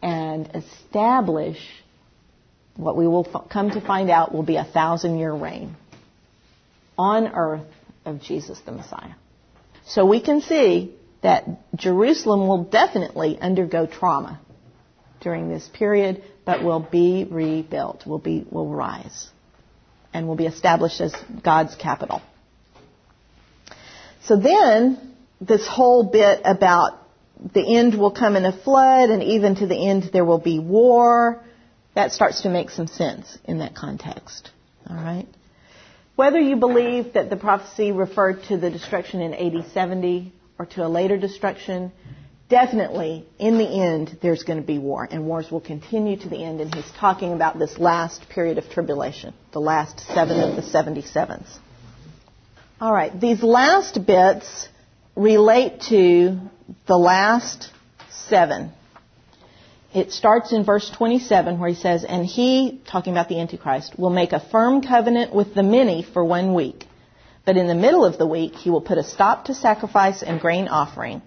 and 0.00 0.50
establish 0.54 1.58
what 2.76 2.96
we 2.96 3.06
will 3.06 3.24
come 3.50 3.70
to 3.70 3.80
find 3.80 4.10
out 4.10 4.32
will 4.32 4.44
be 4.44 4.56
a 4.56 4.64
thousand 4.64 5.18
year 5.18 5.32
reign 5.32 5.76
on 6.96 7.26
earth 7.28 7.66
of 8.04 8.22
Jesus 8.22 8.58
the 8.60 8.72
Messiah. 8.72 9.14
So 9.86 10.06
we 10.06 10.22
can 10.22 10.40
see 10.40 10.94
that 11.22 11.44
Jerusalem 11.74 12.48
will 12.48 12.64
definitely 12.64 13.38
undergo 13.38 13.86
trauma 13.86 14.40
during 15.20 15.48
this 15.48 15.68
period, 15.72 16.22
but 16.46 16.62
will 16.62 16.80
be 16.80 17.26
rebuilt, 17.28 18.06
will 18.06 18.20
be 18.20 18.46
will 18.50 18.68
rise, 18.68 19.28
and 20.14 20.26
will 20.26 20.36
be 20.36 20.46
established 20.46 21.02
as 21.02 21.14
God's 21.44 21.74
capital. 21.74 22.22
So 24.22 24.36
then, 24.36 25.14
this 25.40 25.66
whole 25.66 26.04
bit 26.04 26.40
about 26.44 27.02
the 27.52 27.76
end 27.76 27.98
will 27.98 28.12
come 28.12 28.36
in 28.36 28.46
a 28.46 28.52
flood, 28.52 29.10
and 29.10 29.22
even 29.22 29.56
to 29.56 29.66
the 29.66 29.88
end 29.88 30.10
there 30.12 30.24
will 30.24 30.38
be 30.38 30.58
war, 30.58 31.42
that 31.94 32.12
starts 32.12 32.42
to 32.42 32.48
make 32.48 32.70
some 32.70 32.86
sense 32.86 33.38
in 33.44 33.58
that 33.58 33.74
context. 33.74 34.50
All 34.88 34.96
right. 34.96 35.26
Whether 36.14 36.38
you 36.38 36.56
believe 36.56 37.12
that 37.14 37.28
the 37.28 37.36
prophecy 37.36 37.92
referred 37.92 38.44
to 38.44 38.56
the 38.56 38.70
destruction 38.70 39.20
in 39.20 39.34
AD 39.34 39.72
70 39.72 40.32
or 40.58 40.66
to 40.66 40.86
a 40.86 40.88
later 40.88 41.18
destruction, 41.18 41.92
definitely 42.48 43.26
in 43.38 43.58
the 43.58 43.66
end 43.66 44.18
there's 44.22 44.44
going 44.44 44.60
to 44.60 44.66
be 44.66 44.78
war 44.78 45.06
and 45.10 45.26
wars 45.26 45.50
will 45.50 45.60
continue 45.60 46.16
to 46.16 46.28
the 46.28 46.42
end 46.42 46.60
and 46.60 46.74
he's 46.74 46.90
talking 46.92 47.32
about 47.32 47.58
this 47.58 47.78
last 47.78 48.28
period 48.28 48.58
of 48.58 48.68
tribulation 48.70 49.34
the 49.52 49.60
last 49.60 50.00
seven 50.00 50.38
of 50.40 50.56
the 50.56 50.62
77s 50.62 51.58
all 52.80 52.92
right 52.92 53.20
these 53.20 53.42
last 53.42 54.04
bits 54.06 54.68
relate 55.16 55.80
to 55.88 56.38
the 56.86 56.96
last 56.96 57.70
seven 58.10 58.72
it 59.96 60.12
starts 60.12 60.52
in 60.52 60.62
verse 60.62 60.90
27 60.90 61.58
where 61.58 61.70
he 61.70 61.74
says, 61.74 62.04
And 62.04 62.26
he, 62.26 62.82
talking 62.86 63.14
about 63.14 63.30
the 63.30 63.40
Antichrist, 63.40 63.98
will 63.98 64.10
make 64.10 64.32
a 64.32 64.40
firm 64.40 64.82
covenant 64.82 65.34
with 65.34 65.54
the 65.54 65.62
many 65.62 66.02
for 66.02 66.22
one 66.22 66.52
week. 66.52 66.84
But 67.46 67.56
in 67.56 67.66
the 67.66 67.74
middle 67.74 68.04
of 68.04 68.18
the 68.18 68.26
week, 68.26 68.56
he 68.56 68.68
will 68.68 68.82
put 68.82 68.98
a 68.98 69.02
stop 69.02 69.46
to 69.46 69.54
sacrifice 69.54 70.22
and 70.22 70.38
grain 70.38 70.68
offering. 70.68 71.22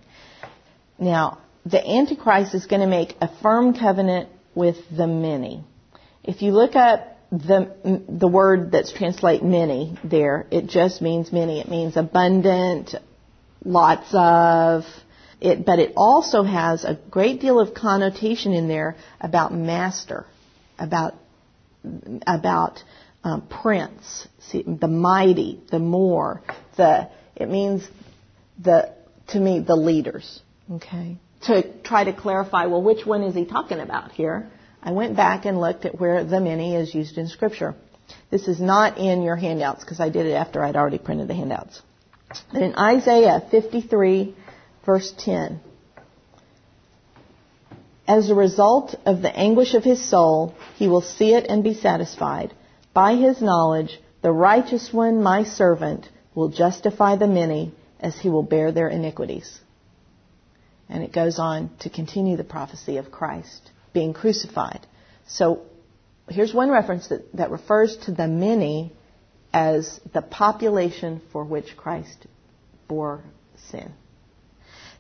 Now, 1.00 1.40
the 1.66 1.86
Antichrist 1.86 2.54
is 2.56 2.66
going 2.66 2.82
to 2.82 2.88
make 2.88 3.16
a 3.22 3.30
firm 3.42 3.74
covenant 3.74 4.30
with 4.56 4.78
the 4.96 5.08
many. 5.08 5.64
If 6.24 6.42
you 6.42 6.52
look 6.52 6.76
up 6.76 7.18
the, 7.32 8.04
the 8.10 8.28
word 8.28 8.72
that's 8.72 8.92
translate 8.92 9.44
many 9.44 9.98
there, 10.04 10.48
it 10.52 10.68
just 10.68 11.02
means 11.02 11.32
many. 11.32 11.60
It 11.60 11.70
means 11.70 11.96
abundant, 11.96 12.96
lots 13.64 14.08
of, 14.14 14.84
it, 15.40 15.66
but 15.66 15.80
it 15.80 15.94
also 15.96 16.44
has 16.44 16.84
a 16.84 17.00
great 17.10 17.40
deal 17.40 17.60
of 17.60 17.74
connotation 17.74 18.54
in 18.54 18.68
there 18.68 18.98
about 19.22 19.54
master, 19.54 20.26
about 20.78 21.16
about 22.28 22.84
um, 23.24 23.48
prince, 23.48 24.28
see, 24.40 24.64
the 24.64 24.88
mighty, 24.88 25.62
the 25.72 25.80
more, 25.80 26.42
the. 26.76 27.10
It 27.36 27.50
means 27.50 27.88
the 28.62 28.94
to 29.30 29.40
me 29.40 29.62
the 29.62 29.78
leaders. 29.78 30.42
Okay. 30.72 31.18
To 31.44 31.64
try 31.82 32.04
to 32.04 32.14
clarify, 32.14 32.66
well, 32.68 32.82
which 32.82 33.06
one 33.06 33.24
is 33.24 33.34
he 33.34 33.46
talking 33.46 33.80
about 33.80 34.12
here? 34.12 34.50
I 34.84 34.92
went 34.92 35.16
back 35.16 35.46
and 35.46 35.60
looked 35.60 35.86
at 35.86 36.00
where 36.00 36.24
the 36.24 36.40
many 36.40 36.76
is 36.76 36.94
used 36.94 37.18
in 37.18 37.28
Scripture. 37.28 37.76
This 38.30 38.48
is 38.48 38.60
not 38.60 38.98
in 38.98 39.24
your 39.24 39.36
handouts 39.36 39.84
because 39.84 40.00
I 40.00 40.10
did 40.10 40.26
it 40.26 40.34
after 40.34 40.64
I'd 40.64 40.76
already 40.76 41.00
printed 41.00 41.28
the 41.28 41.34
handouts. 41.34 41.82
But 42.52 42.62
in 42.62 42.76
Isaiah 42.76 43.42
53, 43.50 44.36
verse 44.86 45.14
10, 45.18 45.60
as 48.08 48.30
a 48.30 48.36
result 48.36 48.96
of 49.06 49.22
the 49.22 49.36
anguish 49.36 49.74
of 49.74 49.84
his 49.84 50.08
soul, 50.08 50.56
he 50.76 50.88
will 50.88 51.02
see 51.02 51.34
it 51.34 51.46
and 51.48 51.64
be 51.64 51.74
satisfied. 51.74 52.54
By 52.94 53.16
his 53.16 53.42
knowledge, 53.42 54.00
the 54.22 54.32
righteous 54.32 54.92
one, 54.92 55.22
my 55.24 55.44
servant, 55.44 56.10
will 56.36 56.50
justify 56.50 57.16
the 57.16 57.28
many 57.28 57.72
as 58.00 58.18
he 58.18 58.30
will 58.30 58.44
bear 58.44 58.72
their 58.72 58.88
iniquities. 58.88 59.60
And 60.90 61.04
it 61.04 61.14
goes 61.14 61.40
on 61.40 61.70
to 61.82 61.90
continue 61.90 62.36
the 62.36 62.44
prophecy 62.44 62.98
of 62.98 63.12
Christ 63.12 63.72
being 63.94 64.14
crucified. 64.14 64.86
So 65.28 65.62
here's 66.28 66.54
one 66.54 66.70
reference 66.70 67.08
that, 67.10 67.32
that 67.34 67.52
refers 67.52 67.96
to 68.06 68.12
the 68.12 68.28
many 68.28 68.94
as 69.54 70.00
the 70.14 70.22
population 70.22 71.22
for 71.32 71.44
which 71.44 71.76
Christ 71.78 72.28
bore 72.88 73.24
sin. 73.72 73.92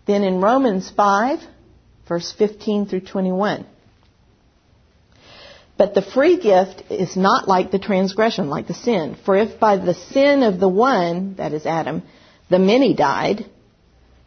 Then 0.05 0.23
in 0.23 0.41
Romans 0.41 0.91
5, 0.95 1.39
verse 2.07 2.33
15 2.37 2.87
through 2.87 3.01
21. 3.01 3.65
But 5.77 5.93
the 5.93 6.01
free 6.01 6.37
gift 6.37 6.83
is 6.89 7.15
not 7.15 7.47
like 7.47 7.71
the 7.71 7.79
transgression, 7.79 8.49
like 8.49 8.67
the 8.67 8.73
sin. 8.73 9.15
For 9.23 9.37
if 9.37 9.59
by 9.59 9.77
the 9.77 9.93
sin 9.93 10.43
of 10.43 10.59
the 10.59 10.67
one, 10.67 11.35
that 11.35 11.53
is 11.53 11.65
Adam, 11.65 12.03
the 12.49 12.59
many 12.59 12.93
died, 12.93 13.45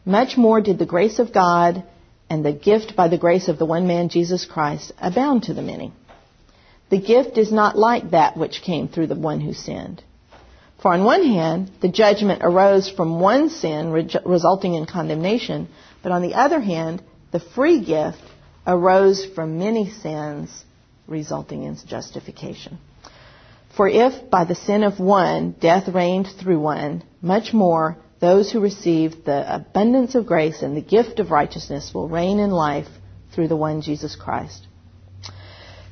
much 0.05 0.37
more 0.37 0.61
did 0.61 0.79
the 0.79 0.85
grace 0.85 1.19
of 1.19 1.33
God 1.33 1.83
and 2.29 2.45
the 2.45 2.53
gift 2.53 2.95
by 2.95 3.07
the 3.07 3.17
grace 3.17 3.47
of 3.47 3.57
the 3.57 3.65
one 3.65 3.87
man, 3.87 4.09
Jesus 4.09 4.45
Christ, 4.45 4.91
abound 4.99 5.43
to 5.43 5.53
the 5.53 5.61
many. 5.61 5.93
The 6.89 6.99
gift 6.99 7.37
is 7.37 7.51
not 7.51 7.77
like 7.77 8.11
that 8.11 8.37
which 8.37 8.61
came 8.61 8.87
through 8.87 9.07
the 9.07 9.15
one 9.15 9.39
who 9.39 9.53
sinned. 9.53 10.03
For 10.81 10.93
on 10.93 11.05
one 11.05 11.23
hand, 11.23 11.71
the 11.81 11.87
judgment 11.87 12.41
arose 12.43 12.89
from 12.89 13.19
one 13.19 13.49
sin, 13.49 13.91
resulting 14.25 14.75
in 14.75 14.85
condemnation, 14.85 15.69
but 16.01 16.11
on 16.11 16.21
the 16.21 16.33
other 16.33 16.59
hand, 16.59 17.01
the 17.31 17.39
free 17.39 17.83
gift 17.83 18.21
arose 18.67 19.25
from 19.25 19.59
many 19.59 19.89
sins, 19.89 20.49
resulting 21.07 21.63
in 21.63 21.77
justification. 21.87 22.77
For 23.75 23.87
if 23.87 24.29
by 24.29 24.43
the 24.43 24.55
sin 24.55 24.83
of 24.83 24.99
one 24.99 25.55
death 25.59 25.87
reigned 25.87 26.27
through 26.27 26.59
one, 26.59 27.03
much 27.21 27.53
more 27.53 27.97
those 28.23 28.49
who 28.49 28.61
receive 28.61 29.25
the 29.25 29.53
abundance 29.53 30.15
of 30.15 30.25
grace 30.25 30.61
and 30.61 30.77
the 30.77 30.81
gift 30.81 31.19
of 31.19 31.29
righteousness 31.29 31.93
will 31.93 32.07
reign 32.07 32.39
in 32.39 32.51
life 32.51 32.87
through 33.33 33.49
the 33.49 33.57
one 33.57 33.81
Jesus 33.81 34.15
Christ. 34.15 34.65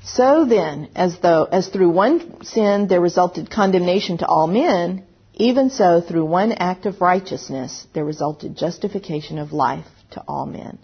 So 0.05 0.45
then, 0.45 0.91
as 0.95 1.19
though 1.19 1.43
as 1.43 1.67
through 1.67 1.89
one 1.89 2.45
sin 2.45 2.87
there 2.87 3.01
resulted 3.01 3.51
condemnation 3.51 4.19
to 4.19 4.25
all 4.25 4.47
men, 4.47 5.05
even 5.33 5.69
so 5.69 5.99
through 5.99 6.23
one 6.23 6.53
act 6.53 6.85
of 6.85 7.01
righteousness 7.01 7.85
there 7.93 8.05
resulted 8.05 8.55
justification 8.55 9.37
of 9.37 9.51
life 9.51 9.91
to 10.11 10.23
all 10.25 10.45
men. 10.45 10.79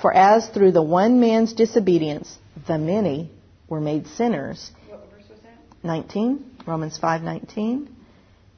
For 0.00 0.10
as 0.10 0.48
through 0.48 0.72
the 0.72 0.82
one 0.82 1.20
man's 1.20 1.52
disobedience 1.52 2.38
the 2.66 2.78
many 2.78 3.30
were 3.68 3.82
made 3.82 4.06
sinners. 4.06 4.70
What 4.88 5.10
verse 5.10 5.28
was 5.28 5.40
that? 5.40 5.84
19, 5.84 6.62
Romans 6.66 6.98
5:19. 6.98 7.97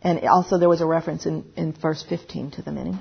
And 0.03 0.27
also 0.27 0.59
there 0.59 0.69
was 0.69 0.81
a 0.81 0.87
reference 0.87 1.27
in, 1.27 1.45
in 1.57 1.73
verse 1.73 2.03
15 2.09 2.53
to 2.53 2.63
the 2.63 2.73
many. 2.73 2.99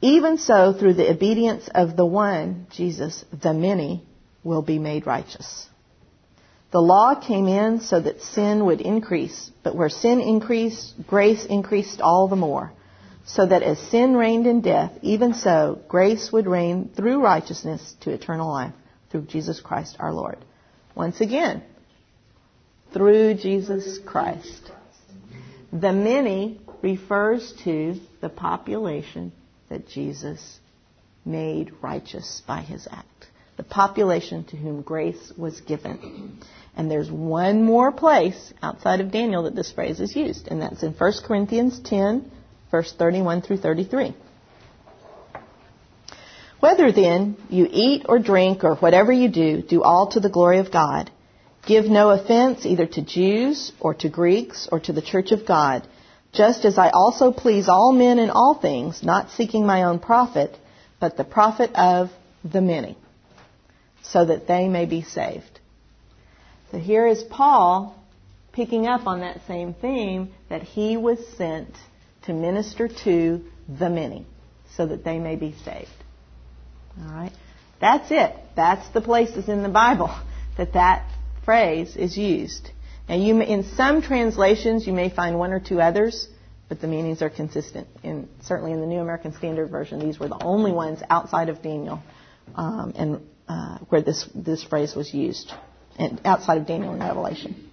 Even 0.00 0.38
so, 0.38 0.72
through 0.72 0.94
the 0.94 1.10
obedience 1.10 1.68
of 1.74 1.96
the 1.96 2.06
one, 2.06 2.66
Jesus, 2.70 3.24
the 3.42 3.52
many 3.52 4.04
will 4.44 4.62
be 4.62 4.78
made 4.78 5.06
righteous. 5.06 5.66
The 6.70 6.80
law 6.80 7.14
came 7.14 7.48
in 7.48 7.80
so 7.80 7.98
that 8.00 8.20
sin 8.20 8.66
would 8.66 8.80
increase, 8.80 9.50
but 9.62 9.74
where 9.74 9.88
sin 9.88 10.20
increased, 10.20 10.94
grace 11.06 11.44
increased 11.44 12.00
all 12.00 12.28
the 12.28 12.36
more. 12.36 12.72
So 13.24 13.44
that 13.44 13.62
as 13.62 13.78
sin 13.78 14.16
reigned 14.16 14.46
in 14.46 14.62
death, 14.62 14.92
even 15.02 15.34
so 15.34 15.80
grace 15.88 16.32
would 16.32 16.46
reign 16.46 16.90
through 16.94 17.20
righteousness 17.22 17.94
to 18.00 18.10
eternal 18.10 18.50
life 18.50 18.72
through 19.10 19.22
Jesus 19.22 19.60
Christ 19.60 19.96
our 19.98 20.12
Lord. 20.12 20.38
Once 20.94 21.20
again, 21.20 21.62
through 22.92 23.34
Jesus 23.34 23.98
Christ. 23.98 24.70
The 25.72 25.92
many 25.92 26.60
refers 26.82 27.52
to 27.64 27.96
the 28.20 28.28
population 28.28 29.32
that 29.68 29.88
Jesus 29.88 30.58
made 31.24 31.72
righteous 31.82 32.42
by 32.46 32.62
his 32.62 32.88
act. 32.90 33.26
The 33.56 33.62
population 33.64 34.44
to 34.44 34.56
whom 34.56 34.82
grace 34.82 35.32
was 35.36 35.60
given. 35.60 36.38
And 36.76 36.90
there's 36.90 37.10
one 37.10 37.64
more 37.64 37.92
place 37.92 38.54
outside 38.62 39.00
of 39.00 39.10
Daniel 39.10 39.42
that 39.42 39.54
this 39.54 39.72
phrase 39.72 40.00
is 40.00 40.14
used, 40.14 40.48
and 40.48 40.62
that's 40.62 40.82
in 40.82 40.92
1 40.92 41.12
Corinthians 41.26 41.80
10, 41.80 42.30
verse 42.70 42.92
31 42.96 43.42
through 43.42 43.58
33. 43.58 44.14
Whether 46.60 46.92
then 46.92 47.36
you 47.50 47.68
eat 47.70 48.06
or 48.08 48.18
drink 48.18 48.64
or 48.64 48.76
whatever 48.76 49.12
you 49.12 49.28
do, 49.28 49.62
do 49.62 49.82
all 49.82 50.10
to 50.12 50.20
the 50.20 50.30
glory 50.30 50.58
of 50.58 50.72
God. 50.72 51.10
Give 51.68 51.84
no 51.84 52.08
offense 52.08 52.64
either 52.64 52.86
to 52.86 53.02
Jews 53.02 53.72
or 53.78 53.92
to 53.92 54.08
Greeks 54.08 54.70
or 54.72 54.80
to 54.80 54.94
the 54.94 55.02
church 55.02 55.32
of 55.32 55.44
God, 55.44 55.86
just 56.32 56.64
as 56.64 56.78
I 56.78 56.88
also 56.88 57.30
please 57.30 57.68
all 57.68 57.92
men 57.92 58.18
in 58.18 58.30
all 58.30 58.54
things, 58.54 59.02
not 59.02 59.32
seeking 59.32 59.66
my 59.66 59.82
own 59.82 59.98
profit, 59.98 60.56
but 60.98 61.18
the 61.18 61.24
profit 61.24 61.74
of 61.74 62.08
the 62.42 62.62
many, 62.62 62.96
so 64.02 64.24
that 64.24 64.48
they 64.48 64.66
may 64.66 64.86
be 64.86 65.02
saved. 65.02 65.60
So 66.70 66.78
here 66.78 67.06
is 67.06 67.22
Paul 67.22 68.02
picking 68.52 68.86
up 68.86 69.06
on 69.06 69.20
that 69.20 69.42
same 69.46 69.74
theme 69.74 70.32
that 70.48 70.62
he 70.62 70.96
was 70.96 71.18
sent 71.36 71.74
to 72.22 72.32
minister 72.32 72.88
to 73.04 73.44
the 73.68 73.90
many, 73.90 74.24
so 74.74 74.86
that 74.86 75.04
they 75.04 75.18
may 75.18 75.36
be 75.36 75.54
saved. 75.66 75.90
All 76.98 77.12
right? 77.12 77.32
That's 77.78 78.10
it. 78.10 78.34
That's 78.56 78.88
the 78.94 79.02
places 79.02 79.50
in 79.50 79.62
the 79.62 79.68
Bible 79.68 80.18
that 80.56 80.72
that 80.72 81.04
phrase 81.48 81.96
is 81.96 82.14
used. 82.14 82.70
Now, 83.08 83.14
you 83.14 83.40
in 83.40 83.64
some 83.74 84.02
translations, 84.02 84.86
you 84.86 84.92
may 84.92 85.08
find 85.08 85.38
one 85.38 85.54
or 85.54 85.60
two 85.60 85.80
others, 85.80 86.28
but 86.68 86.82
the 86.82 86.86
meanings 86.86 87.22
are 87.22 87.30
consistent. 87.30 87.88
And 88.04 88.28
certainly 88.42 88.72
in 88.72 88.82
the 88.82 88.86
New 88.86 89.00
American 89.00 89.32
Standard 89.32 89.70
Version, 89.70 89.98
these 89.98 90.18
were 90.20 90.28
the 90.28 90.42
only 90.42 90.72
ones 90.72 90.98
outside 91.08 91.48
of 91.48 91.62
Daniel 91.62 92.02
um, 92.54 92.92
and 92.96 93.22
uh, 93.48 93.78
where 93.88 94.02
this 94.02 94.28
this 94.34 94.62
phrase 94.62 94.94
was 94.94 95.14
used, 95.14 95.50
and 95.98 96.20
outside 96.26 96.58
of 96.58 96.66
Daniel 96.66 96.92
and 96.92 97.00
Revelation. 97.00 97.70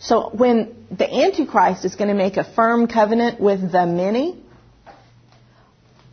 So 0.00 0.30
when 0.30 0.88
the 0.90 1.08
Antichrist 1.08 1.84
is 1.84 1.94
going 1.94 2.08
to 2.08 2.14
make 2.14 2.36
a 2.36 2.52
firm 2.56 2.88
covenant 2.88 3.40
with 3.40 3.60
the 3.70 3.86
many, 3.86 4.42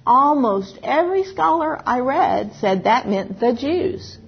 almost 0.06 0.78
every 0.84 1.24
scholar 1.24 1.82
I 1.84 2.02
read 2.02 2.54
said 2.62 2.84
that 2.84 3.08
meant 3.08 3.40
the 3.40 3.54
Jews. 3.54 4.20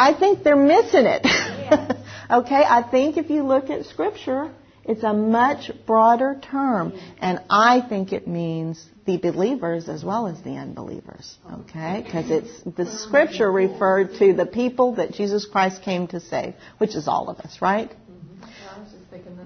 I 0.00 0.14
think 0.18 0.42
they're 0.42 0.56
missing 0.56 1.04
it. 1.04 1.26
okay, 2.30 2.64
I 2.66 2.88
think 2.90 3.18
if 3.18 3.28
you 3.28 3.42
look 3.42 3.68
at 3.68 3.84
Scripture, 3.84 4.50
it's 4.82 5.02
a 5.02 5.12
much 5.12 5.70
broader 5.86 6.40
term, 6.40 6.98
and 7.18 7.40
I 7.50 7.82
think 7.86 8.14
it 8.14 8.26
means 8.26 8.82
the 9.04 9.18
believers 9.18 9.90
as 9.90 10.02
well 10.02 10.26
as 10.26 10.40
the 10.40 10.56
unbelievers. 10.56 11.36
Okay, 11.52 12.02
because 12.02 12.30
it's 12.30 12.62
the 12.62 12.86
Scripture 12.86 13.52
referred 13.52 14.14
to 14.20 14.32
the 14.32 14.46
people 14.46 14.94
that 14.94 15.12
Jesus 15.12 15.44
Christ 15.44 15.82
came 15.82 16.06
to 16.08 16.20
save, 16.20 16.54
which 16.78 16.96
is 16.96 17.06
all 17.06 17.28
of 17.28 17.38
us, 17.40 17.58
right? 17.60 17.94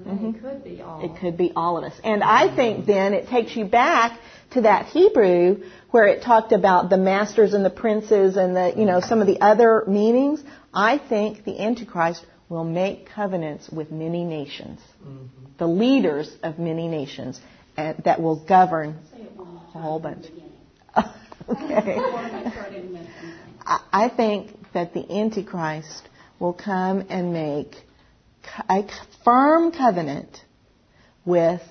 I 0.06 0.10
was 0.10 0.20
just 0.20 0.22
thinking 0.22 0.40
could 0.42 0.64
be 0.64 0.82
all. 0.82 1.04
It 1.04 1.20
could 1.20 1.36
be 1.36 1.52
all 1.54 1.78
of 1.78 1.84
us. 1.84 1.98
And 2.04 2.22
I 2.22 2.54
think 2.54 2.86
then 2.86 3.14
it 3.14 3.28
takes 3.28 3.56
you 3.56 3.64
back 3.64 4.18
to 4.52 4.62
that 4.62 4.86
Hebrew 4.86 5.62
where 5.90 6.06
it 6.06 6.22
talked 6.22 6.52
about 6.52 6.90
the 6.90 6.96
masters 6.96 7.54
and 7.54 7.64
the 7.64 7.70
princes 7.70 8.36
and 8.36 8.56
the, 8.56 8.74
you 8.76 8.84
know, 8.84 9.00
some 9.00 9.20
of 9.20 9.26
the 9.26 9.40
other 9.40 9.84
meanings. 9.86 10.42
I 10.72 10.98
think 10.98 11.44
the 11.44 11.60
Antichrist 11.60 12.24
will 12.48 12.64
make 12.64 13.08
covenants 13.08 13.68
with 13.70 13.90
many 13.90 14.24
nations, 14.24 14.80
mm-hmm. 15.02 15.26
the 15.58 15.66
leaders 15.66 16.34
of 16.42 16.58
many 16.58 16.88
nations, 16.88 17.40
and 17.76 17.96
that 18.04 18.20
will 18.20 18.44
govern 18.44 18.98
a 19.74 19.78
whole 19.78 19.98
bunch. 19.98 20.26
okay. 21.48 21.96
I 23.66 24.10
think 24.14 24.50
that 24.74 24.92
the 24.92 25.10
Antichrist 25.10 26.08
will 26.38 26.52
come 26.52 27.06
and 27.08 27.32
make 27.32 27.76
a 28.68 28.86
firm 29.24 29.72
covenant 29.72 30.40
with 31.24 31.62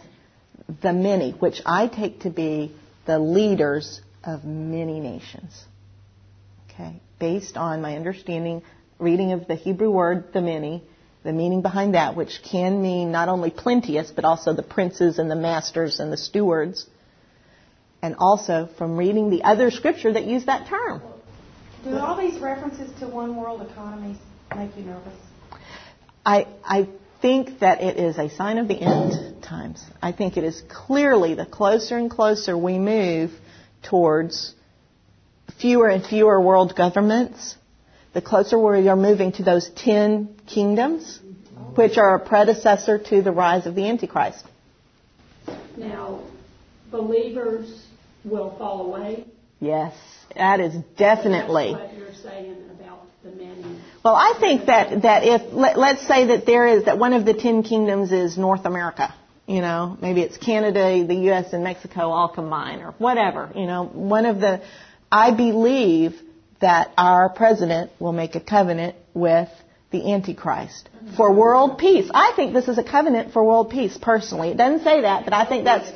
the 0.82 0.94
many, 0.94 1.32
which 1.32 1.62
I 1.66 1.88
take 1.88 2.22
to 2.22 2.30
be 2.30 2.76
the 3.06 3.20
leaders 3.20 4.02
of 4.24 4.44
many 4.44 5.00
nations. 5.00 5.66
Okay, 6.70 7.02
based 7.20 7.58
on 7.58 7.82
my 7.82 7.96
understanding, 7.96 8.64
reading 8.98 9.34
of 9.34 9.48
the 9.48 9.56
Hebrew 9.56 9.92
word 9.92 10.34
the 10.34 10.42
many, 10.42 10.84
the 11.24 11.34
meaning 11.34 11.62
behind 11.62 11.94
that, 11.96 12.16
which 12.16 12.42
can 12.50 12.82
mean 12.82 13.12
not 13.12 13.30
only 13.30 13.52
plenteous, 13.52 14.12
but 14.12 14.26
also 14.26 14.54
the 14.54 14.64
princes 14.64 15.20
and 15.20 15.30
the 15.30 15.36
masters 15.36 16.00
and 16.00 16.12
the 16.12 16.18
stewards, 16.18 16.86
and 18.02 18.16
also 18.18 18.70
from 18.78 18.98
reading 18.98 19.30
the 19.30 19.44
other 19.44 19.72
scripture 19.72 20.12
that 20.12 20.26
use 20.26 20.46
that 20.46 20.68
term. 20.68 21.02
Do 21.84 21.98
all 21.98 22.18
these 22.18 22.40
references 22.40 22.92
to 23.00 23.08
one 23.08 23.36
world 23.36 23.62
economies 23.62 24.18
make 24.56 24.76
you 24.76 24.84
nervous? 24.84 25.14
I, 26.26 26.48
I 26.64 26.88
think 27.22 27.60
that 27.60 27.82
it 27.82 27.98
is 27.98 28.18
a 28.18 28.30
sign 28.30 28.58
of 28.58 28.68
the 28.68 28.80
end 28.82 29.42
times. 29.44 29.84
I 30.02 30.12
think 30.12 30.38
it 30.38 30.44
is 30.44 30.62
clearly 30.70 31.36
the 31.36 31.46
closer 31.46 31.98
and 31.98 32.10
closer 32.10 32.58
we 32.58 32.80
move 32.80 33.32
towards 33.82 34.54
fewer 35.60 35.88
and 35.88 36.06
fewer 36.06 36.40
world 36.42 36.76
governments, 36.76 37.56
the 38.14 38.22
closer 38.22 38.58
we 38.58 38.88
are 38.88 38.96
moving 38.96 39.32
to 39.34 39.44
those 39.44 39.70
ten 39.70 40.36
kingdoms, 40.48 41.20
which 41.76 41.98
are 41.98 42.16
a 42.16 42.20
predecessor 42.20 42.98
to 43.00 43.22
the 43.22 43.32
rise 43.32 43.66
of 43.66 43.76
the 43.76 43.88
Antichrist. 43.88 44.46
Now, 45.78 46.22
believers 46.92 47.86
will 48.24 48.56
fall 48.58 48.86
away. 48.86 49.26
Yes, 49.60 49.96
that 50.36 50.60
is 50.60 50.74
definitely. 50.98 51.74
That's 51.74 51.94
what 51.94 51.98
you're 51.98 52.14
saying 52.14 52.52
about 52.52 52.58
the 52.58 52.60
many. 52.60 52.63
Well, 54.04 54.16
I 54.16 54.34
think 54.38 54.66
that, 54.66 55.04
that 55.04 55.24
if, 55.24 55.54
let, 55.54 55.80
let's 55.80 56.06
say 56.06 56.28
that 56.28 56.46
there 56.46 56.68
is, 56.68 56.86
that 56.86 56.98
one 56.98 57.14
of 57.14 57.26
the 57.26 57.34
ten 57.34 57.64
kingdoms 57.64 58.12
is 58.12 58.38
North 58.38 58.66
America. 58.66 59.14
You 59.48 59.62
know, 59.62 59.98
maybe 60.02 60.22
it's 60.22 60.38
Canada, 60.38 61.06
the 61.06 61.16
U.S., 61.28 61.54
and 61.54 61.64
Mexico 61.64 62.10
all 62.10 62.30
combined, 62.30 62.82
or 62.82 62.94
whatever. 62.98 63.50
You 63.56 63.66
know, 63.66 63.86
one 63.86 64.26
of 64.26 64.40
the, 64.40 64.62
I 65.12 65.32
believe 65.32 66.16
that 66.60 66.92
our 66.98 67.30
president 67.30 67.92
will 68.00 68.14
make 68.14 68.36
a 68.36 68.40
covenant 68.40 68.96
with 69.14 69.50
the 69.92 70.14
Antichrist 70.14 70.90
for 71.18 71.34
world 71.34 71.78
peace. 71.78 72.10
I 72.14 72.34
think 72.36 72.54
this 72.54 72.68
is 72.68 72.78
a 72.78 72.84
covenant 72.84 73.32
for 73.32 73.44
world 73.44 73.70
peace, 73.70 73.98
personally. 74.02 74.50
It 74.50 74.58
doesn't 74.58 74.84
say 74.84 75.02
that, 75.02 75.26
but 75.26 75.34
I 75.34 75.46
think 75.46 75.66
that's 75.66 75.92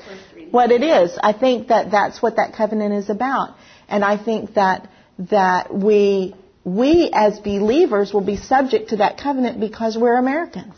what 0.52 0.72
it 0.72 0.84
is. 0.84 1.18
I 1.22 1.34
think 1.34 1.70
that 1.70 1.92
that's 1.92 2.22
what 2.22 2.36
that 2.36 2.54
covenant 2.54 2.94
is 2.94 3.10
about. 3.10 3.56
And 3.88 4.04
I 4.04 4.24
think 4.24 4.54
that, 4.54 4.90
that 5.20 5.74
we, 5.74 6.36
we 6.68 7.10
as 7.14 7.40
believers 7.40 8.14
will 8.14 8.26
be 8.26 8.36
subject 8.36 8.90
to 8.90 8.98
that 8.98 9.18
covenant 9.18 9.58
because 9.58 9.98
we're 9.98 10.18
Americans. 10.18 10.76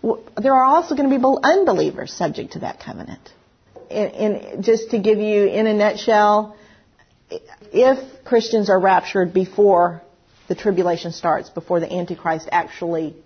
There 0.00 0.54
are 0.54 0.62
also 0.62 0.94
going 0.94 1.10
to 1.10 1.18
be 1.18 1.38
unbelievers 1.42 2.12
subject 2.12 2.52
to 2.52 2.60
that 2.60 2.78
covenant. 2.78 3.32
In, 3.90 4.62
just 4.62 4.92
to 4.92 4.98
give 5.00 5.18
you 5.18 5.46
in 5.46 5.66
a 5.66 5.74
nutshell, 5.74 6.56
if 7.30 8.24
Christians 8.24 8.70
are 8.70 8.78
raptured 8.78 9.34
before 9.34 10.02
the 10.46 10.54
tribulation 10.54 11.10
starts, 11.10 11.50
before 11.50 11.80
the 11.80 11.92
Antichrist 11.92 12.48
actually 12.52 13.16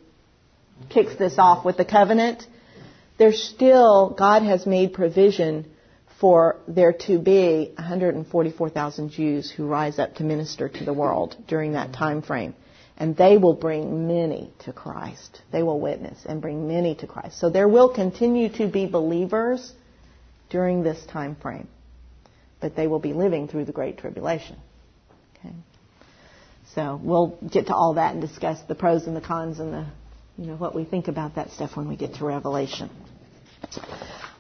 kicks 0.89 1.15
this 1.17 1.35
off 1.37 1.63
with 1.63 1.77
the 1.77 1.85
covenant, 1.85 2.47
there's 3.19 3.43
still, 3.43 4.15
God 4.19 4.45
has 4.45 4.65
made 4.65 4.95
provision 4.95 5.67
for 6.23 6.61
there 6.69 6.93
to 6.93 7.19
be 7.19 7.73
144,000 7.75 9.11
Jews 9.11 9.51
who 9.51 9.67
rise 9.67 9.99
up 9.99 10.15
to 10.15 10.23
minister 10.23 10.69
to 10.69 10.85
the 10.85 10.93
world 10.93 11.37
during 11.49 11.73
that 11.73 11.93
time 11.93 12.23
frame. 12.23 12.55
And 12.97 13.17
they 13.17 13.39
will 13.39 13.55
bring 13.55 14.07
many 14.07 14.53
to 14.61 14.73
Christ. 14.73 15.43
They 15.51 15.65
will 15.65 15.81
witness 15.81 16.25
and 16.25 16.41
bring 16.41 16.69
many 16.69 16.95
to 16.97 17.09
Christ. 17.09 17.41
So 17.41 17.51
there 17.51 17.67
will 17.67 17.93
continue 17.93 18.51
to 18.51 18.69
be 18.69 18.87
believers 18.87 19.73
during 20.49 20.85
this 20.85 21.05
time 21.07 21.35
frame. 21.35 21.67
But 22.61 22.77
they 22.77 22.87
will 22.87 23.01
be 23.01 23.15
living 23.15 23.49
through 23.49 23.65
the 23.65 23.73
Great 23.73 23.99
Tribulation. 23.99 24.57
Okay? 25.41 25.57
So 26.77 27.01
we'll 27.03 27.37
get 27.51 27.67
to 27.67 27.75
all 27.75 27.95
that 27.95 28.13
and 28.13 28.21
discuss 28.21 28.63
the 28.69 28.77
pros 28.77 29.09
and 29.09 29.17
the 29.17 29.21
cons 29.21 29.59
and 29.59 29.73
the, 29.73 29.87
you 30.39 30.47
know, 30.47 30.55
what 30.55 30.73
we 30.73 30.85
think 30.85 31.09
about 31.09 31.35
that 31.35 31.51
stuff 31.51 31.77
when 31.77 31.89
we 31.89 31.97
get 31.97 32.15
to 32.15 32.25
Revelation. 32.25 32.91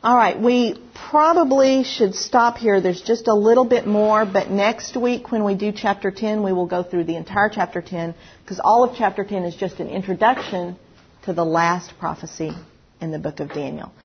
All 0.04 0.16
right, 0.16 0.36
we 0.36 0.74
probably 1.10 1.84
should 1.84 2.16
stop 2.16 2.56
here. 2.56 2.80
There's 2.80 3.02
just 3.02 3.28
a 3.28 3.34
little 3.34 3.64
bit 3.64 3.86
more, 3.86 4.26
but 4.26 4.50
next 4.50 4.96
week 4.96 5.30
when 5.30 5.44
we 5.44 5.54
do 5.54 5.70
chapter 5.70 6.10
10, 6.10 6.42
we 6.42 6.52
will 6.52 6.66
go 6.66 6.82
through 6.82 7.04
the 7.04 7.14
entire 7.14 7.48
chapter 7.48 7.80
10 7.80 8.12
because 8.42 8.58
all 8.58 8.82
of 8.82 8.96
chapter 8.96 9.22
10 9.22 9.44
is 9.44 9.54
just 9.54 9.78
an 9.78 9.88
introduction 9.88 10.76
to 11.24 11.32
the 11.32 11.44
last 11.44 11.92
prophecy 12.00 12.50
in 13.00 13.12
the 13.12 13.18
book 13.20 13.38
of 13.38 13.52
Daniel. 13.52 13.92